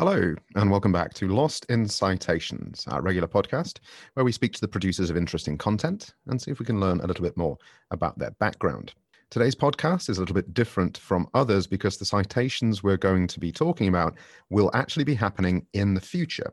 Hello, 0.00 0.34
and 0.54 0.70
welcome 0.70 0.92
back 0.92 1.12
to 1.12 1.28
Lost 1.28 1.66
in 1.68 1.86
Citations, 1.86 2.86
our 2.88 3.02
regular 3.02 3.28
podcast 3.28 3.80
where 4.14 4.24
we 4.24 4.32
speak 4.32 4.54
to 4.54 4.60
the 4.62 4.66
producers 4.66 5.10
of 5.10 5.16
interesting 5.18 5.58
content 5.58 6.14
and 6.26 6.40
see 6.40 6.50
if 6.50 6.58
we 6.58 6.64
can 6.64 6.80
learn 6.80 7.00
a 7.00 7.06
little 7.06 7.22
bit 7.22 7.36
more 7.36 7.58
about 7.90 8.18
their 8.18 8.30
background. 8.40 8.94
Today's 9.28 9.54
podcast 9.54 10.08
is 10.08 10.16
a 10.16 10.20
little 10.20 10.34
bit 10.34 10.54
different 10.54 10.96
from 10.96 11.28
others 11.34 11.66
because 11.66 11.98
the 11.98 12.06
citations 12.06 12.82
we're 12.82 12.96
going 12.96 13.26
to 13.26 13.38
be 13.38 13.52
talking 13.52 13.88
about 13.88 14.16
will 14.48 14.70
actually 14.72 15.04
be 15.04 15.14
happening 15.14 15.66
in 15.74 15.92
the 15.92 16.00
future. 16.00 16.50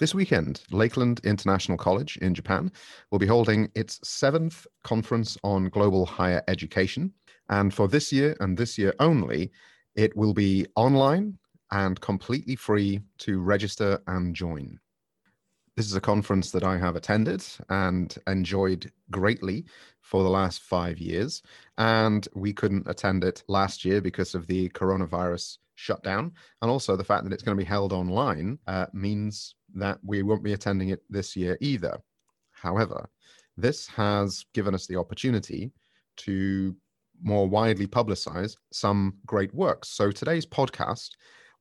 This 0.00 0.12
weekend, 0.12 0.62
Lakeland 0.72 1.20
International 1.22 1.78
College 1.78 2.16
in 2.22 2.34
Japan 2.34 2.72
will 3.12 3.20
be 3.20 3.26
holding 3.28 3.70
its 3.76 4.00
seventh 4.02 4.66
conference 4.82 5.38
on 5.44 5.68
global 5.68 6.06
higher 6.06 6.42
education. 6.48 7.12
And 7.48 7.72
for 7.72 7.86
this 7.86 8.12
year 8.12 8.36
and 8.40 8.58
this 8.58 8.76
year 8.78 8.92
only, 8.98 9.52
it 9.94 10.16
will 10.16 10.34
be 10.34 10.66
online 10.74 11.38
and 11.70 12.00
completely 12.00 12.56
free 12.56 13.00
to 13.18 13.40
register 13.40 14.00
and 14.06 14.34
join. 14.34 14.78
This 15.76 15.86
is 15.86 15.96
a 15.96 16.00
conference 16.00 16.52
that 16.52 16.62
I 16.62 16.78
have 16.78 16.94
attended 16.94 17.44
and 17.68 18.16
enjoyed 18.28 18.92
greatly 19.10 19.64
for 20.00 20.22
the 20.22 20.30
last 20.30 20.62
five 20.62 20.98
years. 20.98 21.42
And 21.78 22.26
we 22.34 22.52
couldn't 22.52 22.88
attend 22.88 23.24
it 23.24 23.42
last 23.48 23.84
year 23.84 24.00
because 24.00 24.36
of 24.36 24.46
the 24.46 24.68
coronavirus 24.68 25.58
shutdown. 25.74 26.32
And 26.62 26.70
also 26.70 26.96
the 26.96 27.02
fact 27.02 27.24
that 27.24 27.32
it's 27.32 27.42
going 27.42 27.56
to 27.56 27.62
be 27.62 27.68
held 27.68 27.92
online 27.92 28.58
uh, 28.68 28.86
means 28.92 29.56
that 29.74 29.98
we 30.04 30.22
won't 30.22 30.44
be 30.44 30.52
attending 30.52 30.90
it 30.90 31.02
this 31.10 31.34
year 31.34 31.58
either. 31.60 31.98
However, 32.52 33.08
this 33.56 33.88
has 33.88 34.44
given 34.54 34.74
us 34.74 34.86
the 34.86 34.96
opportunity 34.96 35.72
to 36.18 36.76
more 37.22 37.48
widely 37.48 37.86
publicize 37.86 38.56
some 38.72 39.14
great 39.26 39.52
works. 39.54 39.88
So 39.88 40.10
today's 40.10 40.46
podcast 40.46 41.10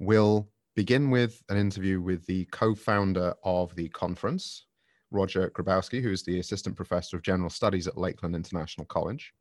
will 0.05 0.49
begin 0.75 1.09
with 1.09 1.41
an 1.49 1.57
interview 1.57 2.01
with 2.01 2.25
the 2.25 2.45
co-founder 2.45 3.33
of 3.43 3.75
the 3.75 3.89
conference, 3.89 4.65
Roger 5.11 5.49
Grabowski, 5.51 6.01
who 6.01 6.11
is 6.11 6.23
the 6.23 6.39
assistant 6.39 6.75
professor 6.75 7.15
of 7.15 7.23
general 7.23 7.49
studies 7.49 7.87
at 7.87 7.97
Lakeland 7.97 8.35
International 8.35 8.85
College. 8.85 9.33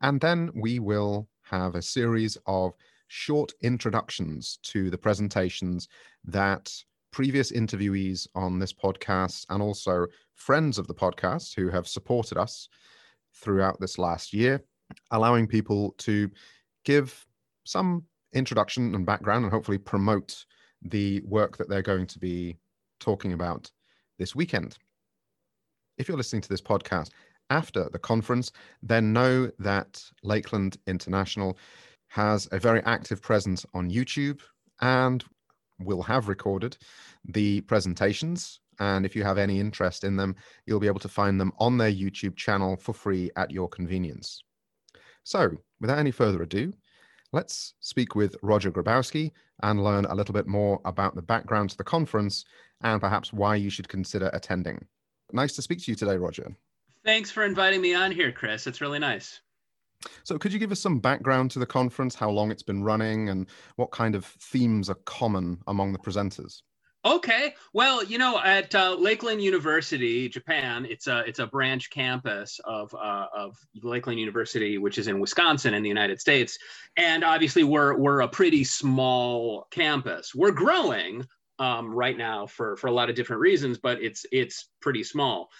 And 0.00 0.20
then 0.20 0.50
we 0.54 0.78
will 0.78 1.28
have 1.42 1.74
a 1.74 1.82
series 1.82 2.36
of 2.46 2.74
short 3.08 3.52
introductions 3.62 4.58
to 4.62 4.90
the 4.90 4.98
presentations 4.98 5.88
that 6.24 6.72
previous 7.12 7.52
interviewees 7.52 8.26
on 8.34 8.58
this 8.58 8.72
podcast 8.72 9.46
and 9.48 9.62
also 9.62 10.06
friends 10.34 10.78
of 10.78 10.86
the 10.86 10.94
podcast 10.94 11.54
who 11.54 11.68
have 11.68 11.86
supported 11.86 12.36
us 12.36 12.68
throughout 13.34 13.78
this 13.80 13.98
last 13.98 14.32
year, 14.32 14.62
allowing 15.12 15.46
people 15.46 15.94
to 15.98 16.30
give 16.84 17.26
some 17.64 18.04
introduction 18.32 18.94
and 18.94 19.06
background 19.06 19.44
and 19.44 19.52
hopefully 19.52 19.78
promote 19.78 20.44
the 20.82 21.20
work 21.24 21.56
that 21.56 21.68
they're 21.68 21.82
going 21.82 22.06
to 22.06 22.18
be 22.18 22.56
talking 23.00 23.32
about 23.32 23.70
this 24.18 24.34
weekend. 24.34 24.76
If 25.98 26.08
you're 26.08 26.16
listening 26.16 26.42
to 26.42 26.48
this 26.48 26.60
podcast 26.60 27.10
after 27.50 27.88
the 27.90 27.98
conference, 27.98 28.52
then 28.82 29.12
know 29.12 29.50
that 29.58 30.02
Lakeland 30.22 30.76
International 30.86 31.58
has 32.08 32.48
a 32.52 32.58
very 32.58 32.82
active 32.84 33.20
presence 33.22 33.64
on 33.74 33.90
YouTube 33.90 34.40
and 34.80 35.24
will 35.80 36.02
have 36.02 36.28
recorded 36.28 36.76
the 37.24 37.60
presentations. 37.62 38.60
And 38.78 39.06
if 39.06 39.16
you 39.16 39.24
have 39.24 39.38
any 39.38 39.58
interest 39.58 40.04
in 40.04 40.16
them, 40.16 40.36
you'll 40.66 40.80
be 40.80 40.86
able 40.86 41.00
to 41.00 41.08
find 41.08 41.40
them 41.40 41.52
on 41.58 41.78
their 41.78 41.90
YouTube 41.90 42.36
channel 42.36 42.76
for 42.76 42.92
free 42.92 43.30
at 43.36 43.50
your 43.50 43.68
convenience. 43.68 44.42
So, 45.24 45.50
without 45.80 45.98
any 45.98 46.10
further 46.10 46.42
ado, 46.42 46.72
Let's 47.32 47.74
speak 47.80 48.14
with 48.14 48.36
Roger 48.42 48.70
Grabowski 48.70 49.32
and 49.62 49.82
learn 49.82 50.04
a 50.04 50.14
little 50.14 50.32
bit 50.34 50.46
more 50.46 50.80
about 50.84 51.14
the 51.14 51.22
background 51.22 51.70
to 51.70 51.76
the 51.76 51.84
conference 51.84 52.44
and 52.82 53.00
perhaps 53.00 53.32
why 53.32 53.56
you 53.56 53.70
should 53.70 53.88
consider 53.88 54.30
attending. 54.32 54.86
Nice 55.32 55.54
to 55.54 55.62
speak 55.62 55.82
to 55.82 55.90
you 55.90 55.96
today, 55.96 56.16
Roger. 56.16 56.54
Thanks 57.04 57.30
for 57.30 57.44
inviting 57.44 57.80
me 57.80 57.94
on 57.94 58.10
here, 58.12 58.32
Chris. 58.32 58.66
It's 58.66 58.80
really 58.80 58.98
nice. 58.98 59.40
So, 60.24 60.38
could 60.38 60.52
you 60.52 60.58
give 60.58 60.72
us 60.72 60.80
some 60.80 60.98
background 60.98 61.50
to 61.52 61.58
the 61.58 61.66
conference, 61.66 62.14
how 62.14 62.30
long 62.30 62.50
it's 62.50 62.62
been 62.62 62.84
running, 62.84 63.30
and 63.30 63.46
what 63.76 63.90
kind 63.92 64.14
of 64.14 64.24
themes 64.24 64.90
are 64.90 64.98
common 65.06 65.58
among 65.66 65.92
the 65.92 65.98
presenters? 65.98 66.62
Okay. 67.04 67.54
Well, 67.72 68.02
you 68.02 68.18
know, 68.18 68.40
at 68.40 68.74
uh, 68.74 68.96
Lakeland 68.98 69.40
University, 69.40 70.28
Japan, 70.28 70.84
it's 70.88 71.06
a 71.06 71.20
it's 71.20 71.38
a 71.38 71.46
branch 71.46 71.90
campus 71.90 72.58
of 72.64 72.92
uh, 72.94 73.26
of 73.34 73.56
Lakeland 73.82 74.18
University, 74.18 74.76
which 74.78 74.98
is 74.98 75.06
in 75.06 75.20
Wisconsin 75.20 75.74
in 75.74 75.82
the 75.84 75.88
United 75.88 76.20
States, 76.20 76.58
and 76.96 77.22
obviously 77.22 77.62
we're 77.62 77.96
we're 77.96 78.20
a 78.22 78.28
pretty 78.28 78.64
small 78.64 79.68
campus. 79.70 80.34
We're 80.34 80.50
growing 80.50 81.24
um, 81.58 81.94
right 81.94 82.16
now 82.16 82.46
for 82.46 82.76
for 82.76 82.88
a 82.88 82.92
lot 82.92 83.08
of 83.08 83.14
different 83.14 83.40
reasons, 83.40 83.78
but 83.78 84.02
it's 84.02 84.26
it's 84.32 84.68
pretty 84.80 85.04
small. 85.04 85.50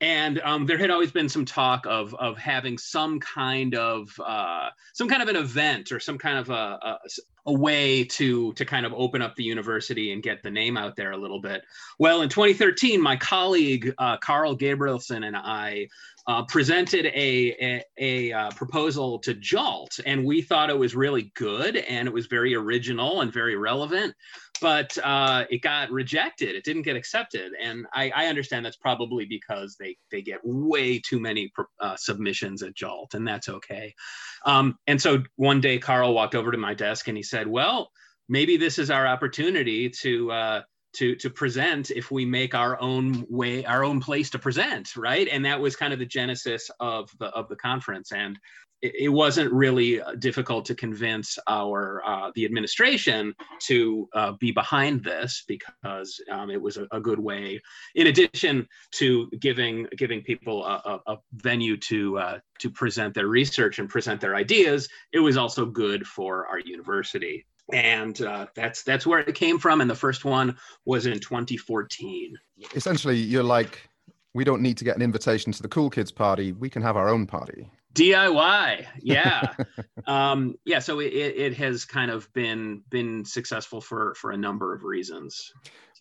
And 0.00 0.40
um, 0.40 0.66
there 0.66 0.78
had 0.78 0.90
always 0.90 1.12
been 1.12 1.28
some 1.28 1.44
talk 1.44 1.86
of 1.86 2.14
of 2.14 2.36
having 2.38 2.78
some 2.78 3.20
kind 3.20 3.74
of 3.74 4.08
uh, 4.24 4.70
some 4.94 5.08
kind 5.08 5.22
of 5.22 5.28
an 5.28 5.36
event 5.36 5.92
or 5.92 6.00
some 6.00 6.18
kind 6.18 6.38
of 6.38 6.50
a, 6.50 6.78
a, 6.82 6.98
a 7.46 7.52
way 7.52 8.04
to 8.04 8.52
to 8.54 8.64
kind 8.64 8.86
of 8.86 8.92
open 8.94 9.22
up 9.22 9.36
the 9.36 9.44
university 9.44 10.12
and 10.12 10.22
get 10.22 10.42
the 10.42 10.50
name 10.50 10.76
out 10.76 10.96
there 10.96 11.12
a 11.12 11.16
little 11.16 11.40
bit. 11.40 11.62
Well, 11.98 12.22
in 12.22 12.28
2013, 12.28 13.00
my 13.00 13.16
colleague 13.16 13.92
uh, 13.98 14.16
Carl 14.18 14.54
Gabrielsen 14.54 15.24
and 15.24 15.36
I 15.36 15.88
uh, 16.26 16.42
presented 16.44 17.06
a, 17.06 17.54
a, 17.60 17.84
a 17.98 18.32
uh, 18.32 18.50
proposal 18.52 19.18
to 19.18 19.34
JALT, 19.34 20.00
and 20.06 20.24
we 20.24 20.40
thought 20.40 20.70
it 20.70 20.78
was 20.78 20.94
really 20.94 21.30
good 21.34 21.76
and 21.76 22.08
it 22.08 22.14
was 22.14 22.26
very 22.26 22.54
original 22.54 23.20
and 23.20 23.30
very 23.30 23.56
relevant, 23.56 24.14
but 24.62 24.96
uh, 25.04 25.44
it 25.50 25.60
got 25.60 25.90
rejected. 25.90 26.54
It 26.54 26.64
didn't 26.64 26.82
get 26.82 26.96
accepted, 26.96 27.52
and 27.60 27.86
I, 27.92 28.10
I, 28.14 28.26
understand 28.28 28.64
that's 28.64 28.76
probably 28.76 29.26
because 29.26 29.76
they 29.78 29.96
they 30.10 30.22
get 30.22 30.40
way 30.44 30.98
too 30.98 31.20
many 31.20 31.52
uh, 31.80 31.96
submissions 31.96 32.62
at 32.62 32.74
JALT, 32.74 33.12
and 33.12 33.28
that's 33.28 33.50
okay. 33.50 33.94
Um, 34.46 34.78
and 34.86 35.00
so 35.00 35.22
one 35.36 35.60
day, 35.60 35.78
Carl 35.78 36.14
walked 36.14 36.34
over 36.34 36.50
to 36.50 36.58
my 36.58 36.74
desk 36.74 37.08
and 37.08 37.16
he 37.16 37.22
said, 37.22 37.33
"Well." 37.46 37.90
Maybe 38.26 38.56
this 38.56 38.78
is 38.78 38.90
our 38.90 39.06
opportunity 39.06 39.90
to 40.00 40.32
uh, 40.32 40.62
to 40.94 41.14
to 41.16 41.30
present 41.30 41.90
if 41.90 42.10
we 42.10 42.24
make 42.24 42.54
our 42.54 42.80
own 42.80 43.26
way 43.28 43.64
our 43.64 43.84
own 43.84 44.00
place 44.00 44.30
to 44.30 44.38
present 44.38 44.96
right 44.96 45.28
and 45.30 45.44
that 45.44 45.60
was 45.60 45.76
kind 45.76 45.92
of 45.92 45.98
the 45.98 46.06
genesis 46.06 46.70
of 46.80 47.10
the 47.18 47.26
of 47.26 47.48
the 47.48 47.56
conference 47.56 48.12
and 48.12 48.38
it, 48.84 49.08
wasn't 49.08 49.50
really 49.52 50.00
uh, 50.00 50.14
difficult 50.16 50.64
to 50.66 50.74
convince 50.74 51.38
our 51.48 52.02
uh, 52.06 52.30
the 52.34 52.44
administration 52.44 53.34
to 53.60 54.08
uh, 54.14 54.32
be 54.32 54.52
behind 54.52 55.02
this 55.02 55.44
because 55.48 56.20
um, 56.30 56.50
it 56.50 56.60
was 56.60 56.76
a, 56.76 56.86
a, 56.92 57.00
good 57.00 57.18
way 57.18 57.60
in 57.94 58.08
addition 58.08 58.66
to 58.90 59.30
giving 59.40 59.86
giving 59.96 60.20
people 60.22 60.64
a, 60.64 61.00
a, 61.06 61.12
a 61.12 61.18
venue 61.34 61.76
to 61.76 62.18
uh, 62.18 62.38
to 62.58 62.70
present 62.70 63.14
their 63.14 63.28
research 63.28 63.78
and 63.78 63.88
present 63.88 64.20
their 64.20 64.34
ideas 64.34 64.88
it 65.12 65.20
was 65.20 65.36
also 65.36 65.64
good 65.64 66.06
for 66.06 66.46
our 66.46 66.58
university. 66.58 67.46
And 67.72 68.20
uh, 68.20 68.46
that's 68.54 68.82
that's 68.82 69.06
where 69.06 69.20
it 69.20 69.34
came 69.34 69.58
from 69.58 69.80
and 69.80 69.88
the 69.88 69.94
first 69.94 70.24
one 70.24 70.56
was 70.84 71.06
in 71.06 71.18
2014 71.18 72.36
essentially 72.74 73.16
you're 73.16 73.42
like 73.42 73.88
we 74.34 74.44
don't 74.44 74.60
need 74.60 74.76
to 74.76 74.84
get 74.84 74.96
an 74.96 75.02
invitation 75.02 75.52
to 75.52 75.62
the 75.62 75.68
cool 75.68 75.88
kids 75.88 76.10
party. 76.10 76.52
We 76.52 76.68
can 76.68 76.82
have 76.82 76.96
our 76.96 77.08
own 77.08 77.24
party 77.26 77.70
diy 77.94 78.86
yeah. 79.02 79.54
Um, 80.06 80.56
yeah 80.66 80.80
so 80.80 81.00
it, 81.00 81.06
it 81.06 81.56
has 81.56 81.86
kind 81.86 82.10
of 82.10 82.30
been 82.34 82.82
been 82.90 83.24
successful 83.24 83.80
for 83.80 84.14
for 84.16 84.32
a 84.32 84.36
number 84.36 84.74
of 84.74 84.84
reasons. 84.84 85.52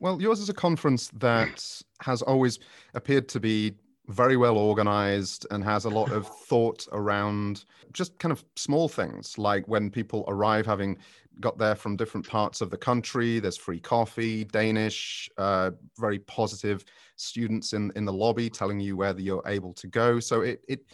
Well 0.02 0.22
yours 0.22 0.40
is 0.42 0.50
a 0.50 0.54
conference 0.54 1.08
that 1.20 1.82
has 2.02 2.22
always 2.22 2.60
appeared 2.96 3.30
to 3.30 3.40
be 3.40 3.76
very 4.08 4.36
well 4.36 4.58
organized 4.58 5.48
and 5.52 5.64
has 5.64 5.86
a 5.86 5.90
lot 5.90 6.12
of 6.12 6.28
thought 6.48 6.86
around 6.92 7.64
just 7.94 8.20
kind 8.20 8.34
of 8.34 8.44
small 8.58 8.90
things 8.90 9.38
like 9.38 9.66
when 9.70 9.90
people 9.90 10.26
arrive 10.28 10.66
having 10.66 10.98
got 11.40 11.58
there 11.58 11.76
from 11.76 11.96
different 11.96 12.28
parts 12.28 12.60
of 12.60 12.70
the 12.70 12.78
country 12.78 13.40
there's 13.40 13.56
free 13.56 13.80
coffee 13.80 14.44
danish 14.44 15.30
uh, 15.38 15.72
very 15.98 16.20
positive 16.20 16.84
students 17.16 17.74
in 17.74 17.92
in 17.96 18.06
the 18.06 18.14
lobby 18.14 18.50
telling 18.50 18.80
you 18.80 18.96
whether 18.98 19.22
you're 19.22 19.44
able 19.48 19.74
to 19.74 19.88
go. 19.88 20.20
So 20.20 20.42
it 20.42 20.64
it 20.68 20.86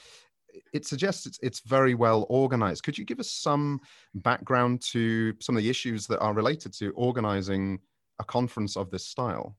it 0.74 0.86
suggests 0.86 1.26
it's, 1.26 1.40
it's 1.42 1.60
very 1.62 1.96
well 1.96 2.26
organized 2.30 2.84
could 2.84 2.98
you 2.98 3.06
give 3.06 3.20
us 3.20 3.32
some 3.32 3.80
background 4.16 4.82
to 4.82 5.34
some 5.40 5.56
of 5.56 5.64
the 5.64 5.70
issues 5.70 6.08
that 6.08 6.20
are 6.20 6.34
related 6.34 6.74
to 6.74 6.92
organizing 6.92 7.80
a 8.20 8.24
conference 8.24 8.76
of 8.76 8.90
this 8.92 9.06
style 9.06 9.56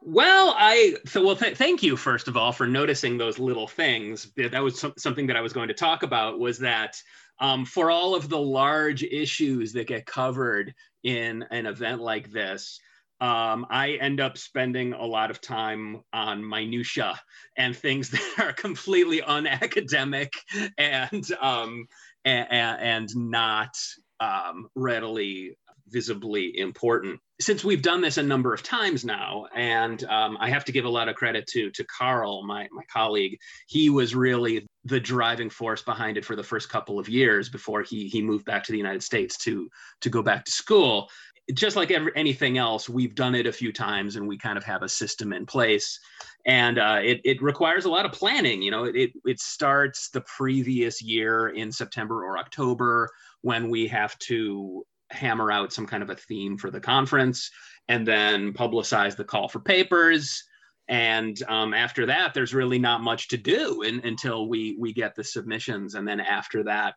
well, 0.00 0.54
I 0.56 0.96
so 1.06 1.24
well. 1.24 1.36
Th- 1.36 1.56
thank 1.56 1.82
you 1.82 1.96
first 1.96 2.28
of 2.28 2.36
all 2.36 2.52
for 2.52 2.66
noticing 2.66 3.18
those 3.18 3.38
little 3.38 3.66
things. 3.66 4.30
That 4.36 4.62
was 4.62 4.78
so- 4.78 4.94
something 4.98 5.26
that 5.26 5.36
I 5.36 5.40
was 5.40 5.52
going 5.52 5.68
to 5.68 5.74
talk 5.74 6.02
about. 6.02 6.38
Was 6.38 6.58
that 6.58 7.00
um, 7.40 7.64
for 7.64 7.90
all 7.90 8.14
of 8.14 8.28
the 8.28 8.38
large 8.38 9.02
issues 9.02 9.72
that 9.72 9.86
get 9.86 10.06
covered 10.06 10.74
in 11.02 11.44
an 11.50 11.66
event 11.66 12.00
like 12.00 12.30
this, 12.30 12.80
um, 13.22 13.66
I 13.70 13.98
end 14.00 14.20
up 14.20 14.36
spending 14.36 14.94
a 14.94 15.06
lot 15.06 15.30
of 15.30 15.40
time 15.40 16.02
on 16.12 16.46
minutia 16.46 17.20
and 17.56 17.74
things 17.74 18.10
that 18.10 18.34
are 18.38 18.52
completely 18.52 19.20
unacademic 19.20 20.30
and 20.76 21.24
um, 21.40 21.86
and, 22.24 22.48
and 22.50 23.08
not 23.14 23.76
um, 24.18 24.66
readily 24.74 25.56
visibly 25.88 26.58
important. 26.58 27.20
since 27.38 27.62
we've 27.64 27.82
done 27.82 28.00
this 28.00 28.16
a 28.16 28.22
number 28.22 28.54
of 28.54 28.62
times 28.62 29.04
now, 29.04 29.46
and 29.54 30.04
um, 30.04 30.38
I 30.40 30.48
have 30.48 30.64
to 30.64 30.72
give 30.72 30.84
a 30.84 30.88
lot 30.88 31.08
of 31.08 31.14
credit 31.14 31.46
to 31.48 31.70
to 31.70 31.84
Carl, 31.84 32.44
my 32.44 32.66
my 32.72 32.82
colleague. 32.92 33.38
He 33.68 33.88
was 33.88 34.16
really 34.16 34.66
the 34.84 34.98
driving 34.98 35.50
force 35.50 35.82
behind 35.82 36.16
it 36.16 36.24
for 36.24 36.34
the 36.34 36.42
first 36.42 36.68
couple 36.68 36.98
of 36.98 37.08
years 37.08 37.48
before 37.48 37.82
he 37.82 38.08
he 38.08 38.20
moved 38.22 38.46
back 38.46 38.64
to 38.64 38.72
the 38.72 38.78
United 38.78 39.02
States 39.02 39.36
to 39.38 39.68
to 40.00 40.10
go 40.10 40.22
back 40.22 40.44
to 40.44 40.50
school. 40.50 41.08
Just 41.54 41.76
like 41.76 41.90
every, 41.90 42.12
anything 42.14 42.56
else, 42.56 42.88
we've 42.88 43.14
done 43.14 43.34
it 43.34 43.46
a 43.46 43.52
few 43.52 43.72
times, 43.72 44.16
and 44.16 44.28
we 44.28 44.38
kind 44.38 44.56
of 44.56 44.64
have 44.64 44.82
a 44.82 44.88
system 44.88 45.32
in 45.32 45.44
place. 45.44 45.98
And 46.46 46.78
uh, 46.78 47.00
it 47.02 47.20
it 47.24 47.42
requires 47.42 47.84
a 47.84 47.90
lot 47.90 48.06
of 48.06 48.12
planning. 48.12 48.62
You 48.62 48.70
know, 48.70 48.84
it 48.84 49.10
it 49.24 49.40
starts 49.40 50.10
the 50.10 50.22
previous 50.22 51.02
year 51.02 51.48
in 51.48 51.72
September 51.72 52.24
or 52.24 52.38
October 52.38 53.10
when 53.40 53.68
we 53.70 53.88
have 53.88 54.16
to 54.20 54.84
hammer 55.12 55.50
out 55.50 55.72
some 55.72 55.86
kind 55.86 56.02
of 56.02 56.10
a 56.10 56.16
theme 56.16 56.56
for 56.56 56.70
the 56.70 56.80
conference 56.80 57.50
and 57.88 58.06
then 58.06 58.52
publicize 58.52 59.16
the 59.16 59.24
call 59.24 59.48
for 59.48 59.60
papers 59.60 60.44
and 60.88 61.42
um, 61.48 61.74
after 61.74 62.06
that 62.06 62.34
there's 62.34 62.54
really 62.54 62.78
not 62.78 63.02
much 63.02 63.28
to 63.28 63.36
do 63.36 63.82
in, 63.82 64.00
until 64.04 64.48
we 64.48 64.76
we 64.78 64.92
get 64.92 65.14
the 65.14 65.24
submissions 65.24 65.94
and 65.94 66.06
then 66.06 66.18
after 66.18 66.64
that 66.64 66.94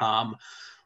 um, 0.00 0.36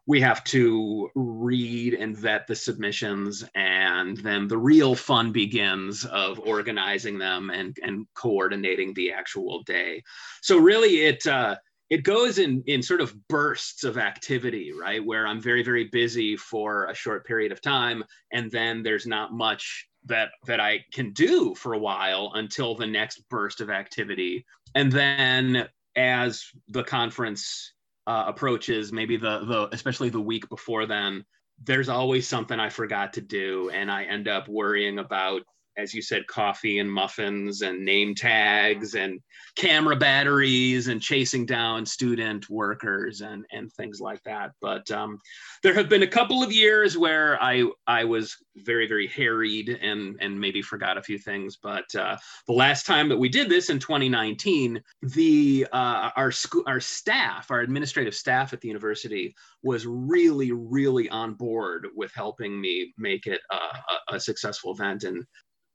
we 0.07 0.21
have 0.21 0.43
to 0.45 1.11
read 1.15 1.95
and 1.95 2.17
vet 2.17 2.47
the 2.47 2.57
submissions 2.57 3.45
and 3.55 4.17
then 4.19 4.49
the 4.49 4.59
real 4.59 4.95
fun 4.95 5.31
begins 5.31 6.05
of 6.07 6.41
organizing 6.41 7.19
them 7.19 7.51
and, 7.51 7.77
and 7.83 8.07
coordinating 8.15 8.93
the 8.95 9.13
actual 9.13 9.63
day. 9.63 10.03
So 10.41 10.59
really 10.59 11.03
it 11.03 11.27
uh, 11.27 11.57
it 11.89 12.05
goes 12.05 12.39
in 12.39 12.65
in 12.67 12.83
sort 12.83 13.03
of 13.03 13.15
bursts 13.29 13.85
of 13.85 13.99
activity 13.99 14.73
right? 14.73 15.05
Where 15.05 15.27
i'm 15.27 15.41
very 15.41 15.63
very 15.63 15.85
busy 15.85 16.37
for 16.37 16.87
a 16.87 16.95
short 16.95 17.25
period 17.27 17.53
of 17.53 17.61
time 17.61 18.03
and 18.33 18.51
then 18.51 18.83
there's 18.83 19.07
not 19.07 19.33
much 19.33 19.87
that 20.07 20.31
that 20.47 20.59
i 20.59 20.85
can 20.93 21.13
do 21.13 21.55
for 21.55 21.75
a 21.75 21.79
while 21.79 22.33
until 22.35 22.75
the 22.75 22.87
next 22.87 23.23
burst 23.29 23.61
of 23.61 23.71
activity. 23.71 24.45
And 24.75 24.91
then 24.91 25.69
as 25.95 26.47
the 26.69 26.83
conference 26.83 27.75
uh, 28.07 28.25
approaches 28.27 28.93
maybe 28.93 29.17
the 29.17 29.45
the 29.45 29.69
especially 29.73 30.09
the 30.09 30.21
week 30.21 30.49
before 30.49 30.87
then 30.87 31.25
there's 31.65 31.89
always 31.89 32.27
something 32.27 32.59
i 32.59 32.69
forgot 32.69 33.13
to 33.13 33.21
do 33.21 33.71
and 33.71 33.91
i 33.91 34.05
end 34.05 34.29
up 34.29 34.49
worrying 34.49 34.99
about 34.99 35.43
as 35.77 35.95
you 35.95 36.03
said, 36.03 36.27
coffee 36.27 36.79
and 36.79 36.91
muffins 36.91 37.63
and 37.63 37.85
name 37.85 38.15
tags 38.15 38.95
and 38.95 39.21
camera 39.57 39.97
batteries 39.97 40.89
and 40.89 41.01
chasing 41.01 41.47
down 41.47 41.85
student 41.87 42.49
workers 42.51 43.21
and, 43.21 43.45
and 43.53 43.73
things 43.73 44.01
like 44.01 44.23
that. 44.25 44.53
But 44.61 44.91
um, 44.91 45.19
there 45.63 45.75
have 45.75 45.89
been 45.89 46.03
a 46.03 46.07
couple 46.07 46.43
of 46.43 46.53
years 46.53 46.97
where 46.97 47.43
I 47.43 47.65
I 47.87 48.05
was 48.05 48.37
very 48.57 48.87
very 48.87 49.07
harried 49.07 49.69
and 49.69 50.17
and 50.21 50.39
maybe 50.39 50.63
forgot 50.63 50.99
a 50.99 51.03
few 51.03 51.19
things. 51.19 51.59
But 51.63 51.95
uh, 51.95 52.17
the 52.47 52.53
last 52.53 52.87
time 52.87 53.09
that 53.09 53.19
we 53.19 53.29
did 53.29 53.49
this 53.49 53.71
in 53.71 53.79
2019, 53.79 54.83
the 55.03 55.67
uh, 55.73 56.11
our 56.17 56.31
school 56.31 56.65
our 56.67 56.81
staff, 56.81 57.51
our 57.51 57.61
administrative 57.61 58.15
staff 58.15 58.53
at 58.53 58.61
the 58.61 58.69
university 58.69 59.35
was 59.63 59.87
really 59.87 60.53
really 60.53 61.09
on 61.09 61.35
board 61.35 61.87
with 61.95 62.13
helping 62.15 62.61
me 62.61 62.93
make 62.99 63.27
it 63.27 63.41
a, 63.51 64.15
a 64.17 64.21
successful 64.21 64.73
event 64.73 65.05
and 65.05 65.25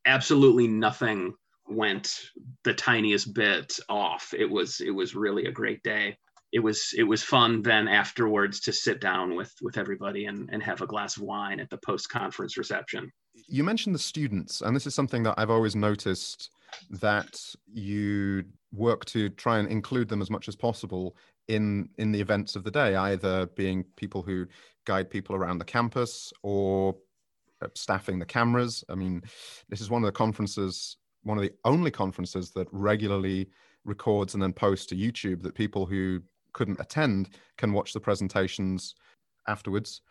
absolutely 0.07 0.67
nothing 0.67 1.33
went 1.69 2.19
the 2.63 2.73
tiniest 2.73 3.33
bit 3.33 3.77
off. 3.89 4.33
It 4.37 4.49
was 4.49 4.79
it 4.81 4.91
was 4.91 5.15
really 5.15 5.45
a 5.45 5.51
great 5.51 5.83
day. 5.83 6.17
It 6.53 6.59
was 6.59 6.93
it 6.97 7.03
was 7.03 7.21
fun 7.21 7.61
then 7.61 7.87
afterwards 7.87 8.61
to 8.61 8.73
sit 8.73 9.01
down 9.01 9.35
with 9.35 9.53
with 9.61 9.77
everybody 9.77 10.25
and, 10.25 10.49
and 10.51 10.63
have 10.63 10.81
a 10.81 10.87
glass 10.87 11.17
of 11.17 11.23
wine 11.23 11.59
at 11.59 11.69
the 11.69 11.79
post 11.85 12.09
conference 12.09 12.57
reception. 12.57 13.11
You 13.47 13.63
mentioned 13.63 13.93
the 13.93 13.99
students, 13.99 14.61
and 14.61 14.75
this 14.75 14.87
is 14.87 14.95
something 14.95 15.23
that 15.23 15.35
I've 15.37 15.51
always 15.51 15.75
noticed 15.75 16.49
that 16.89 17.39
you 17.71 18.45
work 18.73 19.05
to 19.05 19.29
try 19.29 19.59
and 19.59 19.67
include 19.69 20.09
them 20.09 20.21
as 20.21 20.29
much 20.29 20.47
as 20.47 20.55
possible 20.55 21.15
in 21.47 21.89
in 21.97 22.11
the 22.11 22.21
events 22.21 22.55
of 22.55 22.63
the 22.63 22.71
day, 22.71 22.95
either 22.95 23.47
being 23.47 23.83
people 23.95 24.21
who 24.21 24.47
guide 24.85 25.09
people 25.09 25.35
around 25.35 25.57
the 25.57 25.65
campus 25.65 26.31
or 26.43 26.95
staffing 27.73 28.19
the 28.19 28.25
cameras. 28.25 28.83
I 28.89 28.95
mean, 28.95 29.21
this 29.69 29.81
is 29.81 29.89
one 29.89 30.03
of 30.03 30.07
the 30.07 30.11
conferences, 30.11 30.97
one 31.23 31.37
of 31.37 31.43
the 31.43 31.53
only 31.65 31.91
conferences 31.91 32.51
that 32.51 32.67
regularly 32.71 33.49
records 33.85 34.33
and 34.33 34.43
then 34.43 34.53
posts 34.53 34.85
to 34.87 34.95
YouTube 34.95 35.41
that 35.43 35.55
people 35.55 35.85
who 35.85 36.21
couldn't 36.53 36.79
attend 36.79 37.29
can 37.57 37.73
watch 37.73 37.93
the 37.93 37.99
presentations 37.99 38.95
afterwards. 39.47 40.01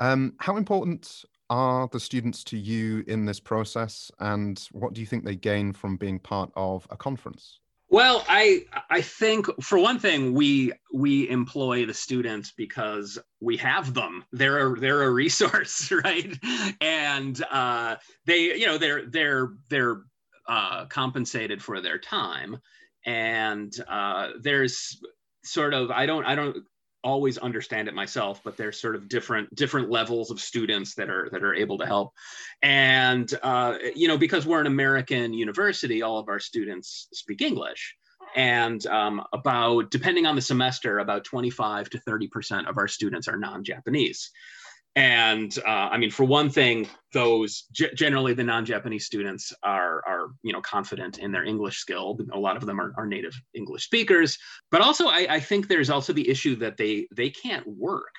Um, 0.00 0.34
how 0.40 0.56
important 0.56 1.24
are 1.50 1.88
the 1.92 2.00
students 2.00 2.42
to 2.44 2.58
you 2.58 3.04
in 3.06 3.24
this 3.24 3.38
process, 3.38 4.10
and 4.18 4.58
what 4.72 4.92
do 4.92 5.00
you 5.00 5.06
think 5.06 5.24
they 5.24 5.36
gain 5.36 5.72
from 5.72 5.96
being 5.96 6.18
part 6.18 6.50
of 6.56 6.86
a 6.90 6.96
conference? 6.96 7.60
Well, 7.94 8.24
I 8.28 8.64
I 8.90 9.02
think 9.02 9.46
for 9.62 9.78
one 9.78 10.00
thing, 10.00 10.34
we 10.34 10.72
we 10.92 11.28
employ 11.28 11.86
the 11.86 11.94
students 11.94 12.50
because 12.50 13.20
we 13.40 13.56
have 13.58 13.94
them. 13.94 14.24
They're 14.32 14.72
a, 14.72 14.80
they're 14.80 15.04
a 15.04 15.10
resource, 15.10 15.92
right? 16.04 16.36
And 16.80 17.40
uh, 17.52 17.94
they 18.26 18.58
you 18.58 18.66
know 18.66 18.78
they're 18.78 19.06
they're 19.06 19.52
they're 19.68 20.00
uh, 20.48 20.86
compensated 20.86 21.62
for 21.62 21.80
their 21.80 21.98
time, 21.98 22.58
and 23.06 23.72
uh, 23.88 24.30
there's 24.40 25.00
sort 25.44 25.72
of 25.72 25.92
I 25.92 26.06
don't 26.06 26.24
I 26.24 26.34
don't 26.34 26.64
always 27.04 27.38
understand 27.38 27.86
it 27.86 27.94
myself 27.94 28.40
but 28.42 28.56
there's 28.56 28.80
sort 28.80 28.96
of 28.96 29.08
different 29.08 29.54
different 29.54 29.90
levels 29.90 30.30
of 30.30 30.40
students 30.40 30.94
that 30.94 31.10
are 31.10 31.28
that 31.30 31.44
are 31.44 31.54
able 31.54 31.78
to 31.78 31.86
help. 31.86 32.12
And 32.62 33.32
uh, 33.42 33.76
you 33.94 34.08
know 34.08 34.18
because 34.18 34.46
we're 34.46 34.60
an 34.60 34.66
american 34.66 35.32
university 35.32 36.02
all 36.02 36.18
of 36.18 36.28
our 36.28 36.40
students 36.40 37.08
speak 37.12 37.42
english. 37.42 37.94
And 38.36 38.84
um, 38.86 39.22
about 39.32 39.90
depending 39.90 40.26
on 40.26 40.34
the 40.34 40.42
semester 40.42 40.98
about 40.98 41.24
25 41.24 41.90
to 41.90 41.98
30 42.00 42.28
percent 42.28 42.68
of 42.68 42.78
our 42.78 42.88
students 42.88 43.28
are 43.28 43.36
non-japanese 43.36 44.30
and 44.96 45.56
uh, 45.66 45.88
I 45.90 45.98
mean, 45.98 46.10
for 46.10 46.24
one 46.24 46.48
thing, 46.48 46.88
those 47.12 47.64
g- 47.72 47.90
generally 47.94 48.32
the 48.32 48.44
non-Japanese 48.44 49.06
students 49.06 49.52
are 49.62 50.02
are 50.06 50.28
you 50.42 50.52
know 50.52 50.60
confident 50.60 51.18
in 51.18 51.32
their 51.32 51.44
English 51.44 51.78
skill. 51.78 52.18
A 52.32 52.38
lot 52.38 52.56
of 52.56 52.64
them 52.64 52.80
are, 52.80 52.92
are 52.96 53.06
native 53.06 53.34
English 53.54 53.84
speakers, 53.84 54.38
but 54.70 54.80
also 54.80 55.06
I, 55.08 55.26
I 55.28 55.40
think 55.40 55.66
there's 55.66 55.90
also 55.90 56.12
the 56.12 56.28
issue 56.28 56.56
that 56.56 56.76
they 56.76 57.08
they 57.14 57.30
can't 57.30 57.66
work 57.66 58.14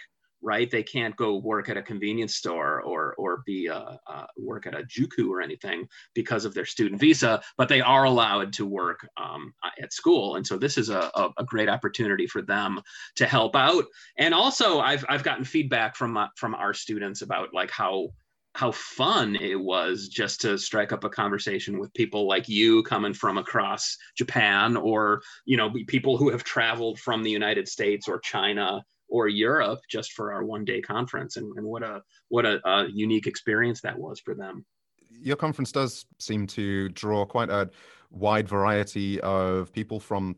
right? 0.45 0.69
They 0.69 0.83
can't 0.83 1.15
go 1.15 1.38
work 1.38 1.69
at 1.69 1.75
a 1.75 1.81
convenience 1.81 2.36
store 2.36 2.81
or 2.83 3.15
or 3.18 3.42
be 3.45 3.68
uh, 3.68 3.97
uh, 4.07 4.27
work 4.38 4.68
at 4.68 4.75
a 4.75 4.83
juku 4.83 5.27
or 5.27 5.42
anything 5.42 5.88
because 6.13 6.46
of 6.46 6.53
their 6.53 6.65
student 6.65 7.01
visa, 7.01 7.41
but 7.58 7.67
they 7.67 7.81
are 7.81 8.03
allowed 8.03 8.53
to 8.53 8.65
work 8.65 9.05
um, 9.17 9.53
at 9.81 9.91
school, 9.91 10.36
and 10.36 10.46
so 10.46 10.58
this 10.58 10.77
is 10.77 10.89
a, 10.89 11.12
a, 11.15 11.29
a, 11.39 11.43
great 11.43 11.67
opportunity 11.67 12.27
for 12.27 12.43
them 12.43 12.79
to 13.15 13.25
help 13.25 13.55
out. 13.55 13.86
And 14.19 14.34
also, 14.34 14.79
I've 14.79 15.03
I've 15.10 15.24
gotten 15.24 15.43
feedback 15.43 15.96
from 15.96 16.15
uh, 16.15 16.27
from 16.38 16.53
our 16.53 16.74
students 16.74 17.24
about 17.24 17.53
like 17.53 17.72
how 17.72 18.10
how 18.53 18.72
fun 18.72 19.36
it 19.36 19.60
was 19.60 20.08
just 20.08 20.39
to 20.41 20.58
strike 20.58 20.93
up 20.93 21.03
a 21.03 21.10
conversation 21.10 21.77
with 21.77 21.93
people 21.93 22.25
like 22.25 22.48
you 22.48 22.84
coming 22.84 23.13
from 23.13 23.38
across 23.38 23.98
Japan 24.15 24.77
or 24.77 25.22
you 25.46 25.58
know 25.58 25.74
people 25.88 26.17
who 26.17 26.29
have 26.29 26.43
traveled 26.43 27.00
from 27.00 27.24
the 27.24 27.31
United 27.31 27.67
States 27.67 28.08
or 28.08 28.19
China 28.19 28.84
or 29.09 29.27
Europe 29.27 29.79
just 29.89 30.13
for 30.13 30.33
our 30.33 30.43
one 30.43 30.65
day 30.65 30.81
conference 30.81 31.38
and, 31.38 31.51
and 31.57 31.65
what 31.65 31.83
a 31.83 32.01
what 32.29 32.45
a, 32.45 32.59
a, 32.67 32.88
unique 32.89 33.27
experience 33.27 33.81
that 33.81 33.97
was 33.97 34.19
for 34.19 34.35
them. 34.35 34.65
Your 35.09 35.35
conference 35.35 35.71
does 35.71 36.05
seem 36.19 36.47
to 36.47 36.89
draw 36.89 37.25
quite 37.25 37.50
a 37.50 37.69
wide 38.09 38.47
variety 38.47 39.19
of 39.21 39.71
people 39.71 40.00
from 40.00 40.35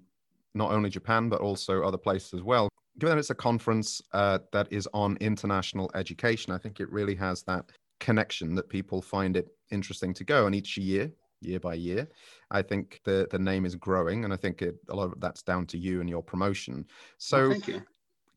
not 0.53 0.71
only 0.71 0.89
Japan 0.89 1.29
but 1.29 1.41
also 1.41 1.83
other 1.83 1.97
places 1.97 2.33
as 2.33 2.43
well. 2.43 2.69
Given 2.99 3.15
that 3.15 3.19
it's 3.19 3.29
a 3.29 3.35
conference 3.35 4.01
uh, 4.13 4.39
that 4.51 4.67
is 4.71 4.87
on 4.93 5.17
international 5.21 5.91
education, 5.93 6.51
I 6.51 6.57
think 6.57 6.79
it 6.79 6.91
really 6.91 7.15
has 7.15 7.43
that 7.43 7.65
connection 7.99 8.55
that 8.55 8.69
people 8.69 9.01
find 9.01 9.37
it 9.37 9.49
interesting 9.71 10.13
to 10.15 10.23
go. 10.23 10.47
And 10.47 10.55
each 10.55 10.77
year, 10.77 11.11
year 11.41 11.59
by 11.59 11.75
year, 11.75 12.07
I 12.49 12.63
think 12.63 13.01
the 13.03 13.27
the 13.29 13.39
name 13.39 13.65
is 13.65 13.75
growing, 13.75 14.23
and 14.23 14.33
I 14.33 14.37
think 14.37 14.61
it, 14.61 14.75
a 14.89 14.95
lot 14.95 15.05
of 15.05 15.19
that's 15.19 15.43
down 15.43 15.67
to 15.67 15.77
you 15.77 16.01
and 16.01 16.09
your 16.09 16.23
promotion. 16.23 16.85
So, 17.17 17.49
well, 17.49 17.57
you 17.67 17.81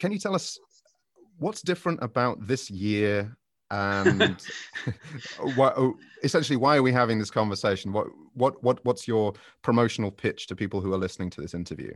can 0.00 0.10
you 0.10 0.18
tell 0.18 0.34
us 0.34 0.58
what's 1.38 1.62
different 1.62 2.02
about 2.02 2.46
this 2.46 2.70
year 2.70 3.36
and 3.70 4.36
what, 5.54 5.74
oh, 5.76 5.96
essentially 6.24 6.56
why 6.56 6.76
are 6.76 6.82
we 6.82 6.90
having 6.90 7.18
this 7.18 7.30
conversation? 7.30 7.92
What 7.92 8.08
what 8.34 8.62
what 8.64 8.84
what's 8.84 9.06
your 9.06 9.34
promotional 9.62 10.10
pitch 10.10 10.48
to 10.48 10.56
people 10.56 10.80
who 10.80 10.92
are 10.92 10.98
listening 10.98 11.30
to 11.30 11.40
this 11.40 11.54
interview? 11.54 11.92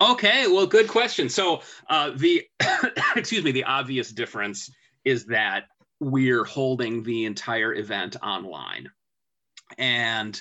Okay 0.00 0.46
well 0.46 0.66
good 0.66 0.88
question. 0.88 1.28
So 1.28 1.62
uh, 1.88 2.10
the 2.16 2.46
excuse 3.16 3.44
me 3.44 3.52
the 3.52 3.64
obvious 3.64 4.10
difference 4.10 4.70
is 5.04 5.24
that 5.26 5.64
we're 6.00 6.44
holding 6.44 7.02
the 7.02 7.24
entire 7.24 7.74
event 7.74 8.16
online. 8.22 8.90
And 9.78 10.38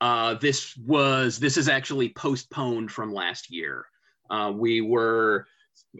uh, 0.00 0.34
this 0.34 0.76
was 0.76 1.38
this 1.38 1.56
is 1.56 1.68
actually 1.68 2.08
postponed 2.10 2.90
from 2.90 3.12
last 3.12 3.50
year. 3.50 3.86
Uh, 4.28 4.52
we 4.54 4.80
were 4.80 5.46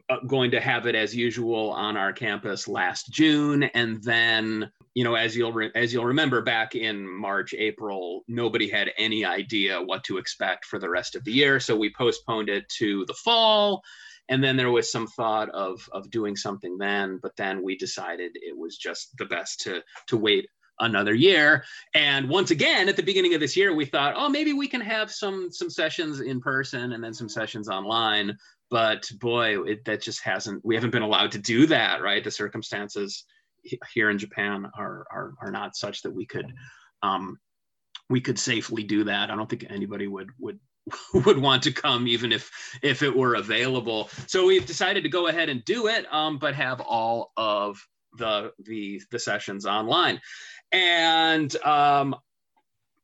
Uh, 0.09 0.19
going 0.27 0.51
to 0.51 0.61
have 0.61 0.87
it 0.87 0.95
as 0.95 1.15
usual 1.15 1.71
on 1.71 1.97
our 1.97 2.13
campus 2.13 2.69
last 2.69 3.11
June. 3.11 3.63
And 3.63 4.03
then 4.03 4.71
you 4.97 5.05
know, 5.05 5.15
as 5.15 5.37
you'll 5.37 5.53
re- 5.53 5.71
as 5.75 5.93
you'll 5.93 6.07
remember, 6.07 6.41
back 6.41 6.75
in 6.75 7.07
March, 7.07 7.53
April, 7.53 8.25
nobody 8.29 8.67
had 8.67 8.93
any 8.97 9.27
idea 9.27 9.81
what 9.81 10.03
to 10.05 10.17
expect 10.17 10.65
for 10.65 10.79
the 10.79 10.89
rest 10.89 11.15
of 11.15 11.23
the 11.25 11.33
year, 11.33 11.61
so 11.61 11.77
we 11.77 11.93
postponed 11.93 12.49
it 12.49 12.67
to 12.79 13.05
the 13.05 13.13
fall. 13.13 13.83
And 14.31 14.43
then 14.43 14.57
there 14.57 14.71
was 14.71 14.91
some 14.91 15.07
thought 15.07 15.51
of 15.51 15.87
of 15.93 16.11
doing 16.11 16.35
something 16.35 16.79
then, 16.79 17.19
but 17.23 17.37
then 17.37 17.63
we 17.63 17.77
decided 17.77 18.33
it 18.37 18.57
was 18.57 18.79
just 18.79 19.15
the 19.19 19.27
best 19.27 19.61
to 19.65 19.83
to 20.07 20.17
wait 20.17 20.49
another 20.81 21.15
year. 21.15 21.65
And 21.95 22.31
once 22.31 22.51
again, 22.51 22.89
at 22.89 22.97
the 22.97 23.03
beginning 23.03 23.35
of 23.35 23.41
this 23.41 23.57
year, 23.57 23.75
we 23.75 23.85
thought, 23.85 24.15
oh, 24.17 24.29
maybe 24.31 24.55
we 24.55 24.67
can 24.67 24.81
have 24.81 25.11
some 25.11 25.51
some 25.53 25.69
sessions 25.69 26.21
in 26.21 26.41
person 26.41 26.93
and 26.93 27.05
then 27.05 27.13
some 27.13 27.29
sessions 27.29 27.69
online. 27.69 28.39
But 28.71 29.09
boy, 29.21 29.63
it, 29.65 29.85
that 29.85 30.03
just 30.03 30.23
hasn't. 30.23 30.65
We 30.65 30.75
haven't 30.75 30.91
been 30.91 31.03
allowed 31.03 31.33
to 31.33 31.39
do 31.39 31.67
that, 31.67 32.03
right? 32.03 32.23
The 32.23 32.31
circumstances 32.31 33.25
here 33.93 34.11
in 34.11 34.19
Japan 34.19 34.71
are, 34.77 35.07
are, 35.11 35.35
are 35.41 35.51
not 35.51 35.77
such 35.77 36.03
that 36.03 36.13
we 36.13 36.27
could 36.27 36.53
um, 37.03 37.39
we 38.09 38.21
could 38.21 38.39
safely 38.39 38.83
do 38.83 39.05
that. 39.05 39.31
I 39.31 39.37
don't 39.37 39.49
think 39.49 39.67
anybody 39.69 40.07
would 40.07 40.31
would 40.39 40.59
would 41.15 41.39
want 41.39 41.63
to 41.65 41.73
come 41.73 42.07
even 42.09 42.33
if 42.33 42.51
if 42.83 43.03
it 43.03 43.17
were 43.17 43.35
available. 43.35 44.11
So 44.27 44.47
we've 44.47 44.67
decided 44.67 45.03
to 45.03 45.09
go 45.09 45.29
ahead 45.29 45.49
and 45.49 45.65
do 45.65 45.89
it, 45.89 46.13
um, 46.13 46.39
but 46.39 46.55
have 46.55 46.81
all 46.81 47.33
of 47.37 47.81
the 48.17 48.53
the 48.61 49.01
the 49.11 49.19
sessions 49.19 49.67
online. 49.67 50.21
And 50.73 51.55
um, 51.65 52.17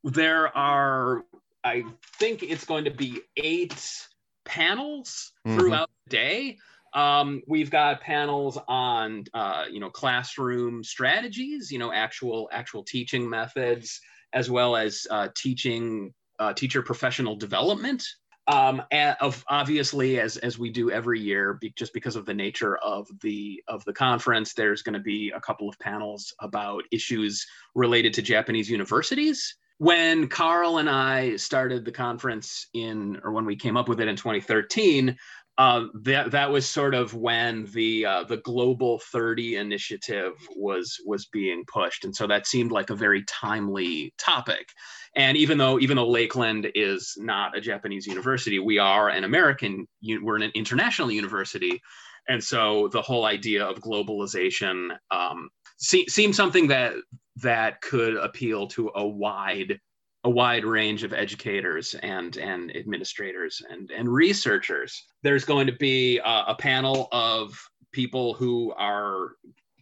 there 0.05 0.57
are, 0.57 1.25
I 1.65 1.85
think 2.19 2.43
it's 2.43 2.65
going 2.65 2.85
to 2.85 2.91
be 2.91 3.21
eight 3.37 4.07
panels 4.45 5.33
mm-hmm. 5.47 5.59
throughout 5.59 5.91
the 6.07 6.11
day. 6.11 6.59
Um, 6.95 7.43
we've 7.47 7.71
got 7.71 8.01
panels 8.01 8.59
on, 8.69 9.25
uh, 9.33 9.65
you 9.71 9.81
know, 9.81 9.91
classroom 9.91 10.85
strategies, 10.85 11.71
you 11.71 11.79
know, 11.79 11.93
actual 11.93 12.49
actual 12.53 12.85
teaching 12.85 13.29
methods, 13.29 14.01
as 14.33 14.51
well 14.51 14.77
as 14.77 15.07
uh, 15.11 15.29
teaching 15.35 16.13
uh, 16.39 16.53
teacher 16.53 16.83
professional 16.83 17.37
development. 17.37 18.05
Um, 18.49 18.83
of 19.21 19.45
obviously, 19.49 20.19
as 20.19 20.37
as 20.39 20.59
we 20.59 20.69
do 20.69 20.91
every 20.91 21.21
year, 21.21 21.55
be, 21.61 21.73
just 21.77 21.95
because 21.95 22.17
of 22.17 22.27
the 22.27 22.35
nature 22.35 22.77
of 22.79 23.09
the 23.23 23.63
of 23.69 23.85
the 23.85 23.93
conference, 23.93 24.53
there's 24.53 24.83
going 24.83 24.95
to 24.95 25.01
be 25.01 25.33
a 25.35 25.41
couple 25.41 25.69
of 25.69 25.79
panels 25.79 26.35
about 26.41 26.83
issues 26.91 27.47
related 27.75 28.13
to 28.15 28.23
Japanese 28.23 28.69
universities 28.69 29.55
when 29.83 30.29
Carl 30.29 30.79
and 30.79 30.89
I 30.89 31.35
started 31.35 31.85
the 31.85 31.91
conference 31.91 32.69
in, 32.73 33.19
or 33.25 33.33
when 33.33 33.45
we 33.45 33.57
came 33.57 33.77
up 33.77 33.89
with 33.89 34.01
it 34.01 34.07
in 34.07 34.15
2013, 34.15 35.17
uh, 35.59 35.87
that 36.05 36.31
that 36.31 36.53
was 36.53 36.69
sort 36.69 36.95
of 36.95 37.15
when 37.15 37.65
the 37.73 38.07
uh, 38.07 38.23
the 38.23 38.37
Global 38.37 39.01
30 39.01 39.57
initiative 39.57 40.35
was 40.55 41.01
was 41.05 41.27
being 41.27 41.65
pushed, 41.67 42.05
and 42.05 42.15
so 42.15 42.29
that 42.29 42.47
seemed 42.47 42.71
like 42.71 42.91
a 42.91 42.95
very 42.95 43.25
timely 43.25 44.15
topic. 44.19 44.69
And 45.17 45.37
even 45.37 45.59
though 45.59 45.81
even 45.81 45.97
though 45.97 46.09
Lakeland 46.09 46.71
is 46.77 47.15
not 47.19 47.59
a 47.59 47.61
Japanese 47.61 48.07
university, 48.07 48.61
we 48.61 48.79
are 48.79 49.09
an 49.09 49.25
American. 49.25 49.89
We're 50.01 50.37
an 50.37 50.53
international 50.55 51.11
university, 51.11 51.83
and 52.29 52.43
so 52.43 52.87
the 52.93 53.03
whole 53.03 53.25
idea 53.25 53.65
of 53.65 53.81
globalization 53.81 54.97
um, 55.11 55.49
se- 55.83 56.07
seemed 56.07 56.35
something 56.35 56.69
that 56.69 56.95
that 57.37 57.81
could 57.81 58.17
appeal 58.17 58.67
to 58.69 58.91
a 58.95 59.07
wide 59.07 59.79
a 60.25 60.31
wide 60.31 60.65
range 60.65 61.03
of 61.03 61.13
educators 61.13 61.95
and 61.95 62.37
and 62.37 62.75
administrators 62.77 63.61
and 63.69 63.91
and 63.91 64.09
researchers. 64.09 65.05
There's 65.23 65.45
going 65.45 65.67
to 65.67 65.73
be 65.73 66.19
a, 66.19 66.45
a 66.49 66.57
panel 66.59 67.09
of 67.13 67.59
people 67.93 68.33
who 68.35 68.73
are 68.73 69.33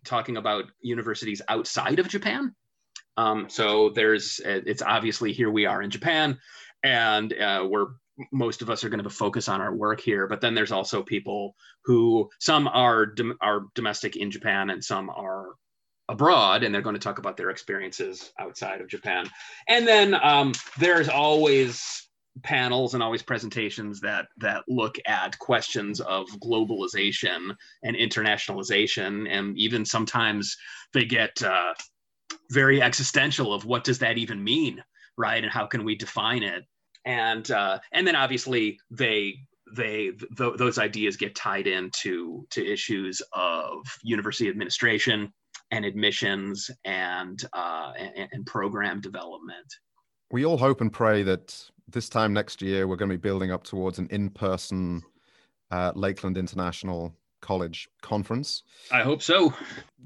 talking 0.04 0.38
about 0.38 0.64
universities 0.80 1.42
outside 1.48 1.98
of 1.98 2.08
Japan. 2.08 2.54
Um, 3.16 3.50
so 3.50 3.90
there's 3.90 4.40
it's 4.44 4.82
obviously 4.82 5.32
here 5.32 5.50
we 5.50 5.66
are 5.66 5.82
in 5.82 5.90
Japan, 5.90 6.38
and 6.82 7.34
uh, 7.34 7.66
we're 7.68 7.88
most 8.32 8.62
of 8.62 8.70
us 8.70 8.84
are 8.84 8.88
going 8.88 9.02
to 9.02 9.10
focus 9.10 9.48
on 9.48 9.60
our 9.60 9.74
work 9.74 10.00
here. 10.00 10.26
But 10.26 10.40
then 10.40 10.54
there's 10.54 10.72
also 10.72 11.02
people 11.02 11.54
who 11.84 12.30
some 12.38 12.66
are 12.68 13.06
dom- 13.06 13.36
are 13.42 13.66
domestic 13.74 14.16
in 14.16 14.30
Japan 14.30 14.70
and 14.70 14.82
some 14.82 15.10
are 15.10 15.54
abroad 16.10 16.64
and 16.64 16.74
they're 16.74 16.82
going 16.82 16.94
to 16.94 17.00
talk 17.00 17.18
about 17.18 17.36
their 17.36 17.50
experiences 17.50 18.32
outside 18.38 18.80
of 18.80 18.88
Japan. 18.88 19.30
And 19.68 19.86
then 19.86 20.14
um, 20.14 20.52
there's 20.78 21.08
always 21.08 22.08
panels 22.42 22.94
and 22.94 23.02
always 23.02 23.22
presentations 23.22 24.00
that 24.00 24.26
that 24.38 24.62
look 24.68 24.96
at 25.06 25.38
questions 25.38 26.00
of 26.00 26.26
globalization 26.42 27.54
and 27.82 27.96
internationalization 27.96 29.28
and 29.30 29.58
even 29.58 29.84
sometimes 29.84 30.56
they 30.94 31.04
get 31.04 31.42
uh, 31.42 31.74
very 32.50 32.80
existential 32.80 33.52
of 33.52 33.64
what 33.64 33.84
does 33.84 33.98
that 33.98 34.16
even 34.16 34.42
mean 34.42 34.82
right 35.18 35.42
and 35.42 35.52
how 35.52 35.66
can 35.66 35.84
we 35.84 35.96
define 35.96 36.44
it 36.44 36.64
and 37.04 37.50
uh, 37.50 37.78
and 37.92 38.06
then 38.06 38.16
obviously 38.16 38.78
they 38.92 39.34
they 39.74 40.12
th- 40.38 40.56
those 40.56 40.78
ideas 40.78 41.16
get 41.16 41.34
tied 41.34 41.66
into 41.66 42.46
to 42.50 42.64
issues 42.64 43.20
of 43.32 43.84
university 44.02 44.48
administration 44.48 45.32
and 45.70 45.84
admissions 45.84 46.70
and, 46.84 47.44
uh, 47.52 47.92
and, 47.98 48.28
and 48.32 48.46
program 48.46 49.00
development. 49.00 49.76
We 50.30 50.44
all 50.44 50.58
hope 50.58 50.80
and 50.80 50.92
pray 50.92 51.22
that 51.24 51.70
this 51.88 52.08
time 52.08 52.32
next 52.32 52.62
year 52.62 52.86
we're 52.86 52.96
going 52.96 53.10
to 53.10 53.16
be 53.16 53.20
building 53.20 53.50
up 53.50 53.64
towards 53.64 53.98
an 53.98 54.08
in-person 54.10 55.02
uh, 55.70 55.92
Lakeland 55.94 56.36
International 56.36 57.14
College 57.40 57.88
conference. 58.02 58.62
I 58.92 59.02
hope 59.02 59.22
so. 59.22 59.54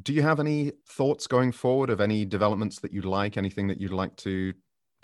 Do 0.03 0.13
you 0.13 0.23
have 0.23 0.39
any 0.39 0.73
thoughts 0.89 1.27
going 1.27 1.53
forward 1.53 1.91
of 1.91 2.01
any 2.01 2.25
developments 2.25 2.79
that 2.81 2.93
you'd 2.93 3.05
like? 3.05 3.37
Anything 3.37 3.67
that 3.69 3.81
you'd 3.81 3.93
like 3.93 4.15
to 4.19 4.55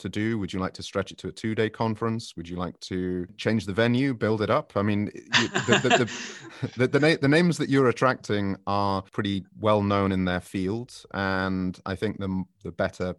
to 0.01 0.09
do? 0.09 0.39
Would 0.39 0.53
you 0.53 0.61
like 0.61 0.75
to 0.75 0.83
stretch 0.83 1.13
it 1.13 1.19
to 1.19 1.29
a 1.29 1.33
two 1.33 1.55
day 1.55 1.71
conference? 1.71 2.35
Would 2.37 2.49
you 2.49 2.57
like 2.57 2.79
to 2.81 3.27
change 3.37 3.67
the 3.67 3.73
venue, 3.73 4.15
build 4.15 4.43
it 4.43 4.51
up? 4.51 4.73
I 4.77 4.83
mean, 4.83 5.07
the, 5.07 5.81
the, 5.83 6.69
the, 6.77 6.89
the, 6.89 7.01
na- 7.01 7.17
the 7.21 7.29
names 7.29 7.59
that 7.59 7.69
you're 7.69 7.89
attracting 7.89 8.57
are 8.67 9.03
pretty 9.03 9.45
well 9.59 9.83
known 9.83 10.13
in 10.13 10.25
their 10.25 10.41
field. 10.41 10.93
And 11.13 11.79
I 11.87 11.95
think 11.95 12.19
the, 12.19 12.45
the 12.65 12.73
better 12.73 13.15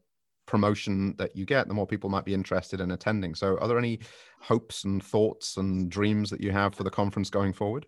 promotion 0.45 1.15
that 1.17 1.35
you 1.35 1.45
get, 1.45 1.67
the 1.67 1.73
more 1.73 1.87
people 1.87 2.09
might 2.09 2.25
be 2.25 2.33
interested 2.33 2.81
in 2.81 2.91
attending. 2.91 3.35
So, 3.35 3.57
are 3.59 3.67
there 3.67 3.77
any 3.77 3.99
hopes 4.41 4.83
and 4.83 5.01
thoughts 5.01 5.57
and 5.57 5.89
dreams 5.89 6.29
that 6.29 6.41
you 6.41 6.51
have 6.51 6.75
for 6.75 6.83
the 6.83 6.89
conference 6.89 7.29
going 7.29 7.53
forward? 7.53 7.85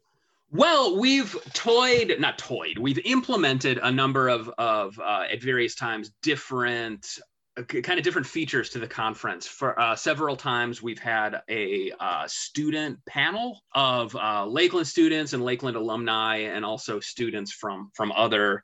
Well, 0.50 1.00
we've 1.00 1.35
toyed, 1.53 2.15
not 2.19 2.38
toyed, 2.38 2.77
we've 2.77 3.00
implemented 3.05 3.79
a 3.81 3.91
number 3.91 4.29
of, 4.29 4.50
of 4.59 5.00
uh, 5.00 5.25
at 5.31 5.41
various 5.41 5.73
times, 5.73 6.12
different 6.21 7.07
kind 7.55 8.00
of 8.00 8.03
different 8.03 8.25
features 8.25 8.69
to 8.72 8.79
the 8.79 8.88
conference. 8.88 9.48
For 9.48 9.79
uh, 9.79 9.95
several 9.95 10.36
times, 10.36 10.81
we've 10.81 11.00
had 11.00 11.41
a 11.50 11.91
uh, 12.00 12.27
student 12.27 13.00
panel 13.05 13.62
of 13.75 14.15
uh, 14.15 14.45
Lakeland 14.45 14.88
students 14.88 15.33
and 15.33 15.43
Lakeland 15.43 15.77
alumni, 15.77 16.38
and 16.38 16.65
also 16.65 17.00
students 17.00 17.51
from 17.51 17.91
from 17.93 18.12
other 18.13 18.63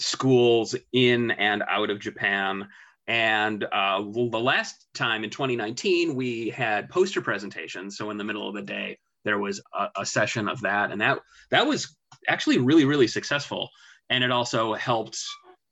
schools 0.00 0.74
in 0.92 1.30
and 1.32 1.62
out 1.68 1.90
of 1.90 2.00
Japan. 2.00 2.66
And 3.06 3.62
uh, 3.64 4.02
the 4.02 4.40
last 4.40 4.88
time 4.92 5.22
in 5.22 5.30
2019, 5.30 6.16
we 6.16 6.48
had 6.50 6.88
poster 6.90 7.20
presentations. 7.20 7.96
So 7.96 8.10
in 8.10 8.16
the 8.16 8.24
middle 8.24 8.48
of 8.48 8.54
the 8.54 8.62
day, 8.62 8.98
there 9.24 9.38
was 9.38 9.60
a, 9.72 9.88
a 9.98 10.06
session 10.06 10.48
of 10.48 10.60
that, 10.62 10.90
and 10.90 11.00
that 11.00 11.20
that 11.50 11.66
was 11.66 11.96
actually 12.28 12.58
really 12.58 12.84
really 12.84 13.06
successful. 13.06 13.70
And 14.10 14.24
it 14.24 14.32
also 14.32 14.74
helped 14.74 15.20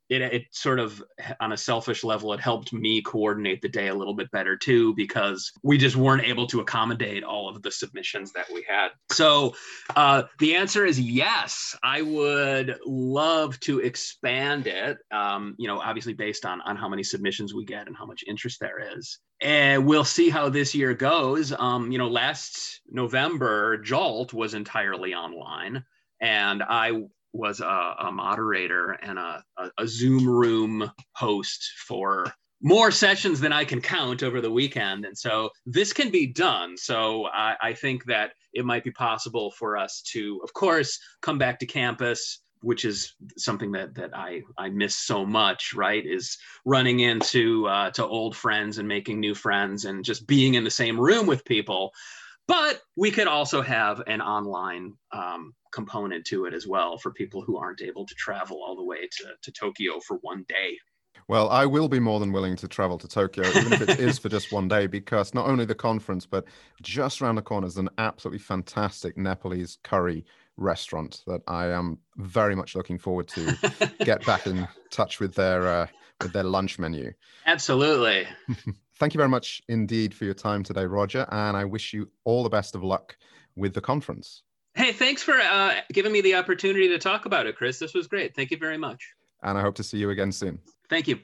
it, 0.09 0.21
it 0.21 0.45
sort 0.51 0.79
of 0.79 1.03
on 1.41 1.53
a 1.53 1.57
selfish 1.57 2.05
level 2.05 2.33
it 2.33 2.41
helped 2.41 2.73
me 2.73 3.01
coordinate 3.03 3.63
the 3.63 3.69
day 3.69 3.89
a 3.89 3.95
little 3.95 4.15
bit 4.15 4.31
better 4.31 4.57
too 4.57 4.95
because 4.95 5.51
we 5.63 5.79
just 5.79 5.97
weren't 5.97 6.25
able 6.25 6.47
to 6.47 6.61
accommodate 6.61 7.25
all 7.25 7.49
of 7.49 7.63
the 7.63 7.71
submissions 7.71 8.33
that 8.33 8.47
we 8.53 8.65
had. 8.69 8.91
So 9.11 9.55
uh, 9.97 10.25
the 10.39 10.55
answer 10.55 10.85
is 10.85 11.01
yes 11.01 11.77
i 11.83 12.03
would 12.03 12.79
love 12.87 13.59
to 13.61 13.81
expand 13.81 14.67
it 14.67 14.99
um, 15.11 15.55
you 15.59 15.69
know 15.69 15.81
obviously 15.81 16.13
based 16.13 16.45
on 16.45 16.61
on 16.63 16.77
how 16.77 16.89
many 16.89 17.03
submissions 17.03 17.55
we 17.55 17.65
get 17.65 17.87
and 17.87 17.97
how 17.97 18.07
much 18.07 18.25
interest 18.27 18.61
there 18.61 18.97
is. 18.97 19.19
And 19.41 19.87
we'll 19.87 20.05
see 20.05 20.31
how 20.31 20.49
this 20.49 20.75
year 20.75 20.95
goes. 20.95 21.53
Um, 21.53 21.91
you 21.91 21.99
know 21.99 22.09
last 22.09 22.81
november 22.91 23.79
JALT 23.79 24.33
was 24.33 24.55
entirely 24.55 25.15
online 25.15 25.85
and 26.21 26.63
I 26.63 26.93
was 27.35 27.61
a, 27.61 27.95
a 27.99 28.13
moderator 28.13 28.93
and 29.03 29.19
a, 29.19 29.45
a, 29.59 29.71
a 29.79 29.89
Zoom 29.89 30.27
room 30.27 30.91
host 31.13 31.73
for 31.87 32.33
more 32.63 32.91
sessions 32.91 33.41
than 33.41 33.53
I 33.53 33.65
can 33.65 33.81
count 33.81 34.23
over 34.23 34.41
the 34.41 34.51
weekend. 34.51 35.05
And 35.05 35.17
so 35.17 35.51
this 35.67 35.93
can 35.93 36.11
be 36.11 36.27
done. 36.27 36.79
So 36.79 37.27
I, 37.27 37.57
I, 37.61 37.73
think 37.75 38.07
that 38.07 38.33
it 38.55 38.65
might 38.65 38.85
be 38.85 38.91
possible 38.91 39.51
for 39.51 39.77
us 39.77 40.01
to, 40.13 40.41
of 40.43 40.55
course, 40.55 40.99
come 41.21 41.37
back 41.37 41.59
to 41.59 41.67
campus, 41.67 42.41
which 42.63 42.87
is 42.87 43.15
something 43.37 43.73
that 43.73 43.95
that 43.97 44.17
I, 44.17 44.41
I 44.57 44.71
miss 44.71 44.95
so 44.95 45.27
much, 45.27 45.75
right? 45.75 46.03
Is 46.07 46.39
running 46.65 47.01
into 47.01 47.67
uh, 47.67 47.91
to 47.91 48.07
old 48.07 48.35
friends 48.35 48.79
and 48.79 48.89
making 48.89 49.21
new 49.21 49.35
friends 49.35 49.85
and 49.85 50.03
just 50.03 50.27
being 50.27 50.55
in 50.55 50.65
the 50.65 50.71
same 50.71 50.99
room 50.99 51.27
with 51.27 51.45
people. 51.45 51.93
But 52.47 52.81
we 52.97 53.11
could 53.11 53.27
also 53.27 53.63
have 53.63 54.03
an 54.07 54.21
online 54.21 54.95
um, 55.13 55.55
component 55.73 56.27
to 56.27 56.45
it 56.45 56.55
as 56.55 56.67
well 56.67 56.99
for 56.99 57.11
people 57.11 57.43
who 57.43 57.57
aren't 57.57 57.83
able 57.83 58.07
to 58.07 58.15
travel 58.15 58.63
all 58.63 58.77
the 58.77 58.85
way 58.85 59.09
to, 59.19 59.29
to 59.43 59.53
Tokyo 59.53 60.01
for 60.07 60.19
one 60.23 60.45
day. 60.49 60.79
Well, 61.27 61.49
I 61.49 61.65
will 61.65 61.89
be 61.89 62.01
more 62.01 62.21
than 62.21 62.33
willing 62.33 62.57
to 62.57 62.69
travel 62.69 62.99
to 62.99 63.09
Tokyo, 63.09 63.47
even 63.49 63.73
if 63.73 63.81
it 63.81 63.89
is 64.01 64.19
for 64.19 64.29
just 64.29 64.53
one 64.53 64.69
day, 64.69 64.87
because 64.87 65.33
not 65.33 65.47
only 65.49 65.65
the 65.65 65.75
conference, 65.75 66.27
but 66.27 66.45
just 66.83 67.23
around 67.23 67.37
the 67.37 67.43
corner 67.43 67.67
is 67.67 67.79
an 67.79 67.89
absolutely 67.97 68.41
fantastic 68.41 69.17
Nepalese 69.17 69.79
curry 69.83 70.25
restaurant 70.57 71.23
that 71.27 71.41
I 71.49 71.67
am 71.69 71.99
very 72.17 72.55
much 72.55 72.77
looking 72.77 72.99
forward 72.99 73.29
to 73.29 73.57
get 74.05 74.25
back 74.27 74.47
in 74.47 74.69
touch 74.91 75.19
with 75.19 75.35
their 75.35 75.67
uh, 75.67 75.87
with 76.21 76.33
their 76.33 76.45
lunch 76.45 76.79
menu. 76.79 77.13
Absolutely. 77.47 78.27
Thank 78.99 79.13
you 79.13 79.19
very 79.19 79.29
much 79.29 79.61
indeed 79.69 80.15
for 80.15 80.25
your 80.25 80.35
time 80.35 80.63
today, 80.63 80.87
Roger, 80.87 81.27
and 81.31 81.57
I 81.57 81.65
wish 81.65 81.93
you 81.93 82.09
all 82.25 82.45
the 82.45 82.49
best 82.49 82.75
of 82.75 82.85
luck 82.85 83.17
with 83.57 83.75
the 83.75 83.81
conference. 83.81 84.43
Hey, 84.75 84.93
thanks 84.93 85.23
for 85.23 85.35
uh, 85.35 85.75
giving 85.93 86.13
me 86.13 86.21
the 86.21 86.35
opportunity 86.35 86.89
to 86.89 86.99
talk 86.99 87.27
about 87.27 87.47
it, 87.47 87.57
Chris. 87.57 87.79
This 87.79 87.95
was 87.95 88.07
great. 88.07 88.35
Thank 88.35 88.51
you 88.51 88.57
very 88.57 88.79
much. 88.79 89.05
And 89.43 89.59
I 89.59 89.63
hope 89.63 89.75
to 89.77 89.83
see 89.83 89.99
you 89.99 90.11
again 90.11 90.33
soon. 90.33 90.59
Thank 90.89 91.09
you. 91.09 91.19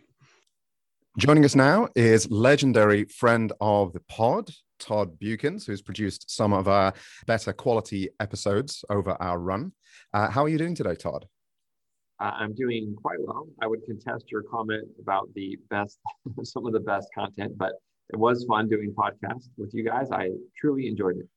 Joining 1.19 1.45
us 1.45 1.55
now 1.55 1.89
is 1.97 2.31
legendary 2.31 3.05
friend 3.05 3.53
of 3.61 3.93
the 3.93 4.00
pod, 4.00 4.50
Todd 4.79 5.19
Beuckens, 5.19 5.67
who's 5.67 5.83
produced 5.83 6.31
some 6.31 6.53
of 6.53 6.69
our 6.69 6.93
better 7.27 7.53
quality 7.53 8.09
episodes 8.21 8.85
over 8.91 9.17
our 9.21 9.39
run. 9.39 9.73
Uh, 10.12 10.31
how 10.31 10.45
are 10.45 10.49
you 10.49 10.59
doing 10.59 10.75
today, 10.75 10.95
Todd? 10.95 11.27
Uh, 12.21 12.33
I'm 12.35 12.55
doing 12.55 12.95
quite 13.00 13.19
well. 13.21 13.49
I 13.62 13.67
would 13.67 13.81
contest 13.87 14.31
your 14.31 14.43
comment 14.43 14.87
about 15.00 15.29
the 15.35 15.59
best, 15.71 15.99
some 16.43 16.67
of 16.67 16.73
the 16.73 16.81
best 16.81 17.09
content, 17.15 17.57
but 17.57 17.73
it 18.12 18.17
was 18.17 18.45
fun 18.45 18.69
doing 18.69 18.93
podcasts 18.95 19.49
with 19.57 19.71
you 19.73 19.85
guys. 19.85 20.11
I 20.12 20.31
truly 20.57 20.87
enjoyed 20.87 21.17
it. 21.17 21.29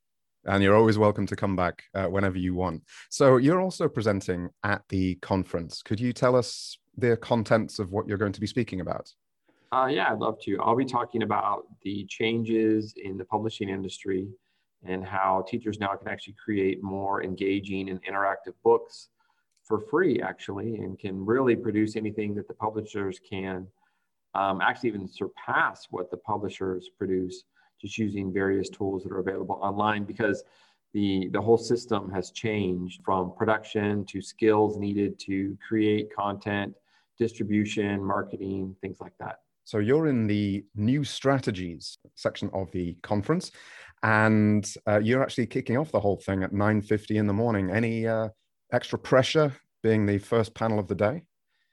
And 0.45 0.61
you're 0.61 0.75
always 0.75 0.97
welcome 0.97 1.25
to 1.27 1.37
come 1.37 1.55
back 1.55 1.83
uh, 1.95 2.07
whenever 2.07 2.37
you 2.37 2.53
want. 2.53 2.83
So 3.09 3.37
you're 3.37 3.61
also 3.61 3.87
presenting 3.87 4.49
at 4.63 4.81
the 4.89 5.15
conference. 5.15 5.81
Could 5.81 6.01
you 6.01 6.11
tell 6.11 6.35
us 6.35 6.77
the 6.97 7.15
contents 7.15 7.79
of 7.79 7.93
what 7.93 8.07
you're 8.07 8.17
going 8.17 8.33
to 8.33 8.41
be 8.41 8.47
speaking 8.47 8.81
about? 8.81 9.09
Uh, 9.71 9.85
yeah, 9.85 10.11
I'd 10.11 10.19
love 10.19 10.37
to. 10.43 10.59
I'll 10.59 10.75
be 10.75 10.85
talking 10.85 11.23
about 11.23 11.63
the 11.83 12.05
changes 12.09 12.93
in 13.01 13.17
the 13.17 13.25
publishing 13.25 13.69
industry 13.69 14.27
and 14.85 15.05
how 15.05 15.45
teachers 15.47 15.79
now 15.79 15.95
can 15.95 16.09
actually 16.09 16.35
create 16.43 16.83
more 16.83 17.23
engaging 17.23 17.89
and 17.89 18.03
interactive 18.03 18.53
books 18.65 19.07
for 19.63 19.79
free, 19.79 20.21
actually, 20.21 20.75
and 20.75 20.99
can 20.99 21.25
really 21.25 21.55
produce 21.55 21.95
anything 21.95 22.35
that 22.35 22.47
the 22.47 22.53
publishers 22.53 23.19
can 23.27 23.67
um, 24.35 24.61
actually 24.61 24.89
even 24.89 25.07
surpass 25.07 25.87
what 25.91 26.09
the 26.11 26.17
publishers 26.17 26.89
produce 26.97 27.43
just 27.79 27.97
using 27.97 28.31
various 28.31 28.69
tools 28.69 29.03
that 29.03 29.11
are 29.11 29.19
available 29.19 29.59
online 29.61 30.05
because 30.05 30.43
the, 30.93 31.29
the 31.33 31.41
whole 31.41 31.57
system 31.57 32.09
has 32.11 32.31
changed 32.31 33.01
from 33.03 33.33
production 33.35 34.05
to 34.05 34.21
skills 34.21 34.77
needed 34.77 35.19
to 35.19 35.57
create 35.67 36.13
content, 36.15 36.73
distribution, 37.17 38.03
marketing, 38.03 38.75
things 38.81 38.97
like 39.01 39.13
that. 39.19 39.39
So 39.65 39.79
you're 39.79 40.07
in 40.07 40.27
the 40.27 40.65
new 40.75 41.03
strategies 41.03 41.97
section 42.15 42.49
of 42.53 42.71
the 42.71 42.95
conference, 43.01 43.51
and 44.03 44.71
uh, 44.87 44.99
you're 44.99 45.23
actually 45.23 45.47
kicking 45.47 45.77
off 45.77 45.91
the 45.91 45.99
whole 45.99 46.17
thing 46.17 46.43
at 46.43 46.51
9:50 46.51 47.15
in 47.15 47.27
the 47.27 47.33
morning. 47.33 47.71
Any 47.71 48.05
uh, 48.05 48.29
extra 48.73 48.99
pressure 48.99 49.53
being 49.81 50.05
the 50.05 50.17
first 50.17 50.53
panel 50.53 50.79
of 50.79 50.87
the 50.87 50.95
day? 50.95 51.23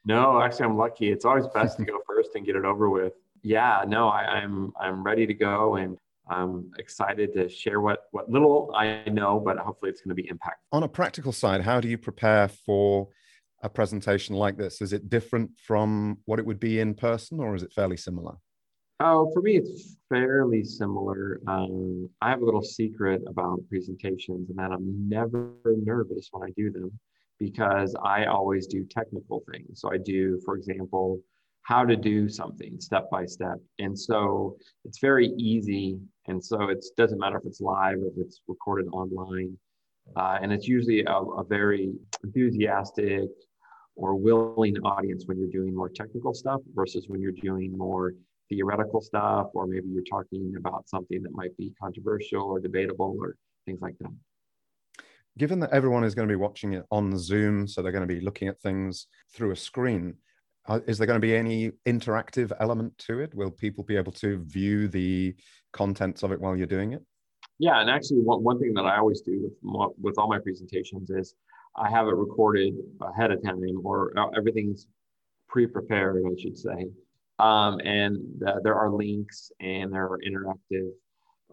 No, 0.04 0.40
actually, 0.40 0.66
I'm 0.66 0.76
lucky. 0.76 1.10
It's 1.10 1.24
always 1.24 1.46
best 1.48 1.78
to 1.78 1.84
go 1.84 1.98
first 2.06 2.30
and 2.34 2.46
get 2.46 2.56
it 2.56 2.64
over 2.64 2.88
with. 2.88 3.14
Yeah, 3.42 3.84
no, 3.86 4.08
I, 4.08 4.22
I'm 4.24 4.72
I'm 4.80 5.02
ready 5.02 5.26
to 5.26 5.34
go, 5.34 5.76
and 5.76 5.96
I'm 6.28 6.70
excited 6.78 7.32
to 7.34 7.48
share 7.48 7.80
what 7.80 8.04
what 8.12 8.30
little 8.30 8.72
I 8.74 9.02
know, 9.08 9.40
but 9.40 9.58
hopefully 9.58 9.90
it's 9.90 10.00
going 10.00 10.14
to 10.14 10.22
be 10.22 10.28
impactful. 10.28 10.72
On 10.72 10.82
a 10.82 10.88
practical 10.88 11.32
side, 11.32 11.62
how 11.62 11.80
do 11.80 11.88
you 11.88 11.98
prepare 11.98 12.48
for 12.48 13.08
a 13.62 13.68
presentation 13.68 14.36
like 14.36 14.56
this? 14.56 14.80
Is 14.80 14.92
it 14.92 15.10
different 15.10 15.50
from 15.58 16.18
what 16.24 16.38
it 16.38 16.46
would 16.46 16.60
be 16.60 16.80
in 16.80 16.94
person, 16.94 17.40
or 17.40 17.54
is 17.54 17.62
it 17.62 17.72
fairly 17.72 17.96
similar? 17.96 18.36
Oh, 19.02 19.30
for 19.32 19.40
me, 19.40 19.56
it's 19.56 19.96
fairly 20.10 20.62
similar. 20.62 21.40
Um, 21.46 22.10
I 22.20 22.28
have 22.28 22.42
a 22.42 22.44
little 22.44 22.62
secret 22.62 23.22
about 23.26 23.66
presentations, 23.70 24.50
and 24.50 24.58
that 24.58 24.72
I'm 24.72 25.08
never 25.08 25.54
nervous 25.64 26.28
when 26.32 26.46
I 26.46 26.52
do 26.54 26.70
them 26.70 26.92
because 27.38 27.96
I 28.04 28.26
always 28.26 28.66
do 28.66 28.84
technical 28.84 29.42
things. 29.50 29.80
So 29.80 29.90
I 29.90 29.96
do, 29.96 30.38
for 30.44 30.54
example, 30.54 31.18
how 31.62 31.86
to 31.86 31.96
do 31.96 32.28
something 32.28 32.78
step 32.78 33.08
by 33.10 33.24
step. 33.24 33.56
And 33.78 33.98
so 33.98 34.58
it's 34.84 34.98
very 34.98 35.28
easy. 35.38 35.98
And 36.26 36.44
so 36.44 36.68
it 36.68 36.84
doesn't 36.98 37.18
matter 37.18 37.38
if 37.38 37.46
it's 37.46 37.62
live 37.62 37.96
or 38.02 38.08
if 38.08 38.18
it's 38.18 38.42
recorded 38.48 38.88
online. 38.92 39.56
Uh, 40.14 40.38
and 40.42 40.52
it's 40.52 40.68
usually 40.68 41.04
a, 41.04 41.12
a 41.14 41.44
very 41.44 41.94
enthusiastic, 42.22 43.30
or 43.96 44.14
willing 44.14 44.76
audience 44.78 45.24
when 45.26 45.38
you're 45.38 45.50
doing 45.50 45.74
more 45.74 45.88
technical 45.88 46.32
stuff 46.32 46.60
versus 46.74 47.06
when 47.08 47.20
you're 47.20 47.32
doing 47.32 47.76
more 47.76 48.14
theoretical 48.50 49.00
stuff, 49.00 49.46
or 49.54 49.66
maybe 49.66 49.88
you're 49.88 50.02
talking 50.02 50.52
about 50.58 50.88
something 50.88 51.22
that 51.22 51.32
might 51.32 51.56
be 51.56 51.72
controversial 51.80 52.42
or 52.42 52.60
debatable 52.60 53.16
or 53.18 53.36
things 53.64 53.80
like 53.80 53.96
that. 54.00 54.12
Given 55.38 55.60
that 55.60 55.70
everyone 55.72 56.04
is 56.04 56.14
going 56.14 56.28
to 56.28 56.32
be 56.32 56.36
watching 56.36 56.74
it 56.74 56.84
on 56.90 57.16
Zoom, 57.16 57.66
so 57.66 57.80
they're 57.80 57.92
going 57.92 58.06
to 58.06 58.14
be 58.14 58.20
looking 58.20 58.48
at 58.48 58.60
things 58.60 59.06
through 59.32 59.52
a 59.52 59.56
screen, 59.56 60.16
uh, 60.66 60.80
is 60.86 60.98
there 60.98 61.06
going 61.06 61.20
to 61.20 61.26
be 61.26 61.34
any 61.34 61.70
interactive 61.86 62.52
element 62.60 62.98
to 62.98 63.20
it? 63.20 63.34
Will 63.34 63.50
people 63.50 63.84
be 63.84 63.96
able 63.96 64.12
to 64.12 64.44
view 64.44 64.88
the 64.88 65.34
contents 65.72 66.22
of 66.22 66.32
it 66.32 66.40
while 66.40 66.56
you're 66.56 66.66
doing 66.66 66.92
it? 66.92 67.02
Yeah, 67.58 67.80
and 67.80 67.88
actually, 67.88 68.18
one, 68.18 68.42
one 68.42 68.58
thing 68.58 68.74
that 68.74 68.86
I 68.86 68.98
always 68.98 69.20
do 69.20 69.50
with 69.62 69.92
with 69.98 70.18
all 70.18 70.28
my 70.28 70.38
presentations 70.38 71.10
is 71.10 71.34
I 71.76 71.88
have 71.88 72.06
it 72.08 72.14
recorded 72.14 72.74
ahead 73.00 73.30
of 73.30 73.42
time, 73.42 73.62
or 73.84 74.18
uh, 74.18 74.28
everything's 74.36 74.86
pre-prepared, 75.48 76.22
I 76.26 76.40
should 76.40 76.58
say. 76.58 76.88
Um, 77.40 77.80
and 77.84 78.18
there 78.62 78.74
are 78.74 78.92
links 78.92 79.50
and 79.60 79.92
there 79.92 80.04
are 80.04 80.18
interactive 80.28 80.90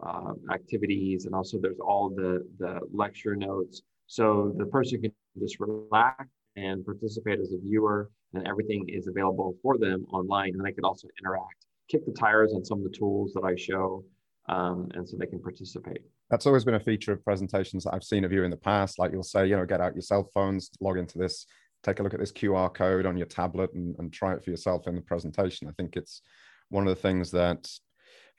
uh, 0.06 0.32
activities, 0.52 1.24
and 1.24 1.34
also 1.34 1.58
there's 1.60 1.80
all 1.80 2.10
the 2.10 2.46
the 2.58 2.80
lecture 2.92 3.34
notes, 3.34 3.82
so 4.06 4.54
the 4.56 4.66
person 4.66 5.00
can 5.00 5.12
just 5.40 5.58
relax 5.58 6.26
and 6.56 6.84
participate 6.84 7.40
as 7.40 7.52
a 7.52 7.58
viewer, 7.58 8.10
and 8.34 8.46
everything 8.46 8.84
is 8.88 9.06
available 9.06 9.56
for 9.62 9.78
them 9.78 10.04
online, 10.12 10.52
and 10.54 10.64
they 10.64 10.72
can 10.72 10.84
also 10.84 11.08
interact, 11.20 11.66
kick 11.90 12.04
the 12.04 12.12
tires 12.12 12.52
on 12.54 12.64
some 12.64 12.78
of 12.78 12.84
the 12.84 12.96
tools 12.96 13.32
that 13.34 13.44
I 13.44 13.54
show, 13.56 14.04
um, 14.48 14.88
and 14.94 15.08
so 15.08 15.16
they 15.16 15.26
can 15.26 15.40
participate. 15.40 16.02
That's 16.30 16.46
always 16.46 16.64
been 16.64 16.74
a 16.74 16.80
feature 16.80 17.12
of 17.12 17.24
presentations 17.24 17.84
that 17.84 17.94
I've 17.94 18.04
seen 18.04 18.24
of 18.24 18.32
you 18.32 18.44
in 18.44 18.50
the 18.50 18.56
past. 18.56 18.98
Like 18.98 19.12
you'll 19.12 19.22
say, 19.22 19.46
you 19.46 19.56
know, 19.56 19.64
get 19.64 19.80
out 19.80 19.94
your 19.94 20.02
cell 20.02 20.28
phones, 20.34 20.70
log 20.80 20.98
into 20.98 21.18
this, 21.18 21.46
take 21.82 22.00
a 22.00 22.02
look 22.02 22.14
at 22.14 22.20
this 22.20 22.32
QR 22.32 22.72
code 22.72 23.06
on 23.06 23.16
your 23.16 23.26
tablet 23.26 23.72
and, 23.74 23.94
and 23.98 24.12
try 24.12 24.34
it 24.34 24.44
for 24.44 24.50
yourself 24.50 24.86
in 24.86 24.94
the 24.94 25.00
presentation. 25.00 25.68
I 25.68 25.72
think 25.72 25.96
it's 25.96 26.22
one 26.70 26.86
of 26.86 26.94
the 26.94 27.00
things 27.00 27.30
that 27.32 27.68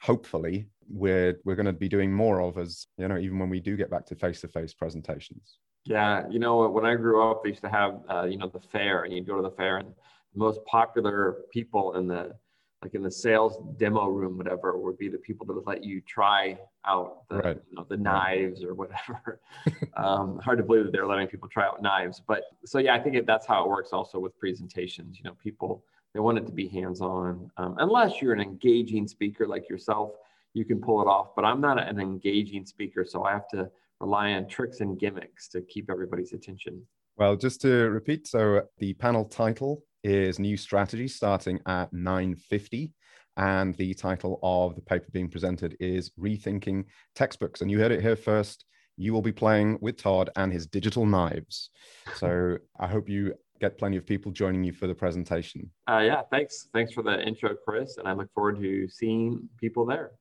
hopefully 0.02 0.68
we're 0.90 1.40
we're 1.44 1.56
going 1.56 1.66
to 1.66 1.74
be 1.74 1.90
doing 1.90 2.12
more 2.12 2.42
of 2.42 2.58
as 2.58 2.88
you 2.98 3.08
know 3.08 3.18
even 3.18 3.38
when 3.38 3.50
we 3.50 3.60
do 3.60 3.76
get 3.76 3.92
back 3.92 4.06
to 4.06 4.16
face-to-face 4.16 4.74
presentations 4.74 5.60
yeah 5.86 6.24
you 6.30 6.40
know 6.40 6.68
when 6.68 6.86
i 6.86 6.96
grew 6.96 7.30
up 7.30 7.44
they 7.44 7.50
used 7.50 7.62
to 7.62 7.70
have 7.70 8.00
uh, 8.10 8.24
you 8.24 8.38
know 8.38 8.48
the 8.48 8.60
fair 8.72 9.04
and 9.04 9.14
you'd 9.14 9.28
go 9.28 9.36
to 9.36 9.42
the 9.42 9.52
fair 9.52 9.78
and 9.78 9.90
the 9.90 10.40
most 10.40 10.64
popular 10.66 11.42
people 11.52 11.96
in 11.96 12.08
the 12.08 12.32
like 12.82 12.96
in 12.96 13.04
the 13.04 13.12
sales 13.12 13.58
demo 13.78 14.08
room, 14.08 14.38
whatever, 14.38 14.78
would 14.78 14.98
be 14.98 15.10
the 15.10 15.18
people 15.18 15.46
that 15.46 15.54
would 15.54 15.68
let 15.68 15.84
you 15.84 16.02
try 16.02 16.58
out 16.86 17.28
the, 17.30 17.38
right. 17.40 17.58
you 17.70 17.76
know, 17.76 17.86
the 17.90 17.98
knives 17.98 18.64
or 18.64 18.74
whatever. 18.74 19.42
um, 19.98 20.40
hard 20.40 20.58
to 20.58 20.64
believe 20.64 20.86
that 20.86 20.92
they're 20.92 21.06
letting 21.06 21.28
people 21.28 21.50
try 21.50 21.66
out 21.66 21.82
knives, 21.82 22.22
but 22.26 22.44
so 22.66 22.80
yeah, 22.80 22.96
I 22.96 23.00
think 23.00 23.16
it, 23.16 23.26
that's 23.26 23.46
how 23.46 23.64
it 23.64 23.70
works 23.70 23.90
also 23.92 24.20
with 24.20 24.38
presentations. 24.40 25.18
You 25.18 25.26
know, 25.26 25.36
people 25.44 25.84
they 26.14 26.20
want 26.20 26.38
it 26.38 26.46
to 26.48 26.52
be 26.52 26.68
hands-on, 26.68 27.52
um, 27.58 27.76
unless 27.80 28.22
you're 28.22 28.34
an 28.34 28.42
engaging 28.42 29.08
speaker 29.08 29.46
like 29.46 29.70
yourself, 29.70 30.12
you 30.54 30.66
can 30.66 30.82
pull 30.82 31.02
it 31.02 31.06
off. 31.06 31.36
But 31.36 31.46
I'm 31.46 31.62
not 31.62 31.78
an 31.78 32.00
engaging 32.00 32.66
speaker, 32.66 33.06
so 33.06 33.24
I 33.24 33.34
have 33.34 33.48
to 33.50 33.70
rely 34.00 34.32
on 34.32 34.48
tricks 34.48 34.80
and 34.80 34.98
gimmicks 34.98 35.48
to 35.50 35.62
keep 35.62 35.90
everybody's 35.90 36.34
attention. 36.34 36.82
Well, 37.18 37.36
just 37.36 37.62
to 37.62 37.90
repeat, 37.90 38.28
so 38.28 38.62
the 38.78 38.94
panel 38.94 39.26
title 39.26 39.84
is 40.04 40.40
New 40.40 40.58
Strategy 40.58 41.08
starting 41.08 41.60
at 41.66 41.92
9.50. 41.94 42.92
And 43.38 43.74
the 43.76 43.94
title 43.94 44.40
of 44.44 44.76
the 44.76 44.82
paper 44.82 45.08
being 45.12 45.30
presented 45.30 45.78
is 45.80 46.12
Rethinking 46.20 46.86
Textbooks. 47.16 47.62
And 47.62 47.72
you 47.72 47.80
heard 47.80 47.92
it 47.92 48.02
here 48.02 48.16
first. 48.16 48.66
You 48.98 49.14
will 49.14 49.22
be 49.22 49.32
playing 49.32 49.78
with 49.82 49.98
Todd 49.98 50.30
and 50.36 50.52
his 50.52 50.68
digital 50.68 51.06
knives. 51.06 51.70
So 52.16 52.58
I 52.78 52.88
hope 52.88 53.08
you 53.08 53.34
get 53.62 53.78
plenty 53.78 53.98
of 53.98 54.06
people 54.06 54.32
joining 54.32 54.64
you 54.64 54.74
for 54.74 54.88
the 54.88 54.96
presentation. 54.96 55.70
Uh, 55.90 56.00
yeah, 56.00 56.22
thanks. 56.30 56.68
Thanks 56.74 56.92
for 56.92 57.02
the 57.02 57.22
intro, 57.22 57.56
Chris. 57.66 57.98
And 57.98 58.08
I 58.08 58.14
look 58.14 58.32
forward 58.34 58.60
to 58.60 58.88
seeing 58.90 59.48
people 59.58 59.86
there. 59.86 60.12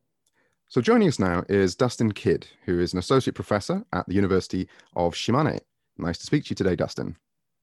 So 0.68 0.80
joining 0.80 1.08
us 1.08 1.18
now 1.18 1.44
is 1.48 1.74
Dustin 1.74 2.12
Kidd, 2.12 2.46
who 2.66 2.78
is 2.78 2.92
an 2.92 2.98
associate 2.98 3.34
professor 3.34 3.84
at 3.92 4.06
the 4.06 4.14
University 4.14 4.68
of 4.94 5.14
Shimane. 5.14 5.60
Nice 5.96 6.18
to 6.18 6.26
speak 6.26 6.44
to 6.44 6.50
you 6.50 6.56
today, 6.56 6.76
Dustin. 6.76 7.16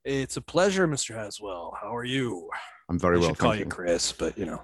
It's 0.06 0.38
a 0.38 0.42
pleasure, 0.42 0.88
Mr. 0.88 1.16
Haswell. 1.16 1.76
How 1.82 1.96
are 1.96 2.06
you? 2.06 2.48
I'm 2.90 3.00
very 3.00 3.18
I 3.18 3.22
well. 3.22 3.30
Should 3.30 3.40
call 3.40 3.56
you 3.56 3.66
Chris, 3.66 4.12
but 4.12 4.38
you 4.38 4.46
know. 4.46 4.62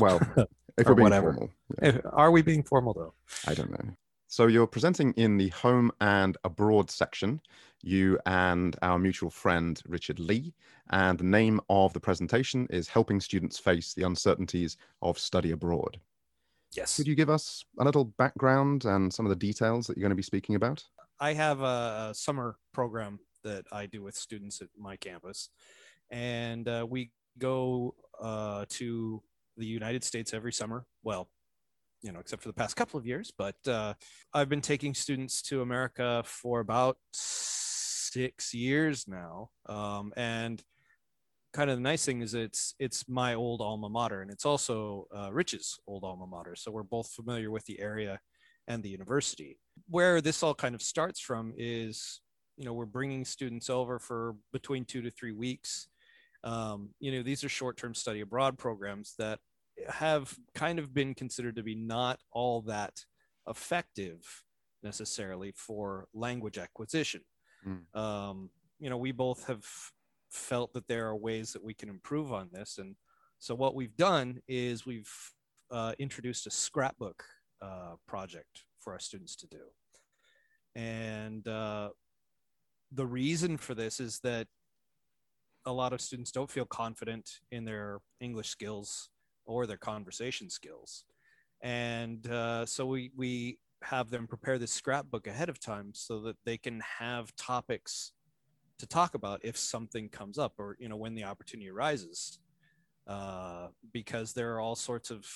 Well, 0.00 0.20
if 0.76 0.86
we're 0.86 0.94
being 0.94 1.04
whatever. 1.04 1.32
formal, 1.32 1.50
yeah. 1.80 1.98
are 2.12 2.32
we 2.32 2.42
being 2.42 2.64
formal 2.64 2.92
though? 2.92 3.14
I 3.46 3.54
don't 3.54 3.70
know. 3.70 3.94
So 4.26 4.48
you're 4.48 4.66
presenting 4.66 5.12
in 5.12 5.36
the 5.36 5.48
home 5.50 5.92
and 6.00 6.36
abroad 6.42 6.90
section, 6.90 7.40
you 7.82 8.18
and 8.26 8.76
our 8.82 8.98
mutual 8.98 9.30
friend 9.30 9.80
Richard 9.86 10.18
Lee. 10.18 10.52
And 10.90 11.18
the 11.18 11.24
name 11.24 11.60
of 11.70 11.92
the 11.92 12.00
presentation 12.00 12.66
is 12.70 12.88
Helping 12.88 13.20
Students 13.20 13.58
Face 13.58 13.94
the 13.94 14.02
Uncertainties 14.02 14.76
of 15.02 15.20
Study 15.20 15.52
Abroad. 15.52 15.98
Yes. 16.72 16.96
Could 16.96 17.06
you 17.06 17.14
give 17.14 17.30
us 17.30 17.64
a 17.78 17.84
little 17.84 18.04
background 18.04 18.84
and 18.84 19.12
some 19.12 19.24
of 19.24 19.30
the 19.30 19.36
details 19.36 19.86
that 19.86 19.96
you're 19.96 20.02
going 20.02 20.10
to 20.10 20.16
be 20.16 20.22
speaking 20.22 20.56
about? 20.56 20.84
I 21.20 21.32
have 21.34 21.60
a 21.60 22.12
summer 22.12 22.56
program 22.72 23.20
that 23.44 23.64
I 23.72 23.86
do 23.86 24.02
with 24.02 24.14
students 24.14 24.60
at 24.60 24.68
my 24.78 24.96
campus. 24.96 25.50
And 26.10 26.68
uh, 26.68 26.86
we 26.88 27.10
go 27.38 27.94
uh, 28.20 28.64
to 28.70 29.22
the 29.56 29.66
United 29.66 30.04
States 30.04 30.34
every 30.34 30.52
summer. 30.52 30.86
Well, 31.02 31.28
you 32.02 32.12
know, 32.12 32.20
except 32.20 32.42
for 32.42 32.48
the 32.48 32.54
past 32.54 32.76
couple 32.76 32.98
of 32.98 33.06
years, 33.06 33.32
but 33.36 33.56
uh, 33.66 33.94
I've 34.32 34.48
been 34.48 34.62
taking 34.62 34.94
students 34.94 35.42
to 35.42 35.60
America 35.60 36.22
for 36.24 36.60
about 36.60 36.96
six 37.12 38.54
years 38.54 39.06
now. 39.06 39.50
Um, 39.66 40.12
and 40.16 40.62
kind 41.52 41.70
of 41.70 41.76
the 41.76 41.82
nice 41.82 42.04
thing 42.04 42.22
is 42.22 42.34
it's 42.34 42.74
it's 42.78 43.08
my 43.08 43.34
old 43.34 43.60
alma 43.60 43.88
mater 43.88 44.22
and 44.22 44.30
it's 44.30 44.46
also 44.46 45.06
uh, 45.14 45.32
rich's 45.32 45.78
old 45.86 46.04
alma 46.04 46.26
mater 46.26 46.54
so 46.54 46.70
we're 46.70 46.82
both 46.82 47.10
familiar 47.10 47.50
with 47.50 47.64
the 47.64 47.80
area 47.80 48.20
and 48.68 48.82
the 48.82 48.88
university 48.88 49.58
where 49.88 50.20
this 50.20 50.42
all 50.42 50.54
kind 50.54 50.74
of 50.74 50.82
starts 50.82 51.18
from 51.18 51.52
is 51.56 52.20
you 52.60 52.66
know 52.66 52.72
we're 52.72 52.84
bringing 52.84 53.24
students 53.24 53.68
over 53.68 53.98
for 53.98 54.36
between 54.52 54.84
two 54.84 55.02
to 55.02 55.10
three 55.10 55.32
weeks 55.32 55.88
um, 56.44 56.90
you 57.00 57.10
know 57.10 57.22
these 57.22 57.42
are 57.42 57.48
short-term 57.48 57.94
study 57.94 58.20
abroad 58.20 58.56
programs 58.56 59.14
that 59.18 59.40
have 59.88 60.32
kind 60.54 60.78
of 60.78 60.94
been 60.94 61.14
considered 61.14 61.56
to 61.56 61.62
be 61.62 61.74
not 61.74 62.20
all 62.30 62.60
that 62.60 63.04
effective 63.48 64.44
necessarily 64.82 65.52
for 65.56 66.06
language 66.14 66.58
acquisition 66.58 67.22
mm. 67.66 67.98
um, 67.98 68.50
you 68.78 68.88
know 68.88 68.98
we 68.98 69.10
both 69.10 69.46
have 69.46 69.64
felt 70.30 70.72
that 70.72 70.86
there 70.86 71.06
are 71.06 71.16
ways 71.16 71.52
that 71.52 71.62
we 71.62 71.74
can 71.74 71.88
improve 71.88 72.32
on 72.32 72.48
this. 72.52 72.78
And 72.78 72.96
so 73.38 73.54
what 73.54 73.74
we've 73.74 73.96
done 73.96 74.40
is 74.48 74.86
we've 74.86 75.12
uh, 75.70 75.92
introduced 75.98 76.46
a 76.46 76.50
scrapbook 76.50 77.24
uh, 77.60 77.94
project 78.06 78.64
for 78.78 78.92
our 78.92 78.98
students 78.98 79.36
to 79.36 79.46
do. 79.46 79.60
And 80.74 81.46
uh, 81.46 81.90
the 82.92 83.06
reason 83.06 83.56
for 83.56 83.74
this 83.74 84.00
is 84.00 84.20
that 84.20 84.46
a 85.66 85.72
lot 85.72 85.92
of 85.92 86.00
students 86.00 86.32
don't 86.32 86.50
feel 86.50 86.64
confident 86.64 87.40
in 87.50 87.64
their 87.64 88.00
English 88.20 88.48
skills 88.48 89.10
or 89.44 89.66
their 89.66 89.76
conversation 89.76 90.48
skills. 90.48 91.04
And 91.62 92.26
uh, 92.30 92.64
so 92.66 92.86
we, 92.86 93.10
we 93.16 93.58
have 93.82 94.10
them 94.10 94.26
prepare 94.26 94.58
this 94.58 94.72
scrapbook 94.72 95.26
ahead 95.26 95.48
of 95.48 95.60
time 95.60 95.90
so 95.94 96.20
that 96.22 96.36
they 96.44 96.56
can 96.56 96.80
have 96.98 97.34
topics 97.36 98.12
to 98.78 98.86
talk 98.86 99.14
about 99.14 99.40
if 99.44 99.56
something 99.56 100.08
comes 100.08 100.38
up 100.38 100.54
or 100.58 100.74
you 100.78 100.88
know 100.88 100.96
when 100.96 101.14
the 101.14 101.24
opportunity 101.24 101.68
arises 101.68 102.38
uh, 103.06 103.68
because 103.92 104.32
there 104.32 104.54
are 104.54 104.60
all 104.60 104.74
sorts 104.76 105.10
of 105.10 105.26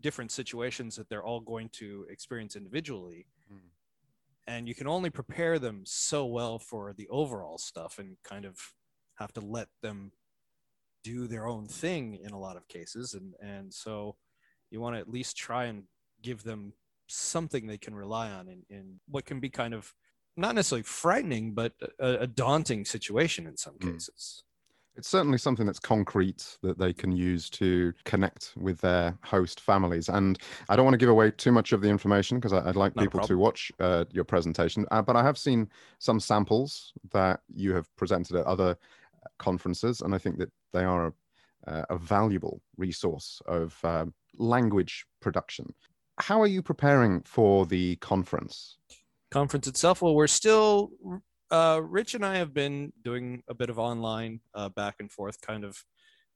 different 0.00 0.30
situations 0.30 0.96
that 0.96 1.08
they're 1.08 1.24
all 1.24 1.40
going 1.40 1.68
to 1.70 2.06
experience 2.10 2.56
individually. 2.56 3.26
And 4.46 4.68
you 4.68 4.74
can 4.74 4.86
only 4.86 5.10
prepare 5.10 5.58
them 5.58 5.82
so 5.84 6.26
well 6.26 6.58
for 6.58 6.92
the 6.92 7.08
overall 7.08 7.58
stuff 7.58 7.98
and 7.98 8.16
kind 8.24 8.44
of 8.44 8.58
have 9.16 9.32
to 9.32 9.40
let 9.40 9.68
them 9.82 10.12
do 11.04 11.26
their 11.26 11.46
own 11.46 11.66
thing 11.66 12.18
in 12.22 12.32
a 12.32 12.38
lot 12.38 12.56
of 12.56 12.68
cases 12.68 13.14
and 13.14 13.34
and 13.40 13.72
so 13.72 14.16
you 14.70 14.80
want 14.80 14.94
to 14.96 15.00
at 15.00 15.08
least 15.08 15.36
try 15.36 15.64
and 15.64 15.84
give 16.22 16.42
them 16.44 16.72
something 17.08 17.66
they 17.66 17.78
can 17.78 17.94
rely 17.94 18.30
on 18.30 18.48
in, 18.48 18.62
in 18.70 19.00
what 19.08 19.24
can 19.24 19.38
be 19.38 19.50
kind 19.50 19.74
of 19.74 19.94
not 20.36 20.54
necessarily 20.54 20.82
frightening, 20.82 21.52
but 21.52 21.72
a, 21.98 22.20
a 22.20 22.26
daunting 22.26 22.84
situation 22.84 23.46
in 23.46 23.56
some 23.56 23.74
mm. 23.74 23.92
cases. 23.92 24.44
It's 24.94 25.08
certainly 25.08 25.38
something 25.38 25.64
that's 25.64 25.78
concrete 25.78 26.58
that 26.62 26.78
they 26.78 26.92
can 26.92 27.12
use 27.12 27.48
to 27.50 27.94
connect 28.04 28.52
with 28.56 28.80
their 28.80 29.16
host 29.24 29.60
families. 29.60 30.08
And 30.08 30.38
I 30.68 30.76
don't 30.76 30.84
want 30.84 30.94
to 30.94 30.98
give 30.98 31.08
away 31.08 31.30
too 31.30 31.50
much 31.50 31.72
of 31.72 31.80
the 31.80 31.88
information 31.88 32.38
because 32.38 32.52
I'd 32.52 32.76
like 32.76 32.94
Not 32.94 33.02
people 33.04 33.20
to 33.20 33.38
watch 33.38 33.72
uh, 33.80 34.04
your 34.10 34.24
presentation. 34.24 34.84
Uh, 34.90 35.00
but 35.00 35.16
I 35.16 35.22
have 35.22 35.38
seen 35.38 35.68
some 35.98 36.20
samples 36.20 36.92
that 37.12 37.40
you 37.48 37.74
have 37.74 37.94
presented 37.96 38.36
at 38.36 38.44
other 38.44 38.76
conferences, 39.38 40.02
and 40.02 40.14
I 40.14 40.18
think 40.18 40.38
that 40.38 40.52
they 40.72 40.84
are 40.84 41.06
a, 41.06 41.70
uh, 41.70 41.84
a 41.90 41.96
valuable 41.96 42.60
resource 42.76 43.40
of 43.46 43.78
um, 43.84 44.12
language 44.36 45.06
production. 45.20 45.72
How 46.18 46.40
are 46.40 46.46
you 46.46 46.60
preparing 46.60 47.22
for 47.22 47.64
the 47.64 47.96
conference? 47.96 48.76
conference 49.32 49.66
itself? 49.66 50.02
Well, 50.02 50.14
we're 50.14 50.28
still, 50.28 50.90
uh, 51.52 51.80
Rich 51.82 52.14
and 52.14 52.24
I 52.24 52.36
have 52.36 52.54
been 52.54 52.92
doing 53.04 53.42
a 53.46 53.54
bit 53.54 53.70
of 53.70 53.78
online 53.78 54.40
uh, 54.54 54.70
back 54.70 54.96
and 54.98 55.12
forth, 55.12 55.40
kind 55.42 55.64
of 55.64 55.84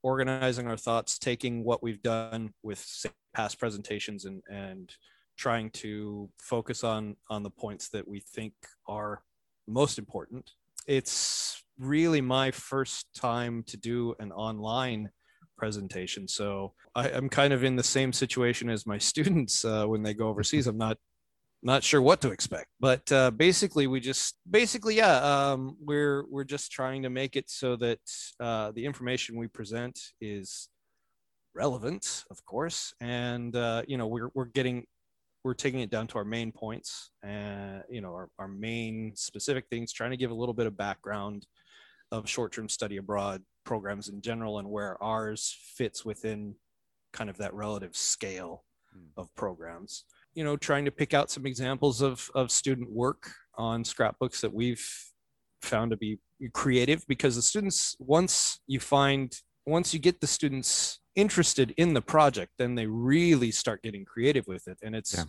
organizing 0.02 0.66
our 0.66 0.76
thoughts, 0.76 1.18
taking 1.18 1.64
what 1.64 1.82
we've 1.82 2.02
done 2.02 2.52
with 2.62 3.06
past 3.34 3.58
presentations 3.58 4.26
and, 4.26 4.42
and 4.48 4.94
trying 5.36 5.70
to 5.70 6.28
focus 6.38 6.84
on, 6.84 7.16
on 7.30 7.42
the 7.42 7.50
points 7.50 7.88
that 7.88 8.06
we 8.06 8.20
think 8.20 8.52
are 8.86 9.22
most 9.66 9.98
important. 9.98 10.50
It's 10.86 11.64
really 11.78 12.20
my 12.20 12.50
first 12.50 13.06
time 13.14 13.64
to 13.68 13.76
do 13.76 14.14
an 14.20 14.32
online 14.32 15.10
presentation. 15.56 16.28
So 16.28 16.74
I, 16.94 17.08
am 17.08 17.30
kind 17.30 17.52
of 17.54 17.64
in 17.64 17.74
the 17.74 17.82
same 17.82 18.12
situation 18.12 18.68
as 18.68 18.86
my 18.86 18.98
students 19.10 19.64
uh, 19.64 19.86
when 19.86 20.02
they 20.02 20.12
go 20.12 20.28
overseas. 20.28 20.66
I'm 20.66 20.78
not 20.78 20.98
not 21.66 21.82
sure 21.82 22.00
what 22.00 22.20
to 22.20 22.30
expect 22.30 22.68
but 22.78 23.10
uh, 23.10 23.30
basically 23.32 23.88
we 23.88 23.98
just 23.98 24.36
basically 24.48 24.94
yeah 24.94 25.16
um, 25.16 25.76
we're 25.80 26.24
we're 26.30 26.44
just 26.44 26.70
trying 26.70 27.02
to 27.02 27.10
make 27.10 27.34
it 27.34 27.50
so 27.50 27.74
that 27.74 27.98
uh, 28.38 28.70
the 28.72 28.84
information 28.84 29.36
we 29.36 29.48
present 29.48 29.98
is 30.20 30.68
relevant 31.54 32.24
of 32.30 32.44
course 32.44 32.94
and 33.00 33.56
uh, 33.56 33.82
you 33.88 33.98
know 33.98 34.06
we're, 34.06 34.30
we're 34.34 34.44
getting 34.44 34.86
we're 35.42 35.54
taking 35.54 35.80
it 35.80 35.90
down 35.90 36.06
to 36.06 36.18
our 36.18 36.24
main 36.24 36.52
points 36.52 37.10
and 37.24 37.82
you 37.90 38.00
know 38.00 38.10
our, 38.10 38.28
our 38.38 38.48
main 38.48 39.12
specific 39.16 39.64
things 39.68 39.92
trying 39.92 40.12
to 40.12 40.16
give 40.16 40.30
a 40.30 40.34
little 40.34 40.54
bit 40.54 40.66
of 40.66 40.76
background 40.76 41.46
of 42.12 42.28
short-term 42.28 42.68
study 42.68 42.98
abroad 42.98 43.42
programs 43.64 44.08
in 44.08 44.20
general 44.22 44.60
and 44.60 44.70
where 44.70 45.02
ours 45.02 45.56
fits 45.74 46.04
within 46.04 46.54
kind 47.12 47.28
of 47.28 47.38
that 47.38 47.52
relative 47.54 47.96
scale 47.96 48.64
hmm. 48.92 49.06
of 49.16 49.34
programs 49.34 50.04
you 50.36 50.44
know, 50.44 50.56
trying 50.56 50.84
to 50.84 50.90
pick 50.90 51.14
out 51.14 51.30
some 51.30 51.46
examples 51.46 52.02
of, 52.02 52.30
of 52.34 52.50
student 52.50 52.92
work 52.92 53.30
on 53.56 53.82
scrapbooks 53.82 54.42
that 54.42 54.52
we've 54.52 54.86
found 55.62 55.90
to 55.90 55.96
be 55.96 56.18
creative 56.52 57.04
because 57.08 57.34
the 57.34 57.42
students, 57.42 57.96
once 57.98 58.60
you 58.66 58.78
find, 58.78 59.40
once 59.64 59.94
you 59.94 59.98
get 59.98 60.20
the 60.20 60.26
students 60.26 61.00
interested 61.16 61.72
in 61.78 61.94
the 61.94 62.02
project, 62.02 62.52
then 62.58 62.74
they 62.74 62.86
really 62.86 63.50
start 63.50 63.82
getting 63.82 64.04
creative 64.04 64.46
with 64.46 64.68
it. 64.68 64.78
And 64.82 64.94
it's, 64.94 65.14
yeah. 65.16 65.24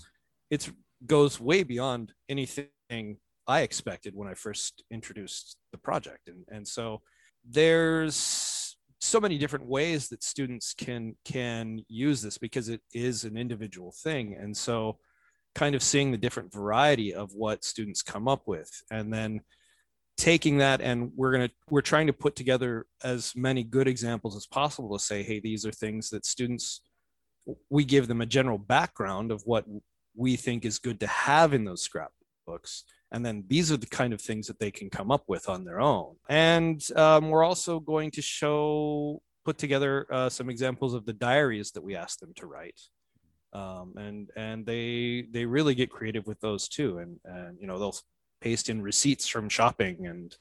it's 0.51 0.69
goes 1.05 1.39
way 1.39 1.63
beyond 1.63 2.11
anything 2.27 3.17
I 3.47 3.61
expected 3.61 4.13
when 4.13 4.27
I 4.27 4.33
first 4.33 4.83
introduced 4.91 5.55
the 5.71 5.77
project. 5.77 6.27
And, 6.27 6.43
and 6.49 6.67
so 6.67 7.01
there's 7.49 8.15
so 9.07 9.19
many 9.21 9.37
different 9.37 9.65
ways 9.65 10.09
that 10.09 10.23
students 10.23 10.73
can 10.73 11.15
can 11.23 11.79
use 11.87 12.21
this 12.21 12.37
because 12.37 12.69
it 12.69 12.81
is 12.93 13.23
an 13.23 13.37
individual 13.37 13.93
thing. 14.03 14.35
And 14.39 14.55
so 14.55 14.99
kind 15.55 15.73
of 15.75 15.81
seeing 15.81 16.11
the 16.11 16.17
different 16.17 16.53
variety 16.53 17.13
of 17.13 17.33
what 17.33 17.63
students 17.63 18.03
come 18.03 18.27
up 18.27 18.43
with 18.47 18.69
and 18.91 19.11
then 19.11 19.41
taking 20.17 20.57
that 20.57 20.81
and 20.81 21.11
we're 21.15 21.31
going 21.31 21.47
to 21.47 21.53
we're 21.69 21.81
trying 21.81 22.07
to 22.07 22.13
put 22.13 22.35
together 22.35 22.85
as 23.03 23.33
many 23.35 23.63
good 23.63 23.87
examples 23.87 24.35
as 24.35 24.47
possible 24.47 24.97
to 24.97 25.03
say 25.03 25.21
hey 25.23 25.39
these 25.39 25.65
are 25.65 25.71
things 25.71 26.09
that 26.09 26.25
students 26.25 26.81
we 27.69 27.83
give 27.83 28.07
them 28.07 28.21
a 28.21 28.25
general 28.25 28.57
background 28.57 29.31
of 29.31 29.41
what 29.45 29.65
we 30.15 30.35
think 30.35 30.65
is 30.65 30.79
good 30.79 30.99
to 30.99 31.07
have 31.07 31.53
in 31.53 31.65
those 31.65 31.83
scrapbooks 31.83 32.83
and 33.11 33.25
then 33.25 33.43
these 33.47 33.71
are 33.71 33.77
the 33.77 33.87
kind 33.87 34.13
of 34.13 34.21
things 34.21 34.47
that 34.47 34.59
they 34.59 34.71
can 34.71 34.89
come 34.89 35.11
up 35.11 35.23
with 35.27 35.47
on 35.47 35.63
their 35.63 35.79
own. 35.79 36.15
And 36.29 36.83
um, 36.95 37.29
we're 37.29 37.43
also 37.43 37.79
going 37.79 38.11
to 38.11 38.21
show, 38.21 39.21
put 39.45 39.57
together 39.57 40.07
uh, 40.11 40.29
some 40.29 40.49
examples 40.49 40.93
of 40.93 41.05
the 41.05 41.13
diaries 41.13 41.71
that 41.71 41.83
we 41.83 41.95
asked 41.95 42.19
them 42.19 42.33
to 42.35 42.47
write. 42.47 42.79
Um, 43.53 43.93
and 43.97 44.29
and 44.35 44.65
they 44.65 45.25
they 45.31 45.45
really 45.45 45.73
get 45.73 45.89
creative 45.89 46.27
with 46.27 46.39
those 46.41 46.67
too. 46.67 46.97
And 46.97 47.17
and 47.23 47.57
you 47.59 47.65
know 47.65 47.79
they'll 47.79 47.95
paste 48.41 48.69
in 48.69 48.81
receipts 48.81 49.27
from 49.27 49.49
shopping 49.49 50.05
and 50.05 50.35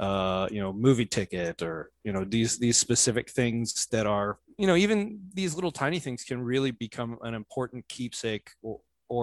uh, 0.00 0.48
you 0.50 0.60
know 0.60 0.72
movie 0.72 1.06
ticket 1.06 1.62
or 1.62 1.90
you 2.04 2.12
know 2.12 2.24
these 2.24 2.58
these 2.58 2.76
specific 2.76 3.28
things 3.30 3.86
that 3.86 4.06
are 4.06 4.38
you 4.56 4.66
know 4.66 4.76
even 4.76 5.20
these 5.34 5.54
little 5.54 5.72
tiny 5.72 5.98
things 5.98 6.24
can 6.24 6.40
really 6.40 6.70
become 6.70 7.18
an 7.22 7.34
important 7.34 7.86
keepsake 7.88 8.50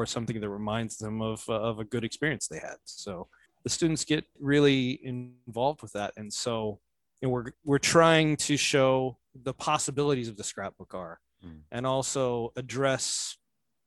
something 0.05 0.39
that 0.39 0.49
reminds 0.49 0.97
them 0.97 1.21
of, 1.21 1.43
uh, 1.49 1.53
of 1.53 1.79
a 1.79 1.83
good 1.83 2.03
experience 2.03 2.47
they 2.47 2.59
had. 2.59 2.77
So 2.85 3.27
the 3.63 3.69
students 3.69 4.05
get 4.05 4.25
really 4.39 4.99
involved 5.03 5.81
with 5.81 5.93
that. 5.93 6.13
And 6.17 6.31
so 6.31 6.79
know, 7.27 7.29
we're, 7.29 7.45
we're 7.63 7.77
trying 7.77 8.35
to 8.37 8.57
show 8.57 9.17
the 9.43 9.53
possibilities 9.53 10.27
of 10.27 10.37
the 10.37 10.43
scrapbook 10.43 10.93
are 10.93 11.19
mm. 11.45 11.59
and 11.71 11.85
also 11.85 12.51
address 12.55 13.37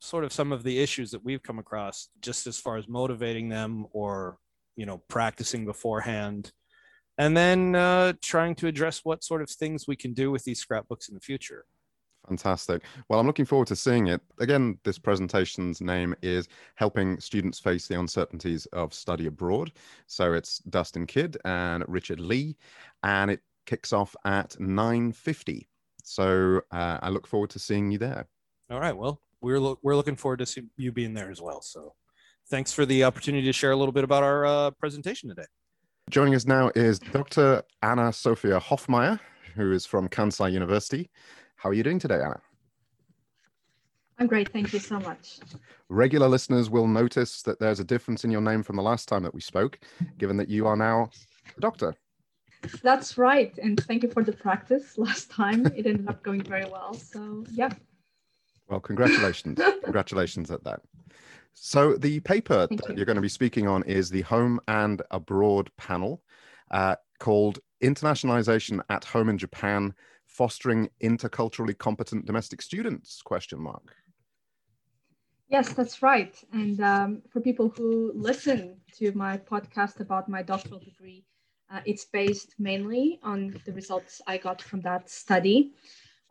sort 0.00 0.24
of 0.24 0.32
some 0.32 0.52
of 0.52 0.62
the 0.62 0.78
issues 0.78 1.10
that 1.10 1.24
we've 1.24 1.42
come 1.42 1.58
across 1.58 2.08
just 2.20 2.46
as 2.46 2.58
far 2.58 2.76
as 2.76 2.88
motivating 2.88 3.48
them 3.48 3.86
or 3.92 4.38
you 4.76 4.86
know 4.86 5.02
practicing 5.08 5.64
beforehand 5.64 6.52
and 7.16 7.36
then 7.36 7.74
uh, 7.76 8.12
trying 8.20 8.54
to 8.56 8.66
address 8.66 9.00
what 9.04 9.22
sort 9.22 9.40
of 9.40 9.48
things 9.48 9.86
we 9.86 9.96
can 9.96 10.12
do 10.12 10.30
with 10.30 10.44
these 10.44 10.58
scrapbooks 10.58 11.08
in 11.08 11.14
the 11.14 11.20
future 11.20 11.64
Fantastic. 12.26 12.82
Well, 13.08 13.20
I'm 13.20 13.26
looking 13.26 13.44
forward 13.44 13.68
to 13.68 13.76
seeing 13.76 14.06
it. 14.06 14.20
Again, 14.38 14.78
this 14.82 14.98
presentation's 14.98 15.80
name 15.80 16.14
is 16.22 16.48
Helping 16.74 17.20
Students 17.20 17.58
Face 17.58 17.86
the 17.86 17.98
Uncertainties 17.98 18.66
of 18.66 18.94
Study 18.94 19.26
Abroad. 19.26 19.72
So 20.06 20.32
it's 20.32 20.58
Dustin 20.60 21.06
Kidd 21.06 21.36
and 21.44 21.84
Richard 21.86 22.20
Lee, 22.20 22.56
and 23.02 23.30
it 23.30 23.40
kicks 23.66 23.92
off 23.92 24.16
at 24.24 24.50
9.50. 24.52 25.66
So 26.02 26.60
uh, 26.70 26.98
I 27.02 27.10
look 27.10 27.26
forward 27.26 27.50
to 27.50 27.58
seeing 27.58 27.90
you 27.90 27.98
there. 27.98 28.26
All 28.70 28.80
right. 28.80 28.96
Well, 28.96 29.20
we're, 29.40 29.60
lo- 29.60 29.78
we're 29.82 29.96
looking 29.96 30.16
forward 30.16 30.38
to 30.38 30.46
see 30.46 30.62
you 30.76 30.92
being 30.92 31.14
there 31.14 31.30
as 31.30 31.42
well. 31.42 31.60
So 31.60 31.94
thanks 32.48 32.72
for 32.72 32.86
the 32.86 33.04
opportunity 33.04 33.46
to 33.46 33.52
share 33.52 33.72
a 33.72 33.76
little 33.76 33.92
bit 33.92 34.04
about 34.04 34.22
our 34.22 34.46
uh, 34.46 34.70
presentation 34.72 35.28
today. 35.28 35.46
Joining 36.10 36.34
us 36.34 36.46
now 36.46 36.70
is 36.74 36.98
Dr. 36.98 37.62
Anna 37.82 38.12
Sophia 38.12 38.60
Hofmeyr, 38.60 39.18
who 39.54 39.72
is 39.72 39.86
from 39.86 40.08
Kansai 40.08 40.52
University. 40.52 41.10
How 41.64 41.70
are 41.70 41.74
you 41.74 41.82
doing 41.82 41.98
today, 41.98 42.16
Anna? 42.16 42.38
I'm 44.18 44.26
great. 44.26 44.50
Thank 44.50 44.74
you 44.74 44.78
so 44.78 45.00
much. 45.00 45.38
Regular 45.88 46.28
listeners 46.28 46.68
will 46.68 46.86
notice 46.86 47.40
that 47.40 47.58
there's 47.58 47.80
a 47.80 47.84
difference 47.84 48.22
in 48.22 48.30
your 48.30 48.42
name 48.42 48.62
from 48.62 48.76
the 48.76 48.82
last 48.82 49.08
time 49.08 49.22
that 49.22 49.32
we 49.32 49.40
spoke, 49.40 49.78
given 50.18 50.36
that 50.36 50.50
you 50.50 50.66
are 50.66 50.76
now 50.76 51.08
a 51.56 51.60
doctor. 51.62 51.94
That's 52.82 53.16
right. 53.16 53.56
And 53.62 53.82
thank 53.82 54.02
you 54.02 54.10
for 54.10 54.22
the 54.22 54.32
practice 54.32 54.98
last 54.98 55.30
time. 55.30 55.64
It 55.68 55.86
ended 55.86 56.06
up 56.06 56.22
going 56.22 56.42
very 56.42 56.66
well. 56.66 56.92
So, 56.92 57.46
yeah. 57.50 57.70
Well, 58.68 58.80
congratulations. 58.80 59.58
congratulations 59.84 60.50
at 60.50 60.62
that. 60.64 60.82
So, 61.54 61.96
the 61.96 62.20
paper 62.20 62.66
Thank 62.66 62.82
that 62.82 62.90
you. 62.90 62.96
you're 62.96 63.06
going 63.06 63.16
to 63.16 63.22
be 63.22 63.28
speaking 63.30 63.68
on 63.68 63.84
is 63.84 64.10
the 64.10 64.20
Home 64.22 64.60
and 64.68 65.00
Abroad 65.10 65.70
panel 65.78 66.22
uh, 66.70 66.96
called 67.20 67.60
Internationalization 67.82 68.82
at 68.90 69.04
Home 69.06 69.30
in 69.30 69.38
Japan 69.38 69.94
Fostering 70.34 70.88
Interculturally 71.00 71.78
Competent 71.78 72.26
Domestic 72.26 72.60
Students? 72.60 73.22
Question 73.22 73.60
mark. 73.60 73.94
Yes, 75.48 75.72
that's 75.72 76.02
right. 76.02 76.34
And 76.52 76.80
um, 76.80 77.22
for 77.30 77.40
people 77.40 77.68
who 77.68 78.12
listen 78.16 78.80
to 78.98 79.12
my 79.12 79.38
podcast 79.38 80.00
about 80.00 80.28
my 80.28 80.42
doctoral 80.42 80.80
degree, 80.80 81.24
uh, 81.72 81.80
it's 81.86 82.06
based 82.06 82.54
mainly 82.58 83.20
on 83.22 83.54
the 83.64 83.72
results 83.72 84.20
I 84.26 84.38
got 84.38 84.60
from 84.60 84.80
that 84.80 85.08
study. 85.08 85.72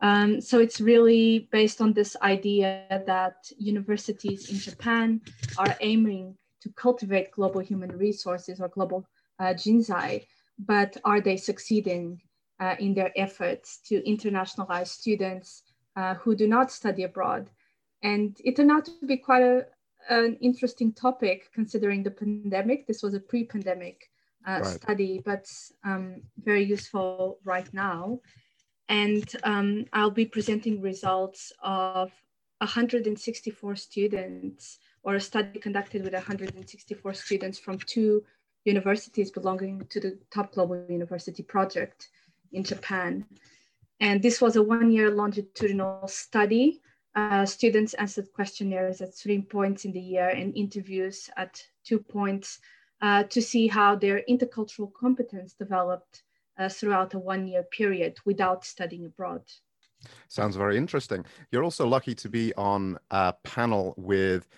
Um, 0.00 0.40
so 0.40 0.58
it's 0.58 0.80
really 0.80 1.48
based 1.50 1.80
on 1.80 1.94
this 1.94 2.14
idea 2.20 3.02
that 3.06 3.36
universities 3.56 4.50
in 4.50 4.58
Japan 4.58 5.22
are 5.56 5.76
aiming 5.80 6.36
to 6.60 6.68
cultivate 6.76 7.30
global 7.30 7.60
human 7.60 7.96
resources 7.96 8.60
or 8.60 8.68
global 8.68 9.06
uh, 9.38 9.54
jinzai, 9.54 10.26
but 10.58 10.96
are 11.04 11.20
they 11.20 11.38
succeeding 11.38 12.20
uh, 12.60 12.76
in 12.78 12.94
their 12.94 13.12
efforts 13.16 13.78
to 13.88 14.00
internationalize 14.02 14.88
students 14.88 15.62
uh, 15.96 16.14
who 16.14 16.34
do 16.34 16.46
not 16.46 16.70
study 16.70 17.04
abroad? 17.04 17.50
And 18.02 18.36
it 18.44 18.56
turned 18.56 18.70
out 18.70 18.84
to 18.86 19.06
be 19.06 19.16
quite 19.16 19.42
a, 19.42 19.66
an 20.10 20.36
interesting 20.40 20.92
topic 20.92 21.50
considering 21.52 22.02
the 22.02 22.10
pandemic. 22.10 22.86
This 22.86 23.02
was 23.02 23.14
a 23.14 23.20
pre 23.20 23.44
pandemic 23.44 24.10
uh, 24.46 24.60
Right. 24.62 24.66
study, 24.66 25.22
but 25.24 25.50
um, 25.84 26.22
very 26.36 26.64
useful 26.64 27.38
right 27.44 27.72
now. 27.72 28.20
And 28.88 29.24
um, 29.44 29.86
I'll 29.94 30.10
be 30.10 30.26
presenting 30.26 30.82
results 30.82 31.50
of 31.62 32.12
164 32.58 33.76
students 33.76 34.78
or 35.02 35.14
a 35.14 35.20
study 35.20 35.58
conducted 35.58 36.04
with 36.04 36.12
164 36.12 37.14
students 37.14 37.58
from 37.58 37.78
two 37.78 38.22
universities 38.64 39.30
belonging 39.30 39.86
to 39.90 40.00
the 40.00 40.18
top 40.30 40.52
global 40.52 40.84
university 40.88 41.42
project 41.42 42.08
in 42.54 42.64
Japan. 42.64 43.24
And 44.00 44.22
this 44.22 44.40
was 44.40 44.56
a 44.56 44.62
one 44.62 44.90
year 44.90 45.10
longitudinal 45.10 46.08
study. 46.08 46.80
Uh, 47.14 47.46
students 47.46 47.94
answered 47.94 48.32
questionnaires 48.32 49.00
at 49.00 49.14
three 49.14 49.40
points 49.40 49.84
in 49.84 49.92
the 49.92 50.00
year 50.00 50.28
and 50.30 50.56
interviews 50.56 51.30
at 51.36 51.62
two 51.84 52.00
points 52.00 52.58
uh, 53.00 53.22
to 53.24 53.40
see 53.40 53.68
how 53.68 53.94
their 53.94 54.22
intercultural 54.28 54.92
competence 54.92 55.54
developed 55.54 56.22
uh, 56.58 56.68
throughout 56.68 57.14
a 57.14 57.18
one 57.18 57.46
year 57.46 57.62
period 57.62 58.16
without 58.24 58.64
studying 58.64 59.06
abroad. 59.06 59.42
Sounds 60.28 60.56
very 60.56 60.76
interesting. 60.76 61.24
You're 61.50 61.64
also 61.64 61.86
lucky 61.86 62.14
to 62.16 62.28
be 62.28 62.52
on 62.54 62.98
a 63.10 63.34
panel 63.44 63.94
with 63.96 64.48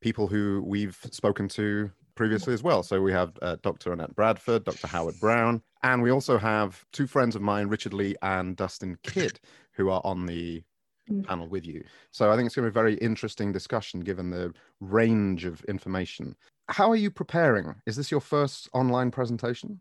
people 0.00 0.26
who 0.26 0.62
we've 0.66 0.98
spoken 1.10 1.48
to 1.48 1.90
previously 2.20 2.52
as 2.52 2.62
well. 2.62 2.82
So 2.82 3.00
we 3.00 3.12
have 3.12 3.32
uh, 3.40 3.56
Dr. 3.62 3.94
Annette 3.94 4.14
Bradford, 4.14 4.64
Dr. 4.64 4.86
Howard 4.88 5.18
Brown, 5.18 5.62
and 5.82 6.02
we 6.02 6.10
also 6.10 6.36
have 6.36 6.84
two 6.92 7.06
friends 7.06 7.34
of 7.34 7.40
mine, 7.40 7.68
Richard 7.68 7.94
Lee 7.94 8.14
and 8.20 8.54
Dustin 8.56 8.98
Kidd, 9.02 9.40
who 9.72 9.88
are 9.88 10.02
on 10.04 10.26
the 10.26 10.62
Mm. 11.10 11.24
panel 11.24 11.48
with 11.48 11.66
you. 11.66 11.82
So 12.12 12.30
I 12.30 12.36
think 12.36 12.46
it's 12.46 12.54
going 12.54 12.66
to 12.66 12.70
be 12.70 12.78
a 12.78 12.82
very 12.82 12.94
interesting 12.96 13.50
discussion 13.52 14.00
given 14.00 14.30
the 14.30 14.52
range 14.80 15.44
of 15.44 15.64
information. 15.64 16.36
How 16.68 16.88
are 16.90 17.02
you 17.04 17.10
preparing? 17.10 17.74
Is 17.86 17.96
this 17.96 18.12
your 18.12 18.20
first 18.20 18.68
online 18.74 19.10
presentation? 19.10 19.80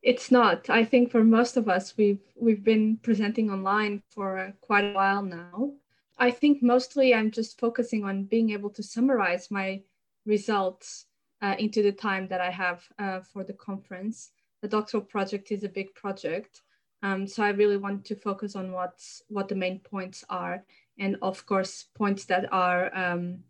It's 0.00 0.30
not. 0.30 0.70
I 0.70 0.84
think 0.84 1.10
for 1.10 1.24
most 1.24 1.58
of 1.58 1.68
us, 1.68 1.94
we've 1.98 2.22
we've 2.36 2.64
been 2.64 2.96
presenting 3.02 3.50
online 3.50 4.02
for 4.08 4.38
uh, 4.38 4.52
quite 4.62 4.84
a 4.84 4.94
while 4.94 5.22
now. 5.22 5.72
I 6.16 6.30
think 6.30 6.62
mostly 6.62 7.12
I'm 7.12 7.30
just 7.30 7.58
focusing 7.60 8.04
on 8.04 8.24
being 8.24 8.50
able 8.50 8.70
to 8.70 8.82
summarize 8.82 9.50
my 9.50 9.82
results 10.26 11.06
uh, 11.40 11.56
into 11.58 11.82
the 11.82 11.92
time 11.92 12.28
that 12.28 12.40
I 12.40 12.50
have 12.50 12.82
uh, 12.98 13.20
for 13.20 13.44
the 13.44 13.52
conference. 13.52 14.30
The 14.62 14.68
doctoral 14.68 15.02
project 15.02 15.50
is 15.50 15.64
a 15.64 15.68
big 15.68 15.94
project, 15.94 16.62
um, 17.02 17.26
so 17.26 17.42
I 17.42 17.50
really 17.50 17.76
want 17.76 18.04
to 18.06 18.14
focus 18.14 18.54
on 18.54 18.70
what's 18.70 19.22
what 19.28 19.48
the 19.48 19.56
main 19.56 19.80
points 19.80 20.24
are, 20.30 20.62
and 20.98 21.16
of 21.20 21.44
course 21.46 21.86
points 21.94 22.24
that 22.26 22.52
are 22.52 22.96
um, 22.96 23.40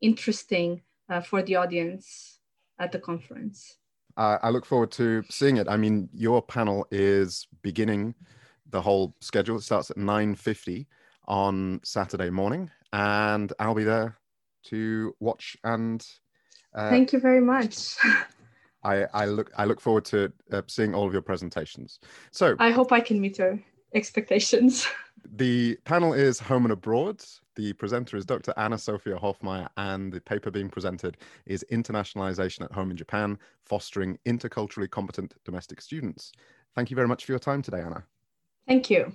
interesting 0.00 0.82
uh, 1.08 1.20
for 1.20 1.42
the 1.42 1.54
audience 1.56 2.40
at 2.80 2.90
the 2.90 2.98
conference. 2.98 3.76
I 4.18 4.48
look 4.48 4.64
forward 4.64 4.90
to 4.92 5.22
seeing 5.28 5.58
it. 5.58 5.68
I 5.68 5.76
mean, 5.76 6.08
your 6.14 6.40
panel 6.40 6.86
is 6.90 7.46
beginning 7.60 8.14
the 8.70 8.80
whole 8.80 9.14
schedule. 9.20 9.58
It 9.58 9.62
starts 9.62 9.90
at 9.90 9.98
9.50 9.98 10.86
on 11.28 11.80
Saturday 11.84 12.30
morning, 12.30 12.70
and 12.94 13.52
I'll 13.58 13.74
be 13.74 13.84
there 13.84 14.16
to 14.70 15.14
watch 15.20 15.56
and 15.64 16.06
uh, 16.74 16.90
Thank 16.90 17.12
you 17.12 17.18
very 17.18 17.40
much. 17.40 17.96
I, 18.84 19.06
I 19.12 19.24
look 19.24 19.50
I 19.56 19.64
look 19.64 19.80
forward 19.80 20.04
to 20.06 20.32
uh, 20.52 20.62
seeing 20.68 20.94
all 20.94 21.06
of 21.06 21.12
your 21.12 21.22
presentations. 21.22 21.98
So 22.30 22.54
I 22.58 22.70
hope 22.70 22.92
I 22.92 23.00
can 23.00 23.20
meet 23.20 23.38
your 23.38 23.58
expectations. 23.94 24.86
the 25.34 25.76
panel 25.84 26.12
is 26.12 26.38
Home 26.38 26.64
and 26.66 26.72
Abroad. 26.72 27.24
The 27.56 27.72
presenter 27.72 28.18
is 28.18 28.26
Dr. 28.26 28.52
Anna 28.58 28.76
Sophia 28.76 29.16
Hofmeyr, 29.16 29.68
and 29.78 30.12
the 30.12 30.20
paper 30.20 30.50
being 30.50 30.68
presented 30.68 31.16
is 31.46 31.64
Internationalization 31.72 32.62
at 32.62 32.72
Home 32.72 32.90
in 32.90 32.96
Japan, 32.98 33.38
Fostering 33.64 34.18
Interculturally 34.26 34.90
Competent 34.90 35.34
Domestic 35.44 35.80
Students. 35.80 36.32
Thank 36.74 36.90
you 36.90 36.94
very 36.94 37.08
much 37.08 37.24
for 37.24 37.32
your 37.32 37.38
time 37.38 37.62
today, 37.62 37.80
Anna. 37.80 38.04
Thank 38.68 38.90
you. 38.90 39.10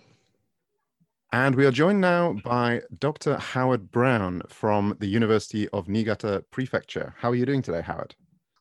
And 1.33 1.55
we 1.55 1.65
are 1.65 1.71
joined 1.71 2.01
now 2.01 2.33
by 2.43 2.81
Dr. 2.99 3.37
Howard 3.37 3.89
Brown 3.89 4.41
from 4.49 4.97
the 4.99 5.07
University 5.07 5.69
of 5.69 5.87
Niigata 5.87 6.43
Prefecture. 6.51 7.15
How 7.17 7.29
are 7.29 7.35
you 7.35 7.45
doing 7.45 7.61
today, 7.61 7.81
Howard? 7.81 8.13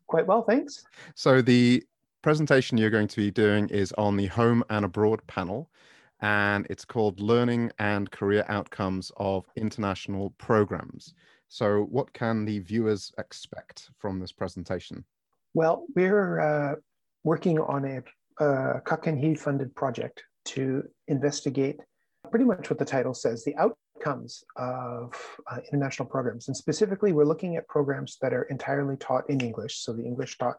Quite 0.06 0.28
well, 0.28 0.42
thanks. 0.42 0.84
So, 1.16 1.42
the 1.42 1.82
presentation 2.22 2.78
you're 2.78 2.88
going 2.88 3.08
to 3.08 3.16
be 3.16 3.32
doing 3.32 3.68
is 3.70 3.92
on 3.98 4.16
the 4.16 4.26
Home 4.26 4.62
and 4.70 4.84
Abroad 4.84 5.20
panel, 5.26 5.68
and 6.20 6.64
it's 6.70 6.84
called 6.84 7.18
Learning 7.18 7.72
and 7.80 8.08
Career 8.12 8.44
Outcomes 8.46 9.10
of 9.16 9.46
International 9.56 10.30
Programs. 10.38 11.14
So, 11.48 11.88
what 11.90 12.12
can 12.12 12.44
the 12.44 12.60
viewers 12.60 13.10
expect 13.18 13.90
from 13.98 14.20
this 14.20 14.30
presentation? 14.30 15.04
Well, 15.54 15.86
we're 15.96 16.38
uh, 16.38 16.74
working 17.24 17.58
on 17.58 17.84
a 17.84 17.98
uh, 18.40 18.78
Kakenhi 18.86 19.36
funded 19.36 19.74
project 19.74 20.22
to 20.44 20.84
investigate 21.08 21.80
pretty 22.30 22.44
much 22.44 22.70
what 22.70 22.78
the 22.78 22.84
title 22.84 23.14
says 23.14 23.44
the 23.44 23.56
outcomes 23.56 24.44
of 24.56 25.14
uh, 25.50 25.58
international 25.72 26.08
programs. 26.08 26.48
And 26.48 26.56
specifically, 26.56 27.12
we're 27.12 27.24
looking 27.24 27.56
at 27.56 27.68
programs 27.68 28.16
that 28.22 28.32
are 28.32 28.44
entirely 28.44 28.96
taught 28.96 29.28
in 29.28 29.40
English. 29.40 29.78
So, 29.78 29.92
the 29.92 30.04
English 30.04 30.38
taught 30.38 30.58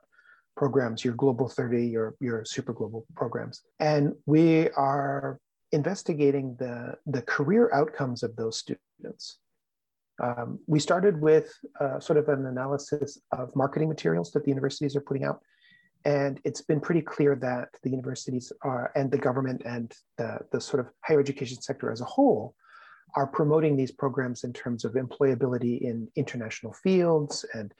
programs, 0.56 1.04
your 1.04 1.14
Global 1.14 1.48
30, 1.48 1.88
your, 1.88 2.16
your 2.20 2.46
super 2.46 2.74
global 2.74 3.06
programs. 3.16 3.62
And 3.80 4.14
we 4.26 4.70
are 4.72 5.40
investigating 5.72 6.56
the, 6.60 6.96
the 7.06 7.22
career 7.22 7.72
outcomes 7.74 8.24
of 8.24 8.36
those 8.36 8.58
students. 8.58 9.38
Um, 10.22 10.60
we 10.68 10.80
started 10.80 11.20
with 11.20 11.52
uh, 11.80 12.00
sort 12.00 12.18
of 12.18 12.30
an 12.30 12.46
analysis 12.46 13.18
of 13.32 13.56
marketing 13.56 13.90
materials 13.90 14.32
that 14.32 14.44
the 14.44 14.50
universities 14.50 14.96
are 14.96 15.02
putting 15.02 15.24
out. 15.24 15.40
And 16.06 16.40
it's 16.44 16.62
been 16.62 16.80
pretty 16.80 17.02
clear 17.02 17.36
that 17.36 17.70
the 17.84 17.90
universities 17.90 18.52
are, 18.64 18.92
and 18.96 19.12
the 19.12 19.18
government 19.18 19.62
and 19.66 19.94
the, 20.18 20.40
the 20.52 20.60
sort 20.60 20.80
of 20.80 20.92
higher 21.04 21.20
education 21.20 21.62
sector 21.62 21.92
as 21.92 22.02
a 22.02 22.06
whole 22.06 22.56
are 23.16 23.28
promoting 23.28 23.76
these 23.76 23.92
programs 23.92 24.44
in 24.44 24.54
terms 24.54 24.86
of 24.86 24.94
employability 24.94 25.82
in 25.82 26.08
international 26.16 26.74
fields 26.74 27.46
and 27.54 27.74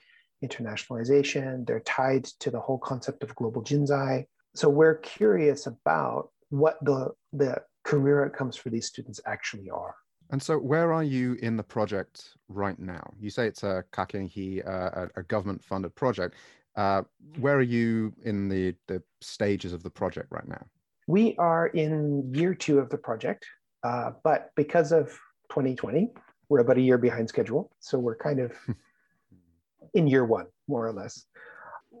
internationalization. 0.44 1.66
They're 1.66 1.80
tied 1.80 2.24
to 2.40 2.50
the 2.50 2.60
whole 2.60 2.78
concept 2.78 3.22
of 3.22 3.34
global 3.34 3.62
jinzai. 3.62 4.26
So 4.54 4.68
we're 4.68 4.98
curious 4.98 5.66
about 5.66 6.30
what 6.50 6.76
the, 6.82 7.10
the 7.32 7.62
career 7.84 8.24
outcomes 8.24 8.56
for 8.56 8.68
these 8.68 8.86
students 8.86 9.20
actually 9.26 9.70
are. 9.70 9.94
And 10.30 10.42
so, 10.42 10.56
where 10.56 10.94
are 10.94 11.04
you 11.04 11.34
in 11.42 11.58
the 11.58 11.62
project 11.62 12.30
right 12.48 12.78
now? 12.78 13.02
You 13.20 13.28
say 13.28 13.46
it's 13.46 13.64
a 13.64 13.84
Kakenhi, 13.92 14.66
uh, 14.66 15.08
a, 15.14 15.22
government 15.24 15.62
funded 15.62 15.94
project. 15.94 16.36
Uh, 16.76 17.02
where 17.38 17.56
are 17.56 17.62
you 17.62 18.12
in 18.24 18.48
the, 18.48 18.74
the 18.88 19.02
stages 19.20 19.72
of 19.72 19.82
the 19.82 19.90
project 19.90 20.28
right 20.30 20.48
now? 20.48 20.64
We 21.06 21.36
are 21.36 21.66
in 21.68 22.32
year 22.34 22.54
two 22.54 22.78
of 22.78 22.88
the 22.88 22.98
project, 22.98 23.46
uh, 23.82 24.12
but 24.24 24.50
because 24.56 24.92
of 24.92 25.08
2020, 25.50 26.10
we're 26.48 26.60
about 26.60 26.78
a 26.78 26.80
year 26.80 26.98
behind 26.98 27.28
schedule. 27.28 27.70
So 27.80 27.98
we're 27.98 28.16
kind 28.16 28.40
of 28.40 28.52
in 29.94 30.06
year 30.06 30.24
one, 30.24 30.46
more 30.68 30.86
or 30.86 30.92
less. 30.92 31.24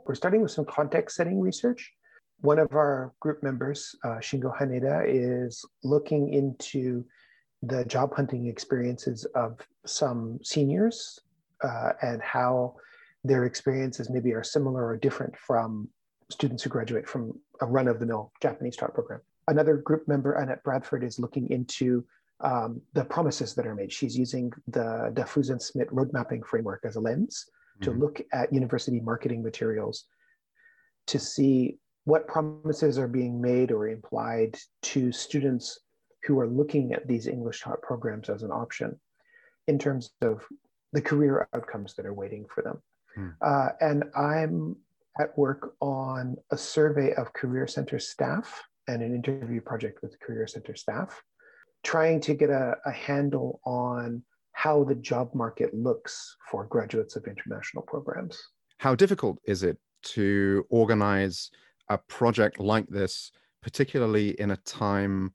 We're 0.06 0.14
starting 0.14 0.42
with 0.42 0.50
some 0.50 0.64
context 0.64 1.16
setting 1.16 1.40
research. 1.40 1.92
One 2.40 2.58
of 2.58 2.72
our 2.72 3.12
group 3.20 3.42
members, 3.42 3.94
uh, 4.04 4.16
Shingo 4.16 4.56
Haneda, 4.58 5.04
is 5.06 5.64
looking 5.84 6.32
into 6.32 7.04
the 7.62 7.84
job 7.84 8.14
hunting 8.14 8.48
experiences 8.48 9.24
of 9.34 9.60
some 9.86 10.38
seniors 10.42 11.20
uh, 11.62 11.92
and 12.02 12.20
how 12.20 12.74
their 13.24 13.44
experiences 13.44 14.10
maybe 14.10 14.32
are 14.32 14.42
similar 14.42 14.86
or 14.86 14.96
different 14.96 15.36
from 15.36 15.88
students 16.30 16.62
who 16.62 16.70
graduate 16.70 17.08
from 17.08 17.32
a 17.60 17.66
run 17.66 17.88
of 17.88 18.00
the 18.00 18.06
mill 18.06 18.32
Japanese 18.40 18.76
taught 18.76 18.94
program. 18.94 19.20
Another 19.48 19.76
group 19.76 20.06
member, 20.08 20.34
Annette 20.34 20.62
Bradford, 20.62 21.04
is 21.04 21.18
looking 21.18 21.50
into 21.50 22.04
um, 22.40 22.80
the 22.94 23.04
promises 23.04 23.54
that 23.54 23.66
are 23.66 23.74
made. 23.74 23.92
She's 23.92 24.16
using 24.16 24.52
the 24.68 25.12
Dafusen-Smit 25.14 25.92
road 25.92 26.12
mapping 26.12 26.42
framework 26.42 26.82
as 26.84 26.96
a 26.96 27.00
lens 27.00 27.44
mm-hmm. 27.80 27.90
to 27.90 27.98
look 27.98 28.20
at 28.32 28.52
university 28.52 29.00
marketing 29.00 29.42
materials 29.42 30.06
to 31.08 31.18
see 31.18 31.78
what 32.04 32.26
promises 32.26 32.98
are 32.98 33.08
being 33.08 33.40
made 33.40 33.70
or 33.70 33.88
implied 33.88 34.56
to 34.82 35.12
students 35.12 35.80
who 36.24 36.38
are 36.38 36.48
looking 36.48 36.92
at 36.92 37.06
these 37.06 37.26
English 37.26 37.60
taught 37.60 37.82
programs 37.82 38.28
as 38.28 38.42
an 38.42 38.50
option 38.50 38.98
in 39.68 39.78
terms 39.78 40.10
of 40.22 40.44
the 40.92 41.00
career 41.00 41.48
outcomes 41.54 41.94
that 41.94 42.06
are 42.06 42.14
waiting 42.14 42.44
for 42.52 42.62
them. 42.62 42.80
Hmm. 43.14 43.28
Uh, 43.40 43.68
and 43.80 44.04
I'm 44.16 44.76
at 45.20 45.36
work 45.36 45.74
on 45.80 46.36
a 46.50 46.56
survey 46.56 47.12
of 47.14 47.32
Career 47.32 47.66
Center 47.66 47.98
staff 47.98 48.62
and 48.88 49.02
an 49.02 49.14
interview 49.14 49.60
project 49.60 50.02
with 50.02 50.18
Career 50.20 50.46
Center 50.46 50.74
staff, 50.74 51.22
trying 51.82 52.20
to 52.22 52.34
get 52.34 52.50
a, 52.50 52.76
a 52.86 52.90
handle 52.90 53.60
on 53.64 54.22
how 54.52 54.84
the 54.84 54.94
job 54.94 55.34
market 55.34 55.74
looks 55.74 56.36
for 56.50 56.64
graduates 56.64 57.16
of 57.16 57.26
international 57.26 57.82
programs. 57.82 58.40
How 58.78 58.94
difficult 58.94 59.38
is 59.44 59.62
it 59.62 59.78
to 60.02 60.66
organize 60.70 61.50
a 61.88 61.98
project 61.98 62.58
like 62.58 62.86
this, 62.88 63.32
particularly 63.62 64.30
in 64.40 64.50
a 64.50 64.56
time 64.58 65.32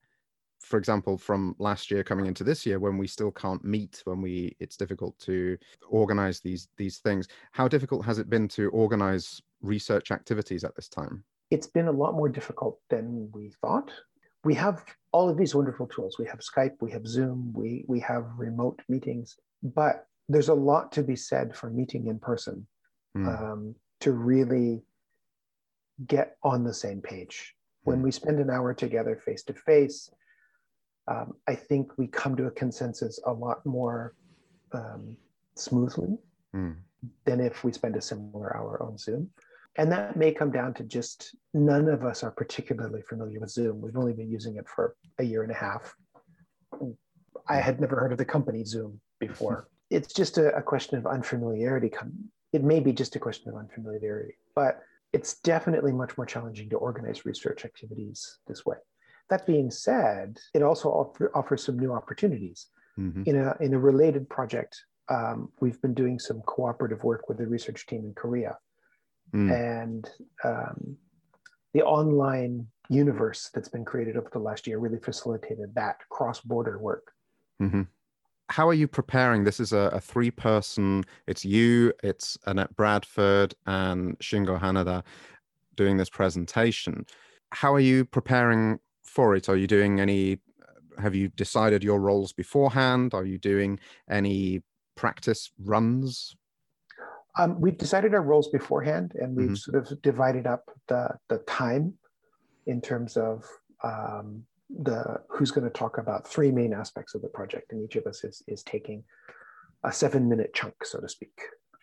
for 0.67 0.77
example, 0.77 1.17
from 1.17 1.55
last 1.59 1.89
year 1.89 2.03
coming 2.03 2.25
into 2.25 2.43
this 2.43 2.65
year, 2.65 2.77
when 2.77 2.97
we 2.97 3.07
still 3.07 3.31
can't 3.31 3.63
meet, 3.63 4.01
when 4.03 4.21
we 4.21 4.55
it's 4.59 4.75
difficult 4.75 5.17
to 5.19 5.57
organize 5.89 6.41
these 6.41 6.67
these 6.77 6.97
things. 6.97 7.27
How 7.51 7.67
difficult 7.67 8.05
has 8.05 8.19
it 8.19 8.29
been 8.29 8.47
to 8.49 8.69
organize 8.69 9.41
research 9.61 10.11
activities 10.11 10.63
at 10.63 10.75
this 10.75 10.89
time? 10.89 11.23
It's 11.49 11.67
been 11.67 11.87
a 11.87 11.91
lot 11.91 12.13
more 12.13 12.27
difficult 12.27 12.79
than 12.89 13.29
we 13.31 13.53
thought. 13.61 13.91
We 14.43 14.53
have 14.55 14.83
all 15.13 15.29
of 15.29 15.37
these 15.37 15.55
wonderful 15.55 15.87
tools. 15.87 16.17
We 16.19 16.25
have 16.25 16.39
Skype, 16.39 16.75
we 16.81 16.91
have 16.91 17.07
Zoom, 17.07 17.53
we 17.55 17.85
we 17.87 18.01
have 18.01 18.25
remote 18.37 18.81
meetings, 18.89 19.37
but 19.63 20.05
there's 20.27 20.49
a 20.49 20.53
lot 20.53 20.91
to 20.91 21.03
be 21.03 21.15
said 21.15 21.55
for 21.55 21.69
meeting 21.69 22.07
in 22.07 22.19
person 22.19 22.67
mm. 23.15 23.25
um, 23.25 23.75
to 24.01 24.11
really 24.11 24.83
get 26.05 26.35
on 26.43 26.65
the 26.65 26.73
same 26.73 27.01
page. 27.01 27.55
When 27.83 27.99
hmm. 27.99 28.03
we 28.03 28.11
spend 28.11 28.39
an 28.39 28.49
hour 28.49 28.73
together 28.73 29.15
face 29.15 29.43
to 29.43 29.53
face, 29.53 30.11
um, 31.07 31.33
I 31.47 31.55
think 31.55 31.97
we 31.97 32.07
come 32.07 32.35
to 32.35 32.47
a 32.47 32.51
consensus 32.51 33.19
a 33.25 33.31
lot 33.31 33.65
more 33.65 34.15
um, 34.73 35.15
smoothly 35.55 36.17
mm. 36.55 36.75
than 37.25 37.39
if 37.39 37.63
we 37.63 37.71
spend 37.71 37.95
a 37.95 38.01
similar 38.01 38.55
hour 38.55 38.81
on 38.81 38.97
Zoom. 38.97 39.29
And 39.77 39.91
that 39.91 40.15
may 40.15 40.31
come 40.31 40.51
down 40.51 40.73
to 40.75 40.83
just 40.83 41.35
none 41.53 41.87
of 41.87 42.03
us 42.03 42.23
are 42.23 42.31
particularly 42.31 43.01
familiar 43.03 43.39
with 43.39 43.51
Zoom. 43.51 43.79
We've 43.79 43.95
only 43.95 44.13
been 44.13 44.29
using 44.29 44.55
it 44.55 44.67
for 44.67 44.95
a 45.19 45.23
year 45.23 45.43
and 45.43 45.51
a 45.51 45.55
half. 45.55 45.95
I 47.47 47.57
had 47.57 47.79
never 47.79 47.95
heard 47.95 48.11
of 48.11 48.17
the 48.17 48.25
company 48.25 48.65
Zoom 48.65 48.99
before. 49.19 49.67
it's 49.89 50.13
just 50.13 50.37
a, 50.37 50.55
a 50.55 50.61
question 50.61 50.97
of 50.97 51.05
unfamiliarity. 51.05 51.91
It 52.53 52.63
may 52.63 52.79
be 52.79 52.91
just 52.91 53.15
a 53.15 53.19
question 53.19 53.49
of 53.49 53.55
unfamiliarity, 53.55 54.33
but 54.55 54.79
it's 55.13 55.39
definitely 55.41 55.93
much 55.93 56.17
more 56.17 56.25
challenging 56.25 56.69
to 56.69 56.77
organize 56.77 57.25
research 57.25 57.63
activities 57.63 58.39
this 58.47 58.65
way. 58.65 58.77
That 59.29 59.45
being 59.45 59.69
said, 59.71 60.37
it 60.53 60.61
also 60.61 60.89
offer, 60.89 61.31
offers 61.35 61.63
some 61.63 61.77
new 61.77 61.93
opportunities. 61.93 62.67
Mm-hmm. 62.97 63.23
In, 63.25 63.35
a, 63.37 63.55
in 63.59 63.73
a 63.73 63.79
related 63.79 64.29
project, 64.29 64.81
um, 65.09 65.49
we've 65.59 65.81
been 65.81 65.93
doing 65.93 66.19
some 66.19 66.41
cooperative 66.41 67.03
work 67.03 67.29
with 67.29 67.37
the 67.37 67.47
research 67.47 67.85
team 67.85 68.05
in 68.05 68.13
Korea. 68.13 68.57
Mm. 69.33 69.83
And 69.83 70.09
um, 70.43 70.97
the 71.73 71.83
online 71.83 72.67
universe 72.89 73.49
that's 73.53 73.69
been 73.69 73.85
created 73.85 74.17
over 74.17 74.29
the 74.31 74.39
last 74.39 74.65
year 74.67 74.79
really 74.79 74.99
facilitated 74.99 75.75
that 75.75 75.97
cross 76.09 76.39
border 76.39 76.79
work. 76.79 77.11
Mm-hmm. 77.61 77.83
How 78.49 78.69
are 78.69 78.73
you 78.73 78.87
preparing? 78.87 79.43
This 79.43 79.59
is 79.59 79.73
a, 79.73 79.89
a 79.93 79.99
three 79.99 80.31
person, 80.31 81.03
it's 81.27 81.43
you, 81.43 81.91
it's 82.01 82.37
Annette 82.45 82.73
Bradford, 82.77 83.53
and 83.65 84.17
Shingo 84.19 84.59
Hanada 84.59 85.03
doing 85.75 85.97
this 85.97 86.09
presentation. 86.09 87.05
How 87.51 87.73
are 87.73 87.81
you 87.81 88.05
preparing 88.05 88.79
for 89.07 89.35
it? 89.35 89.49
Are 89.49 89.57
you 89.57 89.67
doing 89.67 89.99
any? 89.99 90.39
Have 90.99 91.15
you 91.15 91.29
decided 91.29 91.83
your 91.83 91.99
roles 91.99 92.33
beforehand? 92.33 93.13
Are 93.13 93.25
you 93.25 93.37
doing 93.37 93.79
any 94.09 94.63
practice 94.95 95.51
runs? 95.63 96.35
Um, 97.37 97.61
we've 97.61 97.77
decided 97.77 98.13
our 98.15 98.21
roles 98.21 98.49
beforehand, 98.49 99.13
and 99.15 99.35
we've 99.35 99.49
mm-hmm. 99.49 99.55
sort 99.55 99.91
of 99.91 100.01
divided 100.01 100.47
up 100.47 100.69
the 100.87 101.09
the 101.29 101.39
time 101.39 101.93
in 102.65 102.81
terms 102.81 103.15
of 103.15 103.45
um, 103.83 104.43
the 104.69 105.21
who's 105.29 105.51
going 105.51 105.63
to 105.63 105.69
talk 105.69 105.97
about 105.97 106.27
three 106.27 106.51
main 106.51 106.73
aspects 106.73 107.15
of 107.15 107.21
the 107.21 107.29
project, 107.29 107.71
and 107.71 107.83
each 107.83 107.95
of 107.95 108.05
us 108.05 108.23
is 108.23 108.43
is 108.47 108.63
taking 108.63 109.03
a 109.83 109.91
seven 109.91 110.27
minute 110.27 110.53
chunk, 110.53 110.83
so 110.83 110.99
to 110.99 111.07
speak, 111.07 111.39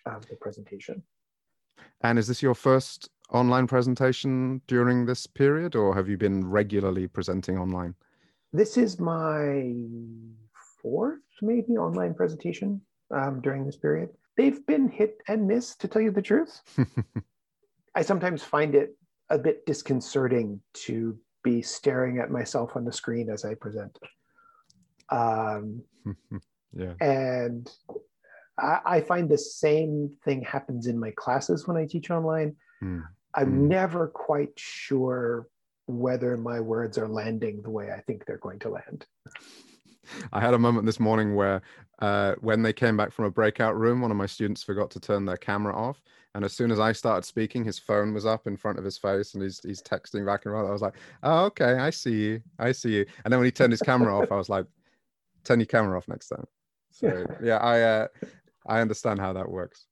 of 0.07 0.27
the 0.29 0.37
presentation. 0.37 1.03
And 2.03 2.19
is 2.19 2.27
this 2.27 2.43
your 2.43 2.55
first 2.55 3.09
online 3.35 3.67
presentation 3.67 4.63
during 4.69 5.05
this 5.05 5.27
period, 5.27 5.75
or 5.75 5.95
have 5.95 6.09
you 6.09 6.17
been 6.17 6.49
regularly 6.49 7.09
presenting 7.09 7.59
online? 7.59 7.95
This 8.53 8.77
is 8.77 9.01
my 9.01 9.75
fourth, 10.81 11.19
maybe, 11.43 11.73
online 11.73 12.15
presentation 12.15 12.81
um, 13.11 13.41
during 13.41 13.67
this 13.67 13.77
period. 13.77 14.11
They've 14.37 14.65
been 14.67 14.89
hit 14.89 15.19
and 15.27 15.49
miss, 15.49 15.75
to 15.77 15.89
tell 15.89 16.01
you 16.01 16.13
the 16.13 16.23
truth. 16.23 16.63
I 17.97 18.03
sometimes 18.03 18.43
find 18.43 18.75
it 18.77 18.97
a 19.31 19.39
bit 19.39 19.67
disconcerting 19.67 20.61
to 20.75 21.19
be 21.43 21.61
staring 21.61 22.21
at 22.21 22.31
myself 22.31 22.77
on 22.77 22.85
the 22.85 22.93
screen 22.93 23.31
as 23.31 23.45
I 23.45 23.55
present. 23.55 23.99
Um, 25.11 25.83
yeah. 26.73 26.95
And 27.01 27.69
I, 28.59 28.79
I, 28.87 29.01
find 29.01 29.29
the 29.29 29.39
same 29.39 30.11
thing 30.25 30.43
happens 30.43 30.87
in 30.87 30.99
my 30.99 31.13
classes 31.17 31.69
when 31.69 31.77
I 31.77 31.87
teach 31.87 32.11
online. 32.11 32.57
Mm. 32.83 33.03
I'm 33.35 33.53
mm. 33.53 33.69
never 33.69 34.09
quite 34.09 34.53
sure 34.57 35.49
whether 35.87 36.37
my 36.37 36.61
words 36.61 36.97
are 36.99 37.09
landing 37.09 37.63
the 37.63 37.71
way 37.71 37.91
I 37.91 38.01
think 38.01 38.25
they're 38.25 38.39
going 38.39 38.59
to 38.61 38.71
land. 38.71 39.07
I 40.33 40.41
had 40.41 40.55
a 40.55 40.59
moment 40.59 40.87
this 40.87 41.01
morning 41.01 41.35
where, 41.35 41.63
uh, 42.01 42.35
when 42.41 42.63
they 42.63 42.73
came 42.73 42.97
back 42.97 43.13
from 43.13 43.25
a 43.25 43.31
breakout 43.31 43.77
room, 43.77 44.01
one 44.01 44.11
of 44.11 44.17
my 44.17 44.27
students 44.27 44.63
forgot 44.63 44.91
to 44.93 45.01
turn 45.01 45.25
their 45.25 45.37
camera 45.37 45.75
off. 45.75 46.03
And 46.35 46.45
as 46.45 46.53
soon 46.53 46.71
as 46.71 46.81
I 46.81 46.93
started 46.93 47.25
speaking, 47.25 47.65
his 47.65 47.79
phone 47.79 48.13
was 48.13 48.27
up 48.27 48.47
in 48.47 48.57
front 48.57 48.79
of 48.79 48.85
his 48.85 48.99
face 48.99 49.35
and 49.35 49.43
he's, 49.43 49.61
he's 49.63 49.83
texting 49.83 50.27
back 50.27 50.45
and 50.45 50.53
forth. 50.53 50.69
I 50.69 50.73
was 50.73 50.83
like, 50.83 50.97
oh, 51.23 51.45
okay, 51.47 51.75
I 51.75 51.91
see 51.91 52.15
you. 52.15 52.43
I 52.59 52.73
see 52.73 52.97
you. 52.97 53.07
And 53.25 53.33
then 53.33 53.39
when 53.39 53.47
he 53.47 53.53
turned 53.53 53.73
his 53.73 53.83
camera 53.83 54.19
off, 54.19 54.33
I 54.33 54.37
was 54.37 54.49
like, 54.49 54.67
turn 55.45 55.61
your 55.61 55.67
camera 55.67 55.97
off 55.97 56.09
next 56.09 56.29
time. 56.29 56.47
So 56.91 57.27
yeah, 57.43 57.57
I, 57.63 57.81
uh, 57.83 58.09
I 58.67 58.81
understand 58.81 59.21
how 59.21 59.33
that 59.33 59.49
works. 59.49 59.87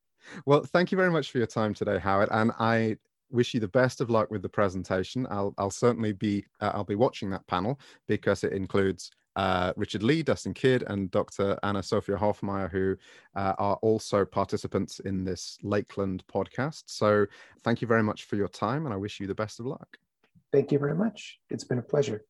Well, 0.44 0.64
thank 0.64 0.90
you 0.90 0.96
very 0.96 1.10
much 1.10 1.30
for 1.30 1.38
your 1.38 1.46
time 1.46 1.74
today, 1.74 1.98
Howard. 1.98 2.28
And 2.30 2.52
I 2.58 2.96
wish 3.32 3.54
you 3.54 3.60
the 3.60 3.68
best 3.68 4.00
of 4.00 4.10
luck 4.10 4.30
with 4.30 4.42
the 4.42 4.48
presentation. 4.48 5.26
I'll, 5.30 5.54
I'll 5.58 5.70
certainly 5.70 6.12
be 6.12 6.44
uh, 6.60 6.72
I'll 6.74 6.84
be 6.84 6.94
watching 6.94 7.30
that 7.30 7.46
panel 7.46 7.80
because 8.06 8.44
it 8.44 8.52
includes 8.52 9.10
uh, 9.36 9.72
Richard 9.76 10.02
Lee, 10.02 10.22
Dustin 10.22 10.54
Kidd, 10.54 10.84
and 10.88 11.10
Dr. 11.10 11.58
Anna 11.62 11.82
Sophia 11.82 12.16
Hofmeyr, 12.16 12.70
who 12.70 12.96
uh, 13.34 13.54
are 13.58 13.76
also 13.76 14.24
participants 14.24 15.00
in 15.00 15.24
this 15.24 15.58
Lakeland 15.62 16.22
podcast. 16.32 16.84
So 16.86 17.26
thank 17.64 17.80
you 17.80 17.88
very 17.88 18.02
much 18.02 18.24
for 18.24 18.36
your 18.36 18.48
time, 18.48 18.84
and 18.84 18.94
I 18.94 18.98
wish 18.98 19.20
you 19.20 19.26
the 19.26 19.34
best 19.34 19.60
of 19.60 19.66
luck. 19.66 19.96
Thank 20.52 20.70
you 20.70 20.78
very 20.78 20.94
much. 20.94 21.40
It's 21.48 21.64
been 21.64 21.78
a 21.78 21.82
pleasure. 21.82 22.24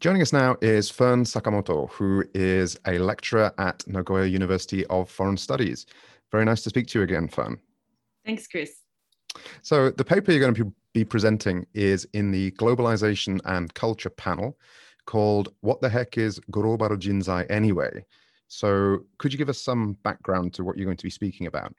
Joining 0.00 0.22
us 0.22 0.32
now 0.32 0.56
is 0.60 0.90
Fern 0.90 1.22
Sakamoto, 1.22 1.88
who 1.90 2.24
is 2.34 2.76
a 2.88 2.98
lecturer 2.98 3.52
at 3.58 3.86
Nagoya 3.86 4.26
University 4.26 4.84
of 4.86 5.08
Foreign 5.08 5.36
Studies. 5.36 5.86
Very 6.32 6.44
nice 6.44 6.62
to 6.64 6.70
speak 6.70 6.88
to 6.88 6.98
you 6.98 7.04
again, 7.04 7.28
Fern. 7.28 7.60
Thanks, 8.26 8.48
Chris. 8.48 8.83
So, 9.62 9.90
the 9.90 10.04
paper 10.04 10.30
you're 10.32 10.40
going 10.40 10.54
to 10.54 10.72
be 10.92 11.04
presenting 11.04 11.66
is 11.74 12.06
in 12.12 12.30
the 12.30 12.52
Globalization 12.52 13.40
and 13.44 13.72
Culture 13.74 14.10
panel 14.10 14.58
called 15.06 15.52
What 15.60 15.80
the 15.80 15.88
Heck 15.88 16.16
is 16.18 16.40
Global 16.50 16.90
Jinzai 16.90 17.46
Anyway? 17.50 18.04
So, 18.48 19.00
could 19.18 19.32
you 19.32 19.38
give 19.38 19.48
us 19.48 19.60
some 19.60 19.94
background 20.02 20.54
to 20.54 20.64
what 20.64 20.76
you're 20.76 20.86
going 20.86 20.96
to 20.96 21.04
be 21.04 21.10
speaking 21.10 21.46
about? 21.46 21.74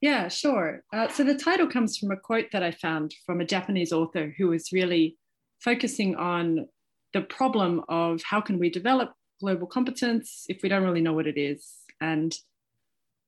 Yeah, 0.00 0.28
sure. 0.28 0.84
Uh, 0.92 1.08
so, 1.08 1.24
the 1.24 1.34
title 1.34 1.66
comes 1.66 1.96
from 1.96 2.10
a 2.10 2.16
quote 2.16 2.50
that 2.52 2.62
I 2.62 2.70
found 2.70 3.14
from 3.26 3.40
a 3.40 3.46
Japanese 3.46 3.92
author 3.92 4.34
who 4.36 4.48
was 4.48 4.72
really 4.72 5.16
focusing 5.60 6.14
on 6.16 6.68
the 7.14 7.22
problem 7.22 7.82
of 7.88 8.22
how 8.22 8.40
can 8.40 8.58
we 8.58 8.68
develop 8.68 9.14
global 9.40 9.66
competence 9.66 10.44
if 10.48 10.62
we 10.62 10.68
don't 10.68 10.82
really 10.82 11.00
know 11.00 11.12
what 11.12 11.26
it 11.26 11.38
is. 11.38 11.72
And 12.00 12.36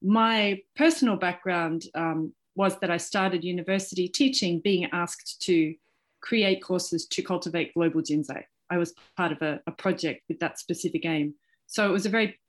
my 0.03 0.61
personal 0.74 1.16
background 1.16 1.84
um, 1.95 2.32
was 2.57 2.78
that 2.80 2.90
I 2.90 2.96
started 2.96 3.44
university 3.44 4.09
teaching, 4.09 4.61
being 4.61 4.86
asked 4.92 5.42
to 5.42 5.74
create 6.20 6.62
courses 6.62 7.07
to 7.07 7.22
cultivate 7.22 7.74
global 7.74 8.02
jinzai. 8.02 8.42
I 8.70 8.78
was 8.78 8.94
part 9.16 9.30
of 9.30 9.42
a, 9.42 9.61
a 9.66 9.70
project 9.70 10.22
with 10.28 10.40
that 10.40 10.59
specific 10.59 11.04
aim. 11.04 11.34
So 11.66 11.88
it 11.88 11.92
was 11.92 12.07
a 12.07 12.11
very 12.11 12.40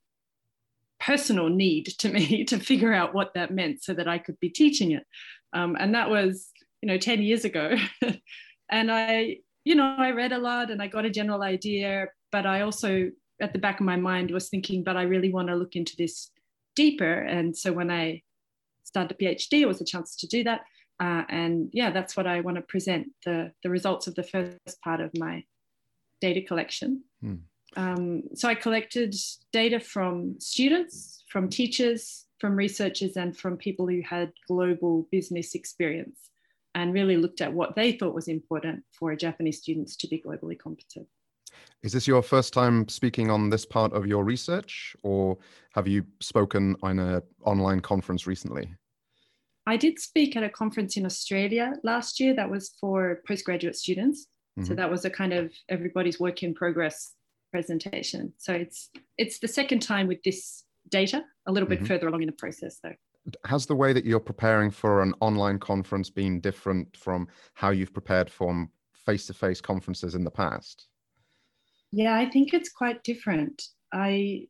personal 1.00 1.50
need 1.50 1.86
to 2.00 2.10
me 2.10 2.44
to 2.46 2.58
figure 2.58 2.94
out 2.94 3.14
what 3.14 3.34
that 3.36 3.52
meant 3.52 3.84
so 3.84 3.94
that 3.94 4.08
I 4.08 4.18
could 4.18 4.40
be 4.40 4.50
teaching 4.50 4.92
it. 4.92 5.06
Um, 5.54 5.76
and 5.80 5.94
that 5.94 6.10
was, 6.10 6.50
you 6.82 6.88
know, 6.88 6.98
10 6.98 7.22
years 7.22 7.46
ago. 7.46 7.76
and 8.70 8.92
I, 8.92 9.38
you 9.64 9.76
know, 9.76 9.96
I 9.98 10.12
read 10.12 10.32
a 10.32 10.38
lot 10.38 10.72
and 10.72 10.82
I 10.82 10.88
got 10.88 11.06
a 11.06 11.10
general 11.10 11.44
idea, 11.44 12.08
but 12.32 12.46
I 12.46 12.62
also, 12.62 13.12
at 13.42 13.54
the 13.54 13.60
back 13.60 13.80
of 13.80 13.86
my 13.86 13.98
mind, 13.98 14.32
was 14.32 14.50
thinking, 14.50 14.84
but 14.84 14.98
I 14.98 15.04
really 15.04 15.32
want 15.32 15.50
to 15.50 15.56
look 15.56 15.76
into 15.76 15.96
this 15.98 16.32
deeper. 16.76 17.22
And 17.22 17.56
so 17.56 17.74
when 17.74 17.92
I 17.92 18.22
started 18.88 19.16
a 19.16 19.24
PhD, 19.24 19.62
it 19.62 19.68
was 19.68 19.82
a 19.82 19.86
chance 19.86 20.16
to 20.18 20.28
do 20.28 20.44
that. 20.46 20.62
Uh, 21.00 21.24
and 21.30 21.70
yeah, 21.74 21.92
that's 21.92 22.18
what 22.18 22.26
I 22.26 22.42
want 22.42 22.56
to 22.56 22.64
present 22.64 23.08
the, 23.26 23.52
the 23.64 23.70
results 23.70 24.08
of 24.08 24.16
the 24.16 24.24
first 24.24 24.82
part 24.84 25.00
of 25.00 25.12
my 25.16 25.44
data 26.22 26.42
collection. 26.42 27.04
Hmm. 27.22 27.36
Um, 27.76 28.24
so 28.34 28.48
I 28.48 28.56
collected 28.56 29.14
data 29.52 29.80
from 29.80 30.40
students, 30.40 31.24
from 31.30 31.50
teachers, 31.50 32.26
from 32.40 32.56
researchers, 32.56 33.18
and 33.18 33.38
from 33.38 33.58
people 33.58 33.88
who 33.88 34.02
had 34.02 34.32
global 34.48 35.08
business 35.12 35.54
experience 35.54 36.32
and 36.74 36.94
really 36.94 37.18
looked 37.18 37.42
at 37.42 37.54
what 37.54 37.76
they 37.76 37.92
thought 37.92 38.16
was 38.16 38.28
important 38.28 38.84
for 38.98 39.16
Japanese 39.16 39.60
students 39.60 39.96
to 39.98 40.08
be 40.08 40.24
globally 40.26 40.58
competent. 40.58 41.08
Is 41.84 41.94
this 41.94 42.08
your 42.08 42.22
first 42.22 42.54
time 42.54 42.88
speaking 42.88 43.30
on 43.30 43.50
this 43.50 43.66
part 43.66 43.94
of 43.94 44.06
your 44.06 44.24
research, 44.24 44.96
or 45.04 45.38
have 45.74 45.88
you 45.88 46.06
spoken 46.20 46.76
on 46.82 47.00
an 47.00 47.22
online 47.44 47.80
conference 47.80 48.28
recently? 48.28 48.74
I 49.66 49.78
did 49.78 50.00
speak 50.00 50.36
at 50.36 50.44
a 50.44 50.50
conference 50.50 50.96
in 50.96 51.06
Australia 51.06 51.74
last 51.84 52.20
year 52.20 52.34
that 52.36 52.50
was 52.50 52.76
for 52.80 53.22
postgraduate 53.28 53.76
students. 53.76 54.28
Mm-hmm. 54.58 54.68
So 54.68 54.76
that 54.76 54.90
was 54.90 55.06
a 55.06 55.10
kind 55.10 55.34
of 55.34 55.52
everybody's 55.70 56.20
work 56.20 56.42
in 56.42 56.54
progress 56.54 57.14
presentation. 57.52 58.34
So 58.38 58.54
it's 58.54 58.90
it's 59.18 59.40
the 59.40 59.48
second 59.48 59.82
time 59.82 60.08
with 60.08 60.24
this 60.24 60.64
data, 60.90 61.24
a 61.48 61.52
little 61.52 61.68
bit 61.68 61.80
mm-hmm. 61.80 61.88
further 61.88 62.08
along 62.08 62.22
in 62.22 62.28
the 62.28 62.34
process 62.34 62.80
though. 62.82 62.96
Has 63.46 63.66
the 63.66 63.76
way 63.76 63.92
that 63.92 64.06
you're 64.06 64.22
preparing 64.22 64.72
for 64.72 65.02
an 65.02 65.14
online 65.20 65.60
conference 65.60 66.10
been 66.10 66.40
different 66.40 66.96
from 66.96 67.28
how 67.56 67.72
you've 67.72 67.94
prepared 67.94 68.30
for 68.30 68.68
face-to-face 69.06 69.60
conferences 69.60 70.16
in 70.16 70.24
the 70.24 70.32
past? 70.32 70.88
Yeah, 71.92 72.16
I 72.16 72.30
think 72.30 72.54
it's 72.54 72.70
quite 72.70 73.04
different. 73.04 73.64
I 73.94 74.48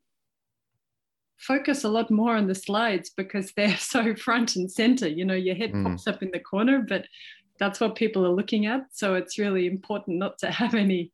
focus 1.37 1.83
a 1.83 1.89
lot 1.89 2.09
more 2.09 2.35
on 2.35 2.47
the 2.47 2.55
slides 2.55 3.11
because 3.15 3.53
they're 3.55 3.77
so 3.77 4.15
front 4.15 4.55
and 4.55 4.71
center. 4.71 5.07
You 5.07 5.25
know, 5.25 5.35
your 5.35 5.55
head 5.55 5.71
mm. 5.71 5.83
pops 5.83 6.07
up 6.07 6.23
in 6.23 6.31
the 6.31 6.39
corner, 6.39 6.79
but 6.87 7.05
that's 7.59 7.79
what 7.79 7.95
people 7.95 8.25
are 8.25 8.33
looking 8.33 8.65
at. 8.65 8.81
So 8.91 9.15
it's 9.15 9.39
really 9.39 9.65
important 9.65 10.17
not 10.17 10.37
to 10.39 10.51
have 10.51 10.75
any 10.75 11.11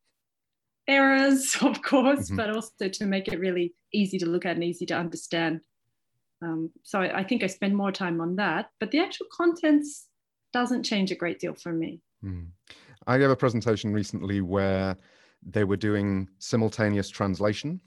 errors, 0.88 1.56
of 1.62 1.82
course, 1.82 2.28
mm-hmm. 2.28 2.36
but 2.36 2.50
also 2.50 2.88
to 2.88 3.06
make 3.06 3.28
it 3.28 3.40
really 3.40 3.74
easy 3.94 4.18
to 4.20 4.26
look 4.26 4.46
at 4.46 4.56
and 4.56 4.64
easy 4.64 4.86
to 4.88 4.96
understand. 4.96 5.62
Um, 6.42 6.72
so 6.84 7.02
I, 7.02 7.20
I, 7.20 7.24
think 7.24 7.42
I 7.42 7.48
spend 7.48 7.76
more 7.76 7.92
time 7.92 8.20
on 8.20 8.36
that, 8.36 8.70
but 8.80 8.92
the 8.92 9.00
actual 9.00 9.28
contents 9.32 10.08
doesn't 10.52 10.84
change 10.84 11.10
a 11.10 11.16
great 11.16 11.40
deal 11.40 11.54
for 11.54 11.72
me. 11.72 12.02
Mm. 12.24 12.48
I 13.08 13.18
gave 13.18 13.30
a 13.30 13.36
presentation 13.36 13.94
recently 13.94 14.42
where 14.42 14.98
they 15.46 15.64
were 15.64 15.78
doing 15.78 16.28
simultaneous 16.40 17.10
translation 17.10 17.80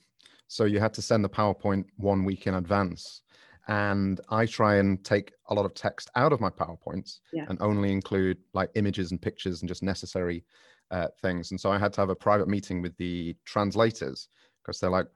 so 0.48 0.64
you 0.64 0.80
had 0.80 0.94
to 0.94 1.02
send 1.02 1.24
the 1.24 1.28
PowerPoint 1.28 1.86
one 1.96 2.24
week 2.24 2.46
in 2.46 2.54
advance. 2.54 3.22
And 3.68 4.20
I 4.28 4.46
try 4.46 4.76
and 4.76 5.04
take 5.04 5.32
a 5.48 5.54
lot 5.54 5.66
of 5.66 5.74
text 5.74 6.08
out 6.14 6.32
of 6.32 6.40
my 6.40 6.50
PowerPoints 6.50 7.18
yeah. 7.32 7.46
and 7.48 7.60
only 7.60 7.90
include 7.90 8.38
like 8.54 8.70
images 8.76 9.10
and 9.10 9.20
pictures 9.20 9.60
and 9.60 9.68
just 9.68 9.82
necessary 9.82 10.44
uh, 10.92 11.08
things. 11.20 11.50
And 11.50 11.60
so 11.60 11.72
I 11.72 11.78
had 11.78 11.92
to 11.94 12.00
have 12.00 12.10
a 12.10 12.14
private 12.14 12.46
meeting 12.46 12.80
with 12.80 12.96
the 12.96 13.34
translators 13.44 14.28
because 14.62 14.78
they're 14.78 14.90
like, 14.90 15.08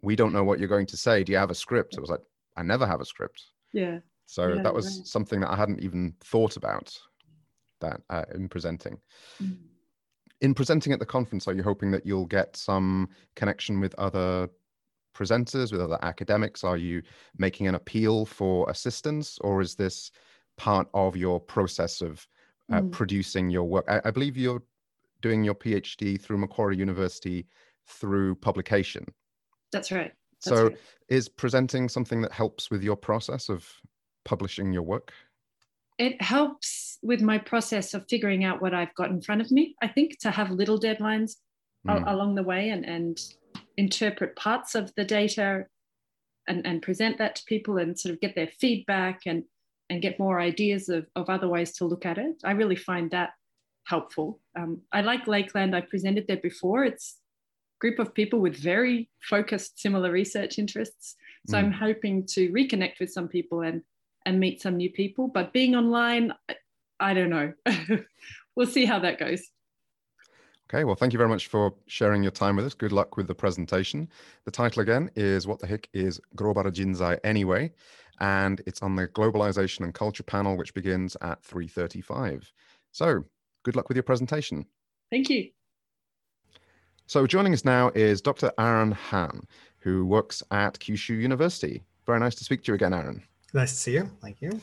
we 0.00 0.16
don't 0.16 0.32
know 0.32 0.44
what 0.44 0.58
you're 0.58 0.68
going 0.68 0.86
to 0.86 0.96
say. 0.96 1.22
Do 1.24 1.32
you 1.32 1.38
have 1.38 1.50
a 1.50 1.54
script? 1.54 1.96
I 1.98 2.00
was 2.00 2.10
like, 2.10 2.22
I 2.56 2.62
never 2.62 2.86
have 2.86 3.02
a 3.02 3.04
script. 3.04 3.44
Yeah. 3.74 3.98
So 4.24 4.54
yeah, 4.54 4.62
that 4.62 4.72
was 4.72 4.86
right. 4.86 5.06
something 5.06 5.40
that 5.40 5.50
I 5.50 5.56
hadn't 5.56 5.82
even 5.82 6.14
thought 6.24 6.56
about 6.56 6.96
that 7.80 8.00
uh, 8.08 8.24
in 8.34 8.48
presenting. 8.48 8.98
Mm 9.42 9.58
in 10.40 10.54
presenting 10.54 10.92
at 10.92 10.98
the 10.98 11.06
conference, 11.06 11.48
are 11.48 11.54
you 11.54 11.62
hoping 11.62 11.90
that 11.90 12.06
you'll 12.06 12.26
get 12.26 12.56
some 12.56 13.08
connection 13.34 13.80
with 13.80 13.94
other 13.96 14.48
presenters, 15.14 15.72
with 15.72 15.80
other 15.80 15.98
academics? 16.02 16.62
Are 16.62 16.76
you 16.76 17.02
making 17.36 17.66
an 17.66 17.74
appeal 17.74 18.24
for 18.24 18.68
assistance, 18.70 19.38
or 19.40 19.60
is 19.60 19.74
this 19.74 20.10
part 20.56 20.88
of 20.94 21.16
your 21.16 21.40
process 21.40 22.00
of 22.00 22.26
uh, 22.72 22.80
mm. 22.80 22.92
producing 22.92 23.50
your 23.50 23.64
work? 23.64 23.84
I, 23.88 24.00
I, 24.04 24.10
believe 24.10 24.36
you're 24.36 24.62
doing 25.22 25.42
your 25.42 25.54
PhD 25.54 26.20
through 26.20 26.38
Macquarie 26.38 26.76
University 26.76 27.46
through 27.86 28.36
publication. 28.36 29.04
That's 29.72 29.90
right. 29.90 30.12
That's 30.44 30.56
so, 30.56 30.68
right. 30.68 30.78
is 31.08 31.28
presenting 31.28 31.88
something 31.88 32.20
that 32.22 32.32
helps 32.32 32.70
with 32.70 32.82
your 32.82 32.96
process 32.96 33.48
of 33.48 33.68
publishing 34.24 34.72
your 34.72 34.82
work? 34.82 35.12
It 35.98 36.22
helps 36.22 36.98
with 37.02 37.20
my 37.20 37.38
process 37.38 37.92
of 37.92 38.06
figuring 38.08 38.44
out 38.44 38.62
what 38.62 38.74
I've 38.74 38.94
got 38.94 39.10
in 39.10 39.20
front 39.20 39.40
of 39.40 39.50
me. 39.50 39.74
I 39.82 39.88
think 39.88 40.18
to 40.20 40.30
have 40.30 40.50
little 40.50 40.80
deadlines 40.80 41.36
mm. 41.86 42.10
along 42.10 42.36
the 42.36 42.42
way 42.42 42.70
and, 42.70 42.84
and 42.84 43.20
interpret 43.76 44.36
parts 44.36 44.74
of 44.74 44.92
the 44.96 45.04
data 45.04 45.66
and, 46.46 46.66
and 46.66 46.82
present 46.82 47.18
that 47.18 47.36
to 47.36 47.44
people 47.44 47.78
and 47.78 47.98
sort 47.98 48.14
of 48.14 48.20
get 48.20 48.34
their 48.34 48.48
feedback 48.60 49.22
and, 49.26 49.44
and 49.90 50.00
get 50.00 50.18
more 50.18 50.40
ideas 50.40 50.88
of, 50.88 51.06
of 51.16 51.28
other 51.28 51.48
ways 51.48 51.72
to 51.72 51.84
look 51.84 52.06
at 52.06 52.18
it. 52.18 52.36
I 52.44 52.52
really 52.52 52.76
find 52.76 53.10
that 53.10 53.30
helpful. 53.84 54.40
Um, 54.56 54.82
I 54.92 55.00
like 55.00 55.26
Lakeland. 55.26 55.74
I 55.74 55.80
presented 55.80 56.26
there 56.28 56.36
before. 56.36 56.84
It's 56.84 57.16
a 57.76 57.80
group 57.80 57.98
of 57.98 58.14
people 58.14 58.38
with 58.38 58.56
very 58.56 59.10
focused 59.22 59.80
similar 59.80 60.12
research 60.12 60.58
interests. 60.58 61.16
So 61.48 61.56
mm. 61.56 61.58
I'm 61.58 61.72
hoping 61.72 62.26
to 62.34 62.50
reconnect 62.50 63.00
with 63.00 63.10
some 63.10 63.28
people 63.28 63.62
and 63.62 63.82
and 64.28 64.38
meet 64.38 64.60
some 64.60 64.76
new 64.76 64.90
people. 64.90 65.26
But 65.26 65.54
being 65.54 65.74
online, 65.74 66.32
I 67.00 67.14
don't 67.14 67.30
know. 67.30 67.52
we'll 68.54 68.66
see 68.66 68.84
how 68.84 68.98
that 68.98 69.18
goes. 69.18 69.42
Okay, 70.70 70.84
well, 70.84 70.96
thank 70.96 71.14
you 71.14 71.16
very 71.16 71.30
much 71.30 71.46
for 71.46 71.72
sharing 71.86 72.22
your 72.22 72.30
time 72.30 72.56
with 72.56 72.66
us. 72.66 72.74
Good 72.74 72.92
luck 72.92 73.16
with 73.16 73.26
the 73.26 73.34
presentation. 73.34 74.06
The 74.44 74.50
title 74.50 74.82
again 74.82 75.10
is 75.16 75.46
What 75.46 75.60
the 75.60 75.66
Heck 75.66 75.88
is 75.94 76.20
Global 76.36 76.64
Jinzai 76.64 77.18
Anyway? 77.24 77.72
And 78.20 78.60
it's 78.66 78.82
on 78.82 78.94
the 78.94 79.08
Globalization 79.08 79.80
and 79.84 79.94
Culture 79.94 80.22
panel, 80.22 80.58
which 80.58 80.74
begins 80.74 81.16
at 81.22 81.42
3.35. 81.42 82.50
So 82.92 83.24
good 83.62 83.76
luck 83.76 83.88
with 83.88 83.96
your 83.96 84.02
presentation. 84.02 84.66
Thank 85.10 85.30
you. 85.30 85.48
So 87.06 87.26
joining 87.26 87.54
us 87.54 87.64
now 87.64 87.90
is 87.94 88.20
Dr. 88.20 88.52
Aaron 88.58 88.92
Hahn, 88.92 89.46
who 89.78 90.04
works 90.04 90.42
at 90.50 90.78
Kyushu 90.78 91.18
University. 91.18 91.82
Very 92.04 92.20
nice 92.20 92.34
to 92.34 92.44
speak 92.44 92.62
to 92.64 92.72
you 92.72 92.74
again, 92.74 92.92
Aaron. 92.92 93.22
Nice 93.54 93.72
to 93.72 93.78
see 93.78 93.92
you. 93.94 94.10
Thank 94.20 94.40
you. 94.40 94.60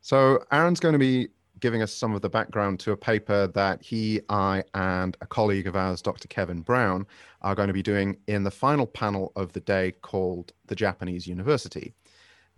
So, 0.00 0.44
Aaron's 0.52 0.80
going 0.80 0.92
to 0.92 0.98
be 0.98 1.28
giving 1.60 1.82
us 1.82 1.92
some 1.92 2.14
of 2.14 2.20
the 2.20 2.28
background 2.28 2.78
to 2.80 2.92
a 2.92 2.96
paper 2.96 3.46
that 3.46 3.82
he, 3.82 4.20
I, 4.28 4.62
and 4.74 5.16
a 5.20 5.26
colleague 5.26 5.66
of 5.66 5.76
ours, 5.76 6.02
Dr. 6.02 6.28
Kevin 6.28 6.60
Brown, 6.60 7.06
are 7.42 7.54
going 7.54 7.68
to 7.68 7.72
be 7.72 7.82
doing 7.82 8.18
in 8.26 8.42
the 8.42 8.50
final 8.50 8.86
panel 8.86 9.32
of 9.36 9.52
the 9.52 9.60
day 9.60 9.92
called 10.02 10.52
The 10.66 10.74
Japanese 10.74 11.26
University. 11.26 11.94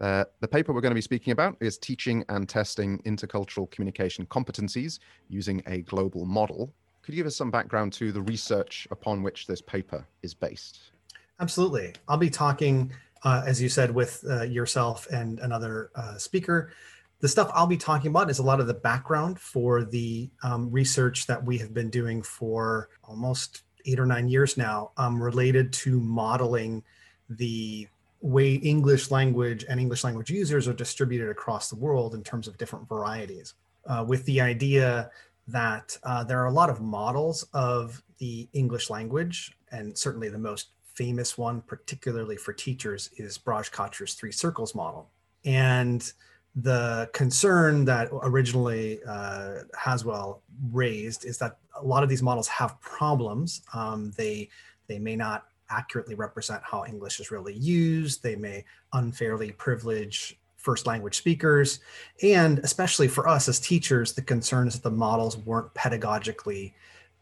Uh, 0.01 0.25
the 0.41 0.49
paper 0.49 0.73
we're 0.73 0.81
going 0.81 0.91
to 0.91 0.97
be 0.97 1.01
speaking 1.01 1.33
about 1.33 1.57
is 1.61 1.79
Teaching 1.79 2.25
and 2.29 2.49
Testing 2.49 2.99
Intercultural 3.05 3.71
Communication 3.71 4.27
Competencies 4.27 4.99
Using 5.29 5.63
a 5.67 5.83
Global 5.83 6.25
Model. 6.25 6.73
Could 7.03 7.15
you 7.15 7.21
give 7.21 7.27
us 7.27 7.37
some 7.37 7.51
background 7.51 7.93
to 7.95 8.11
the 8.11 8.23
research 8.23 8.89
upon 8.91 9.23
which 9.23 9.47
this 9.47 9.63
paper 9.63 10.05
is 10.23 10.35
based? 10.35 10.91
Absolutely. 11.39 11.95
I'll 12.09 12.17
be 12.17 12.31
talking 12.31 12.91
uh, 13.27 13.43
as 13.45 13.61
you 13.61 13.69
said, 13.69 13.93
with 13.93 14.25
uh, 14.31 14.45
yourself 14.45 15.09
and 15.11 15.41
another 15.41 15.91
uh, 15.97 16.17
speaker. 16.17 16.71
The 17.19 17.27
stuff 17.27 17.51
I'll 17.53 17.67
be 17.67 17.77
talking 17.77 18.11
about 18.11 18.31
is 18.31 18.39
a 18.39 18.43
lot 18.43 18.61
of 18.61 18.69
the 18.69 18.75
background 18.75 19.41
for 19.41 19.83
the 19.83 20.31
um, 20.45 20.71
research 20.71 21.27
that 21.27 21.45
we 21.45 21.59
have 21.59 21.75
been 21.75 21.91
doing 21.91 22.23
for 22.23 22.89
almost 23.03 23.63
eight 23.85 23.99
or 23.99 24.07
nine 24.07 24.29
years 24.29 24.57
now, 24.57 24.93
um, 24.97 25.21
related 25.21 25.73
to 25.73 25.99
modeling 25.99 26.85
the 27.29 27.89
way 28.21 28.55
English 28.55 29.11
language 29.11 29.65
and 29.69 29.81
English 29.81 30.05
language 30.05 30.31
users 30.31 30.69
are 30.69 30.73
distributed 30.73 31.29
across 31.29 31.69
the 31.69 31.77
world 31.77 32.15
in 32.15 32.23
terms 32.23 32.47
of 32.47 32.57
different 32.59 32.89
varieties, 32.89 33.55
uh, 33.87 34.05
with 34.07 34.25
the 34.27 34.41
idea 34.41 35.11
that 35.49 35.99
uh, 36.05 36.23
there 36.23 36.41
are 36.41 36.47
a 36.47 36.53
lot 36.53 36.71
of 36.71 36.81
models 36.81 37.45
of 37.55 38.01
the 38.19 38.47
English 38.53 38.89
language, 38.89 39.57
and 39.73 39.99
certainly 39.99 40.29
the 40.29 40.39
most 40.39 40.69
famous 40.97 41.37
one, 41.39 41.61
particularly 41.63 42.37
for 42.37 42.53
teachers, 42.53 43.11
is 43.19 43.39
Braj 43.39 43.71
Kachru's 43.71 44.15
three 44.15 44.33
circles 44.33 44.75
model. 44.75 45.09
And 45.45 46.11
the 46.57 47.09
concern 47.13 47.85
that 47.85 48.09
originally 48.23 49.01
uh, 49.07 49.59
Haswell 49.79 50.43
raised 50.73 51.27
is 51.27 51.37
that 51.39 51.59
a 51.79 51.85
lot 51.85 52.03
of 52.03 52.09
these 52.09 52.23
models 52.23 52.49
have 52.49 52.81
problems. 52.81 53.63
Um, 53.75 54.13
they 54.17 54.49
they 54.89 54.99
may 54.99 55.17
not 55.17 55.47
accurately 55.69 56.15
represent 56.15 56.63
how 56.65 56.85
English 56.87 57.21
is 57.21 57.31
really 57.31 57.55
used. 57.55 58.23
They 58.23 58.37
may 58.37 58.65
unfairly 58.93 59.53
privilege 59.53 60.39
first 60.57 60.87
language 60.87 61.17
speakers, 61.17 61.81
and 62.23 62.59
especially 62.61 63.07
for 63.07 63.29
us 63.29 63.49
as 63.49 63.61
teachers, 63.61 64.15
the 64.15 64.23
concern 64.23 64.67
is 64.67 64.75
that 64.75 64.83
the 64.83 64.91
models 64.91 65.37
weren't 65.37 65.73
pedagogically 65.75 66.73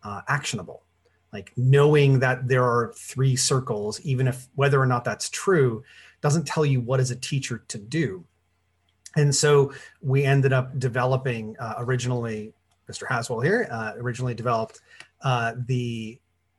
uh, 0.03 0.22
actionable. 0.29 0.83
Like 1.35 1.53
knowing 1.57 2.20
that 2.20 2.49
there 2.49 2.64
are 2.64 2.95
three 2.97 3.37
circles, 3.37 4.01
even 4.01 4.26
if 4.26 4.49
whether 4.55 4.80
or 4.80 4.87
not 4.87 5.05
that's 5.05 5.28
true, 5.28 5.85
doesn't 6.22 6.47
tell 6.47 6.64
you 6.64 6.80
what 6.80 7.01
is 7.01 7.11
a 7.11 7.16
teacher 7.16 7.62
to 7.68 7.76
do 7.76 8.24
and 9.16 9.35
so 9.35 9.72
we 10.03 10.24
ended 10.24 10.53
up 10.53 10.78
developing 10.78 11.57
uh, 11.59 11.74
originally, 11.78 12.53
Mr. 12.91 13.05
Haswell 13.09 13.41
here 13.41 13.68
uh, 13.70 13.93
originally 13.97 14.35
developed 14.35 14.80
uh, 15.22 15.55
the 15.66 16.18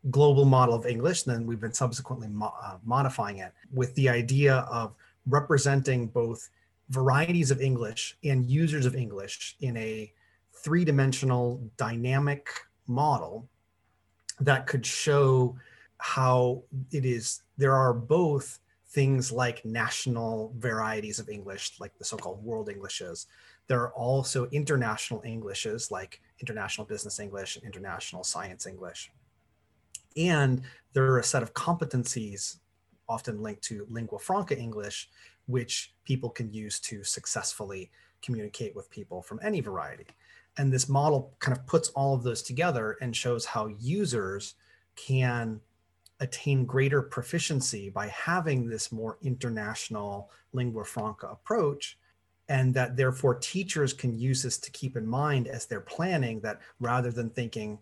global 0.09 0.45
model 0.45 0.75
of 0.75 0.85
English. 0.85 1.23
Then 1.23 1.45
we've 1.45 1.59
been 1.59 1.73
subsequently 1.73 2.27
mo- 2.27 2.53
uh, 2.61 2.77
modifying 2.83 3.39
it 3.39 3.53
with 3.73 3.93
the 3.95 4.09
idea 4.09 4.57
of 4.71 4.95
representing 5.27 6.07
both 6.07 6.49
varieties 6.89 7.51
of 7.51 7.61
English 7.61 8.17
and 8.23 8.45
users 8.45 8.85
of 8.85 8.95
English 8.95 9.55
in 9.61 9.75
a 9.77 10.11
three 10.53 10.85
dimensional 10.85 11.61
dynamic 11.77 12.47
model 12.87 13.49
that 14.39 14.67
could 14.67 14.85
show 14.85 15.55
how 15.97 16.63
it 16.91 17.05
is 17.05 17.41
there 17.57 17.73
are 17.73 17.93
both 17.93 18.59
things 18.89 19.31
like 19.31 19.65
national 19.65 20.53
varieties 20.57 21.19
of 21.19 21.29
English, 21.29 21.73
like 21.79 21.97
the 21.97 22.05
so-called 22.05 22.43
world 22.43 22.69
Englishes. 22.69 23.27
There 23.67 23.81
are 23.81 23.93
also 23.93 24.47
international 24.51 25.21
Englishes, 25.25 25.91
like 25.91 26.21
international 26.39 26.87
business 26.87 27.19
English 27.19 27.55
and 27.57 27.65
international 27.65 28.23
science 28.23 28.67
English. 28.67 29.11
And 30.15 30.61
there 30.93 31.05
are 31.11 31.19
a 31.19 31.23
set 31.23 31.43
of 31.43 31.53
competencies 31.53 32.57
often 33.09 33.41
linked 33.41 33.63
to 33.63 33.85
lingua 33.89 34.19
franca 34.19 34.57
English, 34.57 35.09
which 35.47 35.93
people 36.05 36.29
can 36.29 36.51
use 36.53 36.79
to 36.79 37.03
successfully 37.03 37.91
communicate 38.21 38.75
with 38.75 38.89
people 38.89 39.21
from 39.21 39.39
any 39.43 39.59
variety. 39.59 40.07
And 40.57 40.71
this 40.71 40.87
model 40.87 41.33
kind 41.39 41.57
of 41.57 41.65
puts 41.65 41.89
all 41.89 42.15
of 42.15 42.23
those 42.23 42.41
together 42.41 42.97
and 43.01 43.15
shows 43.15 43.45
how 43.45 43.67
users 43.79 44.55
can 44.95 45.59
attain 46.19 46.65
greater 46.65 47.01
proficiency 47.01 47.89
by 47.89 48.07
having 48.07 48.69
this 48.69 48.91
more 48.91 49.17
international 49.21 50.29
lingua 50.53 50.85
franca 50.85 51.27
approach 51.27 51.97
and 52.47 52.73
that 52.73 52.95
therefore 52.95 53.35
teachers 53.35 53.91
can 53.91 54.17
use 54.17 54.43
this 54.43 54.57
to 54.57 54.71
keep 54.71 54.95
in 54.95 55.05
mind 55.05 55.47
as 55.47 55.65
they're 55.65 55.81
planning 55.81 56.39
that 56.41 56.61
rather 56.79 57.11
than 57.11 57.29
thinking 57.29 57.77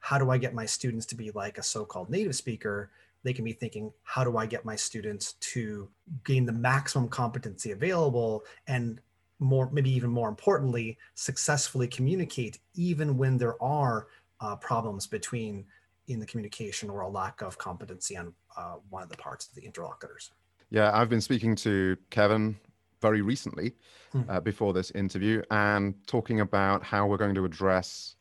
how 0.00 0.18
do 0.18 0.30
i 0.30 0.36
get 0.36 0.54
my 0.54 0.66
students 0.66 1.06
to 1.06 1.14
be 1.14 1.30
like 1.32 1.58
a 1.58 1.62
so-called 1.62 2.10
native 2.10 2.34
speaker? 2.34 2.90
They 3.24 3.32
can 3.32 3.44
be 3.44 3.52
thinking 3.52 3.92
how 4.02 4.22
do 4.22 4.36
i 4.36 4.46
get 4.46 4.64
my 4.64 4.76
students 4.76 5.32
to 5.34 5.88
gain 6.24 6.44
the 6.44 6.52
maximum 6.52 7.08
competency 7.08 7.72
available 7.72 8.44
and 8.66 9.00
more 9.40 9.70
maybe 9.70 9.90
even 9.90 10.10
more 10.10 10.28
importantly 10.28 10.98
successfully 11.14 11.86
communicate 11.86 12.58
even 12.74 13.16
when 13.16 13.36
there 13.38 13.60
are 13.62 14.08
uh, 14.40 14.56
problems 14.56 15.06
between 15.06 15.64
in 16.08 16.18
the 16.18 16.26
communication 16.26 16.90
or 16.90 17.00
a 17.00 17.08
lack 17.08 17.42
of 17.42 17.58
competency 17.58 18.16
on 18.16 18.32
uh, 18.56 18.76
one 18.90 19.02
of 19.02 19.08
the 19.08 19.16
parts 19.16 19.46
of 19.46 19.54
the 19.54 19.62
interlocutors. 19.62 20.30
Yeah, 20.70 20.90
I've 20.92 21.08
been 21.08 21.20
speaking 21.20 21.54
to 21.56 21.96
Kevin 22.10 22.56
very 23.00 23.22
recently 23.22 23.74
hmm. 24.12 24.22
uh, 24.28 24.40
before 24.40 24.72
this 24.72 24.90
interview 24.92 25.42
and 25.50 25.94
talking 26.06 26.40
about 26.40 26.82
how 26.82 27.06
we're 27.06 27.16
going 27.16 27.34
to 27.34 27.44
address 27.44 28.16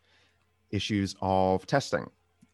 issues 0.70 1.15
of 1.22 1.65
testing 1.65 2.05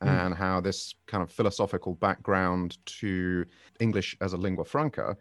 hmm. 0.02 0.08
and 0.08 0.34
how 0.34 0.62
this 0.62 0.96
kind 1.08 1.22
of 1.24 1.32
philosophical 1.32 1.96
background 1.96 2.78
to 2.86 3.46
English 3.80 4.16
as 4.22 4.34
a 4.34 4.38
lingua 4.38 4.66
franca, 4.66 5.18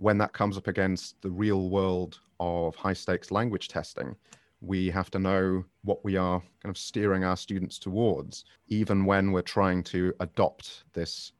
when 0.00 0.16
that 0.16 0.32
comes 0.32 0.56
up 0.56 0.66
against 0.66 1.20
the 1.20 1.30
real 1.30 1.68
world 1.68 2.20
of 2.40 2.74
high 2.74 2.94
stakes 2.94 3.30
language 3.30 3.68
testing, 3.68 4.16
we 4.62 4.88
have 4.88 5.10
to 5.10 5.18
know 5.18 5.62
what 5.84 6.02
we 6.02 6.16
are 6.16 6.40
kind 6.62 6.70
of 6.70 6.78
steering 6.78 7.22
our 7.22 7.36
students 7.36 7.78
towards, 7.78 8.46
even 8.68 9.04
when 9.04 9.30
we're 9.30 9.42
trying 9.42 9.82
to 9.82 10.14
adopt 10.20 10.84
this 10.94 11.32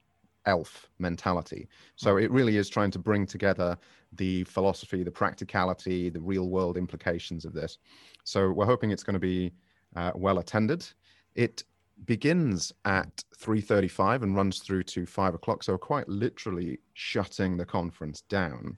ELF 0.45 0.87
mentality. 0.99 1.67
So 1.95 2.17
it 2.17 2.29
really 2.29 2.57
is 2.57 2.69
trying 2.69 2.91
to 2.91 2.99
bring 2.99 3.25
together 3.25 3.75
the 4.13 4.43
philosophy, 4.43 5.03
the 5.03 5.09
practicality, 5.09 6.09
the 6.09 6.21
real 6.21 6.47
world 6.47 6.77
implications 6.77 7.45
of 7.45 7.53
this. 7.53 7.79
So 8.25 8.51
we're 8.51 8.65
hoping 8.67 8.91
it's 8.91 9.03
going 9.03 9.15
to 9.15 9.19
be 9.19 9.53
uh, 9.95 10.11
well 10.13 10.37
attended. 10.37 10.87
It 11.33 11.63
begins 12.05 12.73
at 12.85 13.23
3.35 13.37 14.23
and 14.23 14.35
runs 14.35 14.59
through 14.59 14.83
to 14.83 15.05
5 15.05 15.33
o'clock 15.35 15.63
so 15.63 15.77
quite 15.77 16.07
literally 16.09 16.79
shutting 16.93 17.57
the 17.57 17.65
conference 17.65 18.21
down 18.21 18.77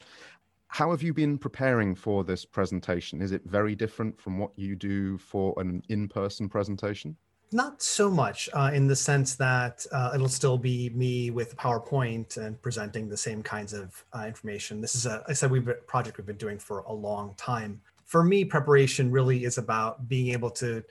how 0.73 0.89
have 0.89 1.03
you 1.03 1.13
been 1.13 1.37
preparing 1.37 1.93
for 1.93 2.23
this 2.23 2.45
presentation? 2.45 3.21
Is 3.21 3.31
it 3.31 3.43
very 3.45 3.75
different 3.75 4.19
from 4.19 4.39
what 4.39 4.49
you 4.55 4.75
do 4.75 5.19
for 5.19 5.53
an 5.57 5.83
in-person 5.89 6.49
presentation? 6.49 7.15
Not 7.51 7.83
so 7.83 8.09
much 8.09 8.49
uh, 8.53 8.71
in 8.73 8.87
the 8.87 8.95
sense 8.95 9.35
that 9.35 9.85
uh, 9.91 10.13
it'll 10.15 10.27
still 10.27 10.57
be 10.57 10.89
me 10.89 11.29
with 11.29 11.55
PowerPoint 11.57 12.37
and 12.37 12.59
presenting 12.59 13.07
the 13.07 13.15
same 13.15 13.43
kinds 13.43 13.73
of 13.73 14.03
uh, 14.15 14.25
information. 14.25 14.81
This 14.81 14.95
is 14.95 15.05
a, 15.05 15.23
I 15.27 15.33
said, 15.33 15.51
we've 15.51 15.63
been, 15.63 15.75
project 15.85 16.17
we've 16.17 16.25
been 16.25 16.37
doing 16.37 16.57
for 16.57 16.79
a 16.79 16.91
long 16.91 17.35
time. 17.35 17.79
For 18.05 18.23
me, 18.23 18.43
preparation 18.43 19.11
really 19.11 19.43
is 19.43 19.59
about 19.59 20.09
being 20.09 20.33
able 20.33 20.49
to 20.49 20.83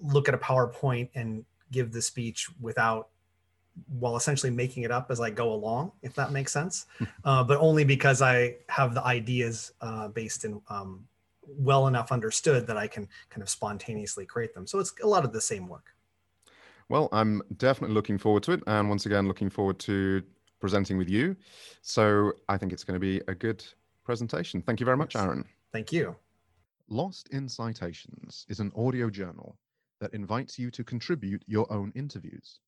look 0.00 0.26
at 0.26 0.34
a 0.34 0.38
PowerPoint 0.38 1.10
and 1.14 1.44
give 1.72 1.92
the 1.92 2.02
speech 2.02 2.48
without 2.60 3.08
while 3.88 4.16
essentially 4.16 4.52
making 4.52 4.82
it 4.82 4.90
up 4.90 5.10
as 5.10 5.20
I 5.20 5.30
go 5.30 5.52
along, 5.52 5.92
if 6.02 6.14
that 6.14 6.30
makes 6.30 6.52
sense. 6.52 6.86
uh, 7.24 7.42
but 7.42 7.58
only 7.58 7.84
because 7.84 8.22
I 8.22 8.56
have 8.68 8.94
the 8.94 9.04
ideas 9.04 9.72
uh, 9.80 10.08
based 10.08 10.44
in 10.44 10.60
um, 10.68 11.06
well 11.46 11.86
enough 11.88 12.12
understood 12.12 12.66
that 12.66 12.76
I 12.76 12.86
can 12.86 13.08
kind 13.30 13.42
of 13.42 13.48
spontaneously 13.48 14.26
create 14.26 14.54
them. 14.54 14.66
So 14.66 14.78
it's 14.78 14.92
a 15.02 15.06
lot 15.06 15.24
of 15.24 15.32
the 15.32 15.40
same 15.40 15.68
work. 15.68 15.86
Well, 16.88 17.08
I'm 17.12 17.42
definitely 17.56 17.94
looking 17.94 18.18
forward 18.18 18.42
to 18.44 18.52
it. 18.52 18.62
And 18.66 18.88
once 18.88 19.06
again, 19.06 19.26
looking 19.26 19.48
forward 19.48 19.78
to 19.80 20.22
presenting 20.60 20.98
with 20.98 21.08
you. 21.08 21.34
So 21.80 22.32
I 22.48 22.56
think 22.58 22.72
it's 22.72 22.84
going 22.84 22.94
to 22.94 23.00
be 23.00 23.20
a 23.28 23.34
good 23.34 23.64
presentation. 24.04 24.62
Thank 24.62 24.80
you 24.80 24.84
very 24.84 24.96
much, 24.96 25.16
Aaron. 25.16 25.44
Thank 25.72 25.92
you. 25.92 26.14
Lost 26.88 27.28
in 27.30 27.48
Citations 27.48 28.44
is 28.48 28.60
an 28.60 28.70
audio 28.76 29.08
journal 29.08 29.56
that 30.02 30.12
invites 30.12 30.58
you 30.58 30.70
to 30.72 30.84
contribute 30.84 31.42
your 31.46 31.72
own 31.72 31.92
interviews 31.94 32.60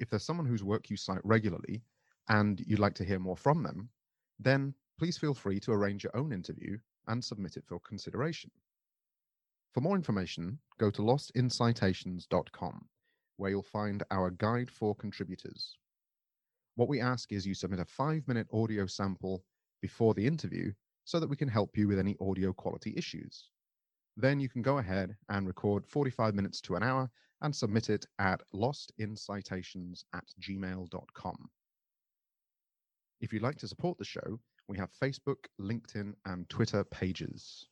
if 0.00 0.08
there's 0.08 0.24
someone 0.24 0.46
whose 0.46 0.64
work 0.64 0.90
you 0.90 0.96
cite 0.96 1.20
regularly 1.24 1.82
and 2.28 2.60
you'd 2.66 2.78
like 2.78 2.94
to 2.94 3.04
hear 3.04 3.18
more 3.18 3.36
from 3.36 3.62
them, 3.62 3.90
then 4.38 4.74
please 4.98 5.18
feel 5.18 5.34
free 5.34 5.60
to 5.60 5.72
arrange 5.72 6.02
your 6.02 6.16
own 6.16 6.32
interview 6.32 6.78
and 7.06 7.22
submit 7.22 7.56
it 7.56 7.64
for 7.66 7.78
consideration. 7.80 8.50
For 9.72 9.82
more 9.82 9.94
information, 9.94 10.58
go 10.78 10.90
to 10.90 11.02
lostincitations.com, 11.02 12.88
where 13.36 13.50
you'll 13.50 13.62
find 13.62 14.02
our 14.10 14.30
guide 14.30 14.70
for 14.70 14.94
contributors. 14.96 15.76
What 16.76 16.88
we 16.88 17.00
ask 17.00 17.30
is 17.30 17.46
you 17.46 17.54
submit 17.54 17.80
a 17.80 17.84
five 17.84 18.26
minute 18.26 18.46
audio 18.52 18.86
sample 18.86 19.44
before 19.82 20.14
the 20.14 20.26
interview 20.26 20.72
so 21.04 21.20
that 21.20 21.28
we 21.28 21.36
can 21.36 21.48
help 21.48 21.76
you 21.76 21.88
with 21.88 21.98
any 21.98 22.16
audio 22.20 22.52
quality 22.52 22.94
issues. 22.96 23.49
Then 24.20 24.38
you 24.38 24.50
can 24.50 24.60
go 24.60 24.78
ahead 24.78 25.16
and 25.30 25.46
record 25.46 25.86
45 25.86 26.34
minutes 26.34 26.60
to 26.62 26.74
an 26.74 26.82
hour 26.82 27.10
and 27.40 27.56
submit 27.56 27.88
it 27.88 28.04
at 28.18 28.42
lostincitations 28.52 30.04
at 30.12 30.24
gmail.com. 30.38 31.50
If 33.22 33.32
you'd 33.32 33.42
like 33.42 33.56
to 33.56 33.68
support 33.68 33.96
the 33.96 34.04
show, 34.04 34.38
we 34.68 34.76
have 34.76 34.90
Facebook, 34.92 35.46
LinkedIn, 35.58 36.12
and 36.26 36.46
Twitter 36.50 36.84
pages. 36.84 37.66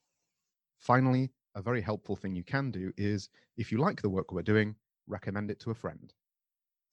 Finally, 0.79 1.31
a 1.55 1.61
very 1.61 1.83
helpful 1.83 2.17
thing 2.17 2.35
you 2.35 2.45
can 2.45 2.71
do 2.71 2.93
is 2.97 3.29
if 3.59 3.71
you 3.71 3.77
like 3.77 4.01
the 4.01 4.09
work 4.09 4.33
we're 4.33 4.41
doing, 4.41 4.75
recommend 5.07 5.51
it 5.51 5.61
to 5.61 5.71
a 5.71 5.75
friend. 5.75 6.15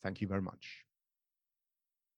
Thank 0.04 0.20
you 0.20 0.28
very 0.28 0.42
much. 0.42 0.85